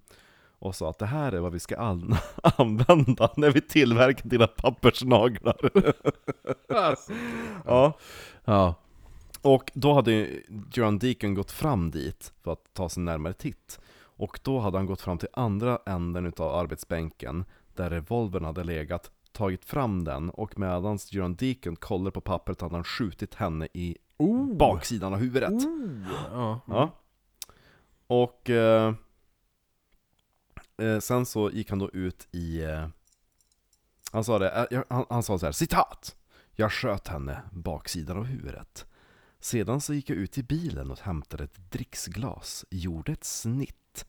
Och 0.60 0.76
sa 0.76 0.90
att 0.90 1.00
det 1.00 1.06
här 1.06 1.32
är 1.32 1.40
vad 1.40 1.52
vi 1.54 1.60
ska 1.60 1.78
an- 1.78 2.16
använda 2.44 3.30
när 3.38 3.52
vi 3.52 3.62
tillverkar 3.62 4.30
dina 4.30 4.48
pappersnaglar 4.48 5.58
Ja 7.66 7.94
ja. 8.46 8.76
och 9.42 9.72
då 9.74 9.94
hade 9.94 10.12
ju 10.12 10.44
John 10.74 11.00
Deacon 11.00 11.34
gått 11.34 11.52
fram 11.52 11.92
dit 11.92 12.34
för 12.44 12.52
att 12.54 12.74
ta 12.74 12.90
sig 12.90 13.04
närmare 13.04 13.34
titt. 13.34 13.80
Och 14.20 14.40
då 14.44 14.60
hade 14.60 14.78
han 14.78 14.86
gått 14.86 15.02
fram 15.02 15.18
till 15.18 15.28
andra 15.34 15.80
änden 15.86 16.26
utav 16.26 16.56
arbetsbänken, 16.56 17.46
där 17.76 17.90
revolvern 17.90 18.46
hade 18.46 18.64
legat, 18.64 19.12
tagit 19.32 19.66
fram 19.66 20.04
den, 20.04 20.30
och 20.30 20.60
medan 20.60 21.00
John 21.12 21.36
Deacon 21.36 21.76
kollade 21.76 22.12
på 22.12 22.22
pappret 22.22 22.62
hade 22.62 22.76
han 22.76 22.84
skjutit 22.84 23.36
henne 23.36 23.68
i 23.74 23.98
Oh. 24.20 24.58
baksidan 24.58 25.14
av 25.14 25.20
huvudet. 25.20 25.54
Ja. 26.34 26.60
Ja. 26.68 26.90
Och 28.08 28.50
eh, 28.50 28.94
eh, 30.78 31.00
sen 31.00 31.26
så 31.26 31.52
gick 31.52 31.70
han 31.70 31.80
då 31.80 31.90
ut 31.92 32.28
i... 32.32 32.62
Eh, 32.64 32.88
han 34.12 34.24
sa 34.24 34.40
det, 34.40 34.68
eh, 34.72 34.84
han, 34.90 35.06
han 35.10 35.24
sa 35.24 35.40
så 35.40 35.46
här, 35.46 35.54
citat! 35.54 36.16
Jag 36.56 36.72
sköt 36.72 37.08
henne 37.08 37.42
baksidan 37.52 38.18
av 38.18 38.24
huvudet. 38.24 38.86
Sedan 39.40 39.82
så 39.82 39.94
gick 39.94 40.10
jag 40.10 40.18
ut 40.18 40.38
i 40.38 40.44
bilen 40.44 40.92
och 40.92 41.00
hämtade 41.00 41.44
ett 41.44 41.72
dricksglas, 41.72 42.66
gjorde 42.70 43.12
ett 43.12 43.24
snitt. 43.24 44.06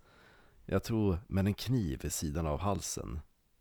Jag 0.64 0.82
tror 0.82 1.18
med 1.26 1.46
en 1.46 1.54
kniv 1.54 2.00
vid 2.02 2.12
sidan 2.12 2.46
av 2.46 2.60
halsen. 2.60 3.20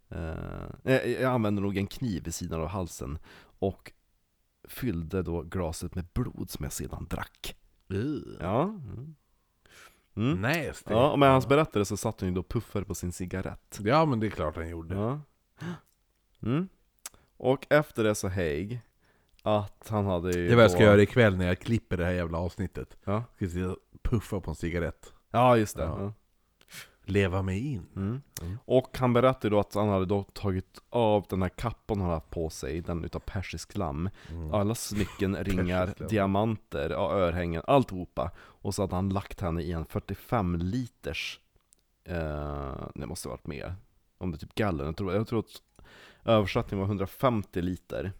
Eh, 0.09 0.69
eh, 0.83 1.11
jag 1.11 1.33
använde 1.33 1.61
nog 1.61 1.77
en 1.77 1.87
kniv 1.87 2.23
vid 2.23 2.33
sidan 2.33 2.61
av 2.61 2.67
halsen 2.67 3.17
och 3.59 3.91
fyllde 4.67 5.23
då 5.23 5.41
glaset 5.41 5.95
med 5.95 6.05
blod 6.13 6.49
som 6.49 6.63
jag 6.63 6.73
sedan 6.73 7.07
drack. 7.09 7.55
Ja. 8.39 8.79
Mm. 10.17 10.41
Nasty. 10.41 10.93
Ja, 10.93 11.11
och 11.11 11.19
med 11.19 11.29
hans 11.29 11.47
berättelse 11.47 11.89
så 11.89 11.97
satt 11.97 12.19
hon 12.21 12.29
ju 12.29 12.35
då 12.35 12.43
puffade 12.43 12.85
på 12.85 12.95
sin 12.95 13.11
cigarett. 13.11 13.79
Ja 13.83 14.05
men 14.05 14.19
det 14.19 14.27
är 14.27 14.31
klart 14.31 14.55
han 14.55 14.69
gjorde. 14.69 14.95
Ja. 14.95 15.21
Mm. 16.43 16.69
Och 17.37 17.67
efter 17.69 18.03
det 18.03 18.15
så 18.15 18.27
Haig, 18.29 18.81
att 19.43 19.87
han 19.89 20.05
hade 20.05 20.31
ju 20.31 20.47
Det 20.47 20.51
är 20.51 20.55
vad 20.55 20.63
jag 20.63 20.71
ska 20.71 20.79
då- 20.79 20.85
göra 20.85 21.01
ikväll 21.01 21.37
när 21.37 21.47
jag 21.47 21.59
klipper 21.59 21.97
det 21.97 22.05
här 22.05 22.11
jävla 22.11 22.37
avsnittet. 22.37 22.97
Ja, 23.03 23.23
Ska 23.35 23.45
jag 23.59 23.75
puffa 24.03 24.39
på 24.41 24.49
en 24.51 24.55
cigarett. 24.55 25.13
ja 25.31 25.57
just 25.57 25.77
det. 25.77 25.83
Ja. 25.83 25.97
Ja. 26.01 26.13
Leva 27.09 27.41
mig 27.41 27.67
in. 27.73 27.85
Mm. 27.95 28.21
Mm. 28.41 28.57
Och 28.65 28.97
han 28.97 29.13
berättade 29.13 29.49
då 29.49 29.59
att 29.59 29.73
han 29.75 29.89
hade 29.89 30.05
då 30.05 30.23
tagit 30.23 30.79
av 30.89 31.25
den 31.29 31.41
här 31.41 31.49
kappan 31.49 32.01
han 32.01 32.09
haft 32.09 32.29
på 32.29 32.49
sig, 32.49 32.81
den 32.81 33.03
utav 33.05 33.19
persisk 33.19 33.77
lamm. 33.77 34.09
Mm. 34.29 34.53
Alla 34.53 34.75
smycken, 34.75 35.35
ringar, 35.43 35.93
diamanter, 36.09 36.89
ja, 36.89 37.11
örhängen, 37.13 37.61
alltihopa. 37.67 38.31
Och 38.37 38.75
så 38.75 38.83
hade 38.83 38.95
han 38.95 39.09
lagt 39.09 39.41
henne 39.41 39.61
i 39.61 39.71
en 39.71 39.85
45 39.85 40.55
liters, 40.55 41.39
eh, 42.03 42.87
det 42.95 43.05
måste 43.07 43.27
ha 43.27 43.33
varit 43.33 43.47
mer, 43.47 43.75
om 44.17 44.31
det 44.31 44.35
är 44.35 44.39
typ 44.39 44.55
gallen, 44.55 44.85
jag 44.85 44.97
tror, 44.97 45.13
jag 45.13 45.27
tror 45.27 45.39
att 45.39 45.61
översättningen 46.25 46.79
var 46.79 46.87
150 46.87 47.61
liter, 47.61 48.11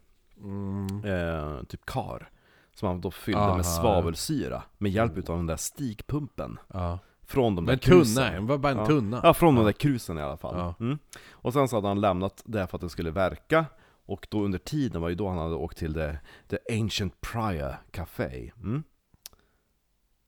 Mm. 0.42 1.06
eh, 1.06 1.64
typ 1.64 1.86
kar. 1.86 2.30
Som 2.76 2.88
han 2.88 3.02
då 3.02 3.12
fyllde 3.12 3.42
Aha. 3.42 3.56
med 3.56 3.66
svavelsyra, 3.66 4.64
med 4.78 4.92
hjälp 4.92 5.18
utav 5.18 5.38
den 5.38 5.46
där 5.46 5.58
stigpumpen. 5.58 6.60
Ja. 6.74 7.00
Från 7.28 7.56
de 7.56 7.66
där 7.66 7.78
krusen. 7.78 8.24
tunna, 8.24 8.32
det 8.42 8.48
var 8.48 8.58
bara 8.58 8.72
en 8.72 8.78
Ja. 8.78 8.86
tunna. 8.86 9.20
Ja, 9.24 9.34
från 9.34 9.56
de 9.56 9.66
där 9.66 9.72
krusen 9.72 10.18
i 10.18 10.22
alla 10.22 10.38
fall. 10.38 10.56
Ja. 10.58 10.76
Mm. 10.86 11.00
Och 11.32 11.54
sen 11.54 11.68
så 11.68 11.76
hade 11.76 11.88
han 11.88 12.02
lämnat 12.02 12.42
det 12.46 12.68
för 12.68 12.78
att 12.78 12.82
det 12.82 12.90
skulle 12.90 13.12
verka, 13.12 13.66
och 14.06 14.28
då 14.30 14.44
under 14.46 14.60
tiden 14.60 15.02
var 15.02 15.10
ju 15.10 15.16
då 15.16 15.28
han 15.30 15.38
hade 15.38 15.56
åkt 15.56 15.78
till 15.78 15.94
det, 15.94 16.20
the 16.48 16.58
Ancient 16.82 17.22
Prior 17.22 17.76
Café. 17.92 18.52
Mm. 18.58 18.84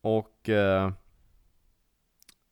Och, 0.02 0.50
eh, 0.50 0.92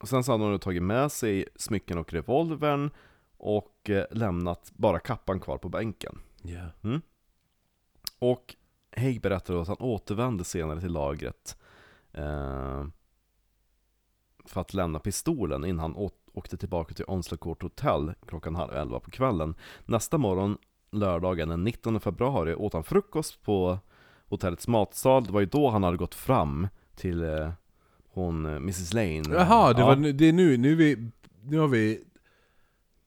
och 0.02 0.10
sen 0.10 0.24
så 0.24 0.32
hade 0.32 0.44
hon 0.44 0.60
tagit 0.60 0.84
med 0.84 1.12
sig 1.12 1.46
smycken 1.56 1.98
och 1.98 2.14
revolvern, 2.14 2.90
och 3.38 3.90
eh, 3.90 4.06
lämnat 4.12 4.72
bara 4.76 5.00
kappan 5.00 5.40
kvar 5.40 5.58
på 5.58 5.70
bänken. 5.70 6.20
Ja. 6.42 6.70
Och 8.20 8.56
Haig 8.98 9.22
berättade 9.22 9.58
då 9.58 9.62
att 9.62 9.68
han 9.68 9.78
återvände 9.80 10.44
senare 10.44 10.82
till 10.82 10.92
lagret 10.92 11.58
eh, 12.14 12.86
för 14.50 14.62
att 14.62 14.74
lämna 14.74 15.00
pistolen 15.00 15.66
innan 15.66 15.80
han 15.80 16.10
åkte 16.34 16.58
tillbaka 16.58 16.94
till 16.94 17.06
Onslow 17.08 17.38
Court 17.38 17.64
Hotel 17.64 18.14
klockan 18.28 18.56
halv 18.56 18.74
elva 18.74 19.00
på 19.00 19.12
kvällen. 19.12 19.56
Nästa 19.86 20.18
morgon, 20.18 20.58
lördagen 20.92 21.50
den 21.50 21.64
19 21.64 22.00
februari, 22.00 22.56
åt 22.56 22.74
han 22.74 22.84
frukost 22.84 23.44
på 23.44 23.80
hotellets 24.30 24.68
matsal. 24.68 25.24
Det 25.24 25.32
var 25.32 25.40
ju 25.40 25.46
då 25.46 25.70
han 25.70 25.84
hade 25.84 25.98
gått 25.98 26.16
fram 26.16 26.68
till 26.96 27.24
eh, 27.24 27.50
hon, 28.14 28.46
eh, 28.46 28.52
Mrs 28.56 28.94
Lane. 28.94 29.24
Jaha, 29.32 29.74
det, 29.74 29.80
ja. 29.80 29.86
var, 29.88 29.96
nu- 29.96 30.12
det 30.12 30.26
är 30.26 30.34
nu, 30.34 30.58
nu, 30.58 30.76
vi, 30.76 31.12
nu 31.44 31.60
har 31.60 31.68
vi... 31.68 32.04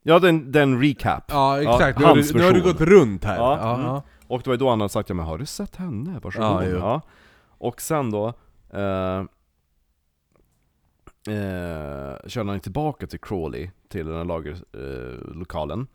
Ja, 0.02 0.18
den, 0.18 0.52
den 0.52 0.82
recap. 0.82 1.24
Ja 1.28 1.62
exakt, 1.62 1.98
nu, 1.98 2.04
Ja, 2.04 2.08
har 2.08 2.16
du, 2.16 2.32
nu 2.34 2.44
har 2.44 2.52
du 2.52 2.62
gått 2.62 2.80
runt 2.80 3.24
här. 3.24 3.36
Ja, 3.36 3.74
mm. 3.74 4.00
Och 4.26 4.42
det 4.42 4.46
var 4.46 4.54
ju 4.54 4.58
då 4.58 4.70
han 4.70 4.80
hade 4.80 4.88
sagt 4.88 5.08
ja 5.08 5.14
men 5.14 5.26
har 5.26 5.38
du 5.38 5.46
sett 5.46 5.76
henne? 5.76 6.20
Varsågod. 6.22 6.64
Ja, 6.64 6.68
Ja. 6.68 7.00
Och 7.58 7.80
sen 7.80 8.10
då 8.10 8.26
eh, 8.72 9.22
eh, 11.30 12.28
körde 12.28 12.50
han 12.50 12.60
tillbaka 12.60 13.06
till 13.06 13.20
Crawley, 13.20 13.70
till 13.88 14.06
den 14.06 14.16
här 14.16 14.24
lagerlokalen. 14.24 15.86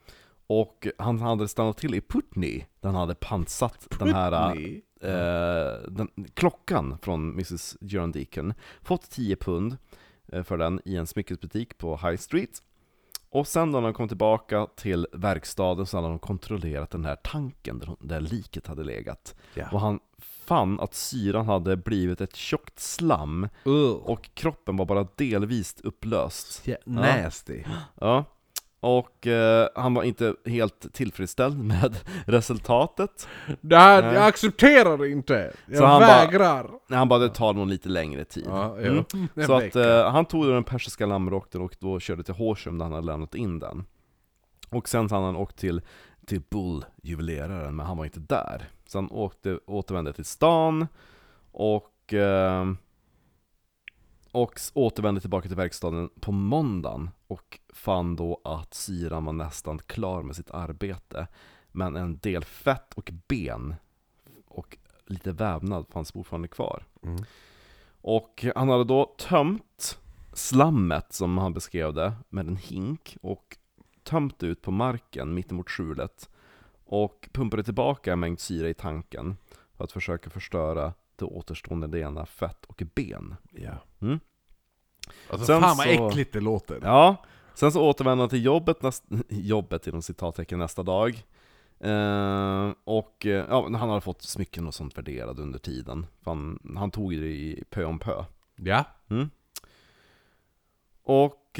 Och 0.48 0.88
han 0.98 1.20
hade 1.20 1.48
stannat 1.48 1.78
till 1.78 1.96
i 1.96 2.02
Putney, 2.02 2.64
där 2.82 2.90
han 2.90 2.96
hade 2.96 3.16
pantsatt 3.16 3.88
den 4.00 4.14
här 4.14 4.50
Putney? 4.54 4.82
eh, 5.02 5.92
den, 5.92 6.10
klockan 6.34 6.98
från 7.02 7.30
Mrs 7.32 7.78
John 7.82 8.12
Deacon. 8.12 8.54
Fått 8.82 9.10
10 9.12 9.36
pund 9.36 9.78
eh, 10.28 10.44
för 10.44 10.58
den 10.58 10.82
i 10.86 10.96
en 10.96 11.08
smyckesbutik 11.08 11.78
på 11.78 11.98
High 11.98 12.16
Street. 12.18 12.62
Och 13.30 13.48
sen 13.48 13.72
när 13.72 13.82
de 13.82 13.94
kom 13.94 14.08
tillbaka 14.08 14.68
till 14.76 15.08
verkstaden 15.14 15.86
så 15.86 15.98
hade 15.98 16.08
de 16.10 16.20
kontrollerat 16.20 16.90
den 16.90 17.06
här 17.06 17.16
tanken 17.16 17.80
där, 17.80 17.88
hon- 17.88 17.98
där 18.08 18.22
liket 18.22 18.68
hade 18.68 18.84
legat. 18.84 19.36
Ja. 19.54 19.66
Och 19.72 19.80
han 19.82 20.00
fann 20.46 20.80
att 20.80 20.94
syran 20.94 21.46
hade 21.46 21.78
blivit 21.78 22.22
ett 22.22 22.36
tjockt 22.36 22.80
slam 22.80 23.48
Ugh. 23.66 23.92
och 23.96 24.30
kroppen 24.34 24.78
var 24.78 24.86
bara 24.86 25.08
delvis 25.16 25.76
upplöst. 25.84 26.62
Ja, 26.68 26.76
nasty. 26.86 27.64
Ja. 28.02 28.24
Och 28.80 29.28
eh, 29.28 29.68
han 29.76 29.94
var 29.94 30.04
inte 30.04 30.36
helt 30.46 30.94
tillfredsställd 30.94 31.60
med 31.64 31.96
resultatet. 32.26 33.28
Det 33.62 33.78
här, 33.78 34.02
Nej. 34.02 34.14
jag 34.14 34.24
accepterar 34.26 35.06
inte! 35.06 35.54
Jag 35.66 35.78
Så 35.78 35.86
han 35.86 36.02
vägrar! 36.02 36.70
Han 36.90 37.08
bara, 37.10 37.20
det 37.20 37.30
tar 37.30 37.54
nog 37.54 37.68
lite 37.68 37.90
längre 37.90 38.26
tid. 38.26 38.46
Ja, 38.48 38.76
Mm. 38.78 39.04
jo. 39.14 39.28
En 39.36 39.46
Så 39.46 39.54
att 39.54 39.76
eh, 39.76 40.12
han 40.12 40.26
tog 40.26 40.48
den 40.48 40.64
persiska 40.64 41.06
lammrocken 41.06 41.62
och 41.62 41.76
då 41.80 42.00
körde 42.00 42.24
till 42.24 42.34
Horsham 42.34 42.78
där 42.78 42.86
han 42.86 42.94
hade 42.94 43.06
lämnat 43.06 43.36
in 43.36 43.60
den. 43.60 43.86
Och 44.70 44.90
sen 44.90 45.10
så 45.10 45.16
hade 45.16 45.26
han 45.28 45.36
åkt 45.36 45.58
till, 45.58 45.82
till 46.26 46.42
Bull, 46.50 46.86
juveleraren, 47.04 47.76
men 47.76 47.86
han 47.86 47.98
var 47.98 48.06
inte 48.06 48.20
där. 48.20 48.70
Så 48.88 48.98
han 48.98 49.12
åkte, 49.12 49.60
återvände 49.66 50.14
till 50.14 50.26
stan 50.26 50.88
och, 51.52 52.14
eh, 52.14 52.74
och 54.32 54.60
återvände 54.74 55.22
tillbaka 55.22 55.48
till 55.48 55.58
verkstaden 55.58 56.10
på 56.20 56.32
måndagen 56.32 57.10
och 57.28 57.60
fann 57.74 58.16
då 58.16 58.42
att 58.44 58.74
syran 58.74 59.26
var 59.26 59.34
nästan 59.34 59.80
klar 59.80 60.24
med 60.24 60.36
sitt 60.36 60.52
arbete. 60.52 61.28
Men 61.72 61.96
en 61.96 62.18
del 62.18 62.44
fett 62.44 62.94
och 62.94 63.12
ben 63.28 63.76
och 64.48 64.78
lite 65.06 65.32
vävnad 65.32 65.86
fanns 65.90 66.12
fortfarande 66.12 66.48
kvar. 66.48 66.84
Mm. 67.04 67.24
Och 68.02 68.46
han 68.56 68.70
hade 68.70 68.84
då 68.84 69.16
tömt 69.18 70.00
slammet, 70.34 71.14
som 71.14 71.38
han 71.38 71.54
beskrev 71.54 71.94
det, 71.94 72.14
med 72.30 72.48
en 72.48 72.58
hink 72.58 73.18
och 73.22 73.58
tömt 74.06 74.44
ut 74.44 74.62
på 74.62 74.72
marken 74.72 75.34
mittemot 75.34 75.70
skjulet 75.70 76.30
och 76.86 77.30
pumpade 77.34 77.64
tillbaka 77.64 78.14
en 78.14 78.20
mängd 78.20 78.40
syra 78.40 78.70
i 78.70 78.74
tanken 78.74 79.38
för 79.78 79.84
att 79.84 79.92
försöka 79.92 80.30
förstöra 80.30 80.94
det 81.16 81.26
återstående 81.26 81.88
delarna 81.88 82.26
fett 82.26 82.66
och 82.66 82.82
ben. 82.96 83.36
Ja. 83.52 83.72
Mm. 84.02 84.20
Alltså 85.30 85.46
Sen 85.46 85.62
fan 85.62 85.78
vad 85.78 85.88
så- 85.88 86.08
äckligt 86.10 86.34
det 86.34 86.40
låter. 86.40 86.80
Ja, 86.84 87.16
sen 87.54 87.72
så 87.72 87.82
återvände 87.90 88.22
han 88.22 88.30
till 88.30 88.46
jobbet, 88.46 88.82
näst, 88.82 89.04
jobbet 89.30 89.88
inom 89.88 90.02
citattecken 90.02 90.60
nästa 90.60 90.84
dag. 90.84 91.24
Eh, 91.80 92.72
och 92.84 93.26
eh, 93.26 93.46
ja, 93.50 93.64
han 93.78 93.90
hade 93.90 94.02
fått 94.02 94.22
smycken 94.22 94.68
och 94.68 94.74
sånt 94.74 94.98
värderade 94.98 95.42
under 95.42 95.60
tiden. 95.60 96.06
Han, 96.24 96.60
han 96.78 96.92
tog 96.92 97.12
det 97.12 97.28
i 97.28 97.64
pö 97.70 97.84
om 97.86 98.00
pö. 98.00 98.24
Ja. 98.56 98.84
Mm. 99.10 99.30
Och 101.04 101.52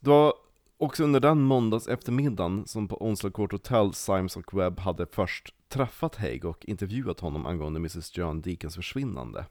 det 0.00 0.10
var 0.10 0.34
också 0.82 1.04
under 1.04 1.20
den 1.20 1.42
måndags 1.42 1.88
eftermiddagen 1.88 2.66
som 2.66 2.88
på 2.88 3.06
Onslow 3.06 3.30
Court 3.30 3.52
Hotel 3.52 3.94
Symes 3.94 4.36
och 4.36 4.54
Webb 4.54 4.78
hade 4.78 5.06
först 5.06 5.54
träffat 5.68 6.16
Haig 6.16 6.44
och 6.44 6.64
intervjuat 6.64 7.20
honom 7.20 7.46
angående 7.46 7.78
Mrs 7.78 8.18
John 8.18 8.40
Deacons 8.40 8.76
försvinnande. 8.76 9.46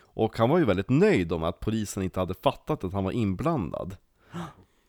Och 0.00 0.38
han 0.38 0.50
var 0.50 0.58
ju 0.58 0.64
väldigt 0.64 0.90
nöjd 0.90 1.32
om 1.32 1.44
att 1.44 1.60
polisen 1.60 2.02
inte 2.02 2.20
hade 2.20 2.34
fattat 2.34 2.84
att 2.84 2.92
han 2.92 3.04
var 3.04 3.12
inblandad. 3.12 3.96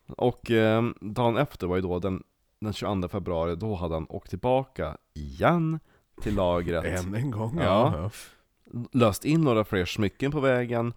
Och 0.07 0.51
eh, 0.51 0.83
dagen 1.01 1.37
efter 1.37 1.67
var 1.67 1.75
ju 1.75 1.81
då 1.81 1.99
den, 1.99 2.23
den 2.59 2.73
22 2.73 3.07
februari, 3.07 3.55
då 3.55 3.75
hade 3.75 3.93
han 3.93 4.05
åkt 4.09 4.29
tillbaka 4.29 4.97
igen 5.13 5.79
till 6.21 6.35
lagret 6.35 6.85
Än 6.85 7.15
en 7.15 7.31
gång, 7.31 7.59
Ja. 7.59 7.93
ja. 7.97 8.09
löst 8.91 9.25
in 9.25 9.41
några 9.41 9.63
fler 9.63 9.85
smycken 9.85 10.31
på 10.31 10.39
vägen 10.39 10.93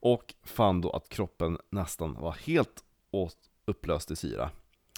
och 0.00 0.34
fann 0.44 0.80
då 0.80 0.90
att 0.90 1.08
kroppen 1.08 1.58
nästan 1.70 2.14
var 2.20 2.32
helt 2.32 2.84
åt, 3.10 3.36
upplöst 3.64 4.10
i 4.10 4.16
syra. 4.16 4.50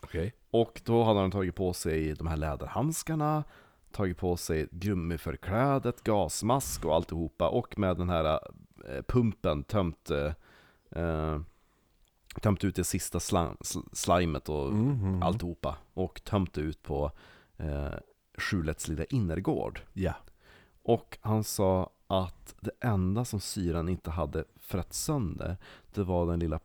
Okej. 0.03 0.35
Och 0.51 0.81
då 0.85 1.03
hade 1.05 1.21
han 1.21 1.31
tagit 1.31 1.55
på 1.55 1.73
sig 1.73 2.15
de 2.15 2.27
här 2.27 2.37
läderhandskarna, 2.37 3.45
tagit 3.93 4.19
på 4.19 4.37
sig 4.37 4.69
gummiförklädet, 4.71 6.03
gasmask 6.05 6.85
och 6.85 6.95
alltihopa 6.95 7.49
och 7.49 7.79
med 7.79 7.97
den 7.97 8.09
här 8.09 8.25
eh, 8.89 9.03
pumpen 9.09 9.65
tömt, 9.65 10.11
eh, 10.11 10.33
eh, 11.03 11.41
tömt 12.43 12.65
ut 12.65 12.77
det 12.77 12.85
sista 12.85 13.21
slam, 13.21 13.57
sl- 13.61 13.89
slimet 13.93 14.49
och 14.49 14.73
Mhm. 14.73 15.23
alltihopa 15.23 15.77
och 15.95 16.25
tömt 16.25 16.59
ut 16.59 16.83
på 16.83 17.11
eh, 17.57 17.95
skjulets 18.39 18.89
lilla 18.89 19.05
innergård. 19.05 19.81
Ja. 19.93 20.15
Och 20.83 21.19
han 21.21 21.45
sa 21.45 21.91
att 22.07 22.55
det 22.61 22.71
enda 22.81 23.25
som 23.25 23.41
syran 23.41 23.89
inte 23.89 24.11
hade 24.11 24.45
frätt 24.61 24.93
sönder, 24.93 25.57
det 25.95 26.03
var 26.03 26.27
den 26.27 26.39
lilla 26.41 26.61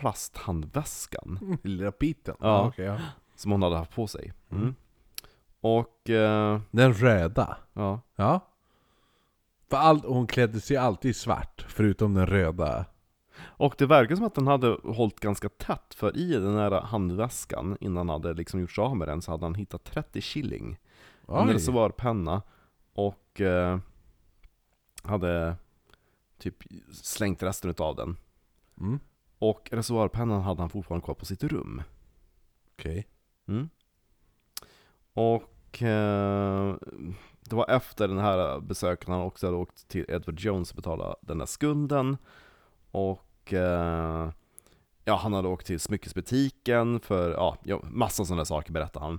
plasthandväskan 0.00 1.58
Lilla 1.62 1.92
biten. 2.00 2.34
Ja. 2.40 2.46
Ja. 2.46 2.68
okej, 2.68 2.84
ja. 2.84 2.98
som 3.36 3.50
hon 3.52 3.62
hade 3.62 3.76
haft 3.76 3.94
på 3.94 4.06
sig. 4.06 4.32
Mm. 4.50 4.62
Mm. 4.62 4.74
Och, 5.60 6.10
eh, 6.10 6.60
Den 6.70 6.94
röda. 6.94 7.56
ja. 7.72 8.00
Ja. 8.16 8.40
För 9.70 9.76
allt, 9.76 10.04
hon 10.04 10.26
klädde 10.26 10.60
sig 10.60 10.76
alltid 10.76 11.10
i 11.10 11.14
svart, 11.14 11.64
förutom 11.68 12.14
den 12.14 12.26
röda. 12.26 12.84
och 13.40 13.74
det 13.78 13.86
verkar 13.86 14.16
som 14.16 14.24
att 14.24 14.34
den 14.34 14.46
hade 14.46 14.78
hållit 14.84 15.20
ganska 15.20 15.48
tätt, 15.48 15.94
för 15.94 16.16
i 16.16 16.32
den 16.32 16.56
här 16.56 16.70
handväskan, 16.70 17.76
innan 17.80 18.08
han 18.08 18.22
hade 18.22 18.34
liksom 18.34 18.60
gjort 18.60 18.70
sig 18.72 18.82
av 18.82 18.96
med 18.96 19.08
den, 19.08 19.22
så 19.22 19.30
hade 19.30 19.44
han 19.44 19.54
hittat 19.54 19.84
30 19.84 20.20
shilling. 20.20 20.78
En 21.28 21.48
reservoarpenna 21.48 22.42
och 22.92 23.40
eh, 23.40 23.78
hade 25.02 25.56
typ 26.38 26.56
slängt 26.92 27.42
resten 27.42 27.70
utav 27.70 27.96
den. 27.96 28.16
Mm. 28.80 29.00
Och 29.38 29.68
reservoarpennan 29.72 30.42
hade 30.42 30.62
han 30.62 30.70
fortfarande 30.70 31.04
kvar 31.04 31.14
på 31.14 31.24
sitt 31.24 31.44
rum. 31.44 31.82
Okej. 32.72 33.06
Mm. 33.48 33.68
Och 35.12 35.82
eh, 35.82 36.76
det 37.40 37.56
var 37.56 37.70
efter 37.70 38.08
den 38.08 38.18
här 38.18 38.60
besöken 38.60 39.12
han 39.12 39.22
också 39.22 39.46
hade 39.46 39.56
åkt 39.56 39.88
till 39.88 40.04
Edward 40.08 40.40
Jones 40.40 40.70
och 40.70 40.76
betalat 40.76 41.18
den 41.20 41.38
där 41.38 41.46
skulden. 41.46 42.16
Och 42.90 43.52
eh, 43.52 44.30
ja, 45.04 45.16
han 45.16 45.32
hade 45.32 45.48
åkt 45.48 45.66
till 45.66 45.80
smyckesbutiken 45.80 47.00
för 47.00 47.30
ja, 47.64 47.80
massa 47.82 48.24
sådana 48.24 48.44
saker 48.44 48.72
berättade 48.72 49.04
han. 49.04 49.18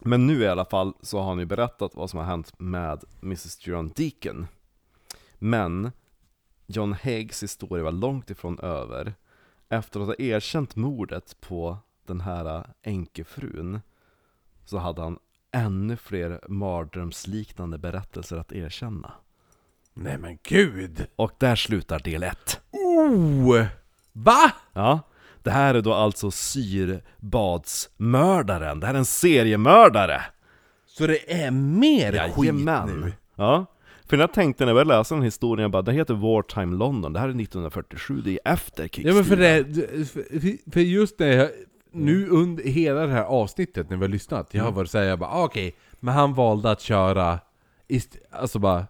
Men 0.00 0.26
nu 0.26 0.42
i 0.42 0.48
alla 0.48 0.64
fall 0.64 0.94
så 1.02 1.18
har 1.18 1.28
han 1.28 1.38
ju 1.38 1.46
berättat 1.46 1.94
vad 1.94 2.10
som 2.10 2.18
har 2.18 2.26
hänt 2.26 2.52
med 2.58 3.04
Mrs 3.22 3.66
John 3.66 3.92
Deacon. 3.96 4.46
Men 5.34 5.92
John 6.70 6.92
Haggs 6.92 7.42
historia 7.42 7.84
var 7.84 7.92
långt 7.92 8.30
ifrån 8.30 8.58
över. 8.58 9.14
Efter 9.68 10.00
att 10.00 10.06
ha 10.06 10.14
erkänt 10.18 10.76
mordet 10.76 11.36
på 11.40 11.78
den 12.06 12.20
här 12.20 12.70
änkefrun 12.82 13.80
så 14.64 14.78
hade 14.78 15.02
han 15.02 15.18
ännu 15.52 15.96
fler 15.96 16.40
mardrömsliknande 16.48 17.78
berättelser 17.78 18.36
att 18.36 18.52
erkänna. 18.52 19.12
Nej 19.94 20.18
men 20.18 20.38
gud! 20.42 21.06
Och 21.16 21.32
där 21.38 21.56
slutar 21.56 21.98
del 21.98 22.22
1. 22.22 22.60
Oh! 22.70 23.64
Va? 24.12 24.52
Ja, 24.72 25.00
det 25.42 25.50
här 25.50 25.74
är 25.74 25.82
då 25.82 25.94
alltså 25.94 26.30
syrbadsmördaren. 26.30 28.80
Det 28.80 28.86
här 28.86 28.94
är 28.94 28.98
en 28.98 29.04
seriemördare. 29.04 30.22
Så 30.86 31.06
det 31.06 31.42
är 31.42 31.50
mer 31.50 32.12
skit 32.32 32.44
Jajamän. 32.44 33.00
nu? 33.00 33.12
Ja. 33.34 33.66
För 34.08 34.16
jag 34.16 34.32
tänkte 34.32 34.64
när 34.64 34.70
jag 34.70 34.74
började 34.86 34.98
läsa 34.98 35.14
den 35.14 35.24
historien, 35.24 35.62
jag 35.62 35.70
bara, 35.70 35.82
det 35.82 35.92
heter 35.92 36.14
Wartime 36.14 36.76
London, 36.76 37.12
det 37.12 37.18
här 37.20 37.26
är 37.28 37.40
1947, 37.40 38.20
det 38.24 38.30
är 38.44 38.52
efter 38.52 38.82
Ja 38.82 38.88
krigstiden. 38.88 39.14
men 39.16 39.24
för 39.24 39.36
det, 39.36 39.74
för- 40.08 40.70
för 40.72 40.80
just 40.80 41.18
det, 41.18 41.50
nu 41.92 42.28
under 42.28 42.64
hela 42.64 43.00
det 43.06 43.12
här 43.12 43.24
avsnittet 43.24 43.90
när 43.90 43.96
vi 43.96 44.02
har 44.04 44.08
lyssnat, 44.10 44.48
jag 44.54 44.64
har 44.64 44.72
varit 44.72 44.90
såhär, 44.90 45.04
jag 45.04 45.18
bara 45.18 45.30
ah, 45.30 45.44
okej, 45.44 45.76
men 46.00 46.14
han 46.14 46.34
valde 46.34 46.70
att 46.70 46.80
köra, 46.80 47.38
alltså 48.30 48.58
bara, 48.58 48.86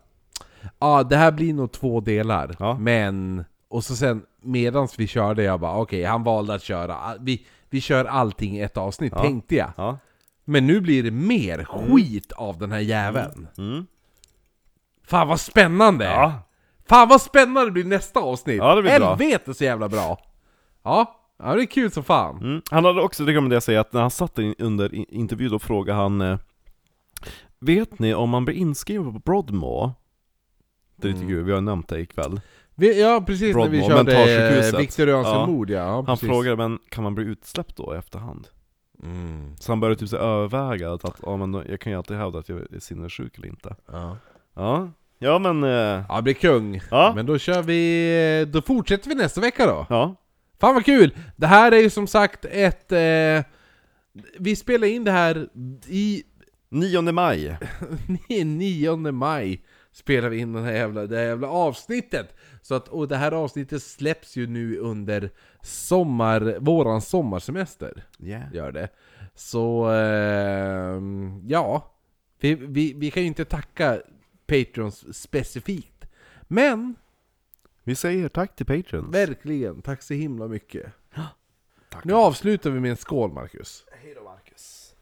ja 0.62 0.70
ah, 0.78 1.02
det 1.02 1.16
här 1.16 1.32
blir 1.32 1.54
nog 1.54 1.72
två 1.72 2.00
delar, 2.00 2.56
Ja. 2.58 2.78
men, 2.78 3.44
och 3.68 3.84
så 3.84 3.96
sen 3.96 4.22
medans 4.42 4.98
vi 4.98 5.06
körde, 5.06 5.42
jag 5.42 5.60
bara 5.60 5.76
okej, 5.76 6.04
han 6.04 6.22
valde 6.24 6.54
att 6.54 6.62
köra, 6.62 6.94
ah, 6.94 7.16
vi, 7.20 7.46
vi 7.70 7.80
kör 7.80 8.04
allting 8.04 8.56
i 8.56 8.60
ett 8.60 8.76
avsnitt, 8.76 9.12
Ja. 9.16 9.22
tänkte 9.22 9.54
jag. 9.56 9.70
Ja. 9.76 9.98
Men 10.44 10.66
nu 10.66 10.80
blir 10.80 11.02
det 11.02 11.10
mer 11.10 11.64
skit 11.64 12.32
av 12.32 12.58
den 12.58 12.72
här 12.72 12.78
jäveln. 12.80 13.48
Mm. 13.58 13.86
Fan 15.08 15.28
vad 15.28 15.40
spännande! 15.40 16.04
Ja. 16.04 16.32
Fan 16.88 17.08
vad 17.08 17.20
spännande 17.22 17.64
det 17.64 17.72
blir 17.72 17.84
nästa 17.84 18.20
avsnitt! 18.20 18.56
Ja, 18.56 18.74
det 18.74 18.82
blir 18.82 18.98
bra. 18.98 19.08
Helvete 19.14 19.54
så 19.54 19.64
jävla 19.64 19.88
bra! 19.88 20.18
Ja, 20.82 21.20
ja 21.38 21.54
det 21.54 21.62
är 21.62 21.66
kul 21.66 21.90
som 21.90 22.04
fan. 22.04 22.36
Mm. 22.36 22.62
Han 22.70 22.84
hade 22.84 23.00
också, 23.02 23.30
jag 23.30 23.62
säga, 23.62 23.80
att 23.80 23.92
när 23.92 24.00
han 24.00 24.10
satt 24.10 24.38
in, 24.38 24.54
under 24.58 24.94
intervju 25.14 25.48
då 25.48 25.58
frågade 25.58 25.98
han 25.98 26.20
eh, 26.20 26.38
Vet 27.60 27.98
ni 27.98 28.14
om 28.14 28.30
man 28.30 28.44
blir 28.44 28.54
inskriven 28.54 29.12
på 29.12 29.18
Broadmoor? 29.18 29.90
Det 30.96 31.12
tycker 31.12 31.22
Mm. 31.24 31.36
vi, 31.36 31.42
vi 31.42 31.52
har 31.52 31.60
nämnt 31.60 31.88
det 31.88 32.00
ikväll 32.00 32.40
Vi, 32.74 33.00
ja 33.00 33.24
precis 33.26 33.56
när 33.56 33.68
vi 33.68 33.78
Broadmoor, 33.78 33.96
körde 34.04 34.68
eh, 34.68 34.78
Victor 34.78 35.08
Ja. 35.08 35.48
ja, 35.48 35.66
ja 35.68 36.04
Han 36.06 36.16
frågade, 36.16 36.56
men 36.56 36.78
kan 36.88 37.04
man 37.04 37.14
bli 37.14 37.24
utsläppt 37.24 37.76
då 37.76 37.94
i 37.94 37.98
efterhand? 37.98 38.48
Mm. 39.02 39.56
Så 39.56 39.72
han 39.72 39.80
började 39.80 40.00
typ 40.00 40.08
så 40.08 40.16
överväga 40.16 40.92
att, 40.92 41.04
att 41.04 41.20
ja, 41.22 41.36
men 41.36 41.54
jag 41.54 41.80
kan 41.80 41.92
ju 41.92 41.98
alltid 41.98 42.16
hävda 42.16 42.38
att 42.38 42.48
jag 42.48 42.58
är 42.72 42.78
sinnessjuk 42.78 43.38
eller 43.38 43.48
inte. 43.48 43.76
Ja. 43.92 44.16
Ja, 44.54 44.88
ja 45.18 45.38
men... 45.38 45.64
Eh, 45.64 46.04
ja, 46.08 46.22
blir 46.22 46.34
kung. 46.34 46.80
ja, 46.90 47.12
Men 47.16 47.26
då 47.26 47.38
kör 47.38 47.62
vi... 47.62 48.46
Då 48.52 48.62
fortsätter 48.62 49.08
vi 49.08 49.14
nästa 49.14 49.40
vecka 49.40 49.66
då. 49.66 49.86
ja. 49.88 50.14
Fan 50.60 50.74
vad 50.74 50.84
kul! 50.84 51.16
Det 51.36 51.46
här 51.46 51.72
är 51.72 51.78
ju 51.78 51.90
som 51.90 52.06
sagt 52.06 52.44
ett... 52.44 52.92
Eh, 52.92 53.44
vi 54.38 54.56
spelar 54.56 54.88
in 54.88 55.04
det 55.04 55.10
här 55.10 55.48
i 55.86 56.22
9 56.68 57.02
maj. 57.02 57.58
9 58.28 58.96
maj 58.96 59.64
spelar 59.92 60.28
vi 60.28 60.38
in 60.38 60.52
den 60.52 60.64
här 60.64 60.72
jävla, 60.72 61.06
det 61.06 61.16
här 61.16 61.24
jävla 61.24 61.48
avsnittet! 61.48 62.34
Så 62.62 62.74
att, 62.74 62.88
och 62.88 63.08
det 63.08 63.16
här 63.16 63.32
avsnittet 63.32 63.82
släpps 63.82 64.36
ju 64.36 64.46
nu 64.46 64.78
under 64.78 65.30
sommar, 65.62 66.56
våran 66.60 67.00
sommarsemester. 67.00 68.04
Yeah. 68.18 68.54
Gör 68.54 68.72
det. 68.72 68.88
Så, 69.34 69.90
eh, 69.92 71.00
ja. 71.46 71.94
Vi, 72.40 72.54
vi, 72.54 72.92
vi 72.96 73.10
kan 73.10 73.22
ju 73.22 73.26
inte 73.26 73.44
tacka 73.44 74.00
Patrons 74.48 75.16
specifikt. 75.18 76.04
Men, 76.42 76.94
Vi 77.84 77.94
säger 77.94 78.28
tack 78.28 78.56
till 78.56 78.66
Patreons. 78.66 79.14
verkligen, 79.14 79.82
tack 79.82 80.02
så 80.02 80.14
himla 80.14 80.48
mycket. 80.48 80.92
Tack. 81.90 82.04
Nu 82.04 82.12
avslutar 82.12 82.70
vi 82.70 82.80
med 82.80 82.90
en 82.90 82.96
skål, 82.96 83.32
Marcus. 83.32 83.84
Hej 84.02 84.14
då 84.14 84.22
Marcus. 84.24 84.94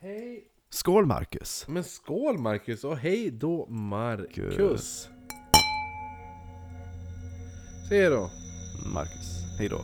Hej! 0.00 0.44
Skål 0.70 1.06
Marcus. 1.06 1.64
Men 1.68 1.84
skål 1.84 2.38
Marcus, 2.38 2.84
och 2.84 2.96
hej 2.96 3.30
då 3.30 3.66
Marcus! 3.66 5.08
Se 7.88 8.08
då! 8.08 8.30
Marcus. 8.94 9.58
Hej 9.58 9.68
då. 9.68 9.80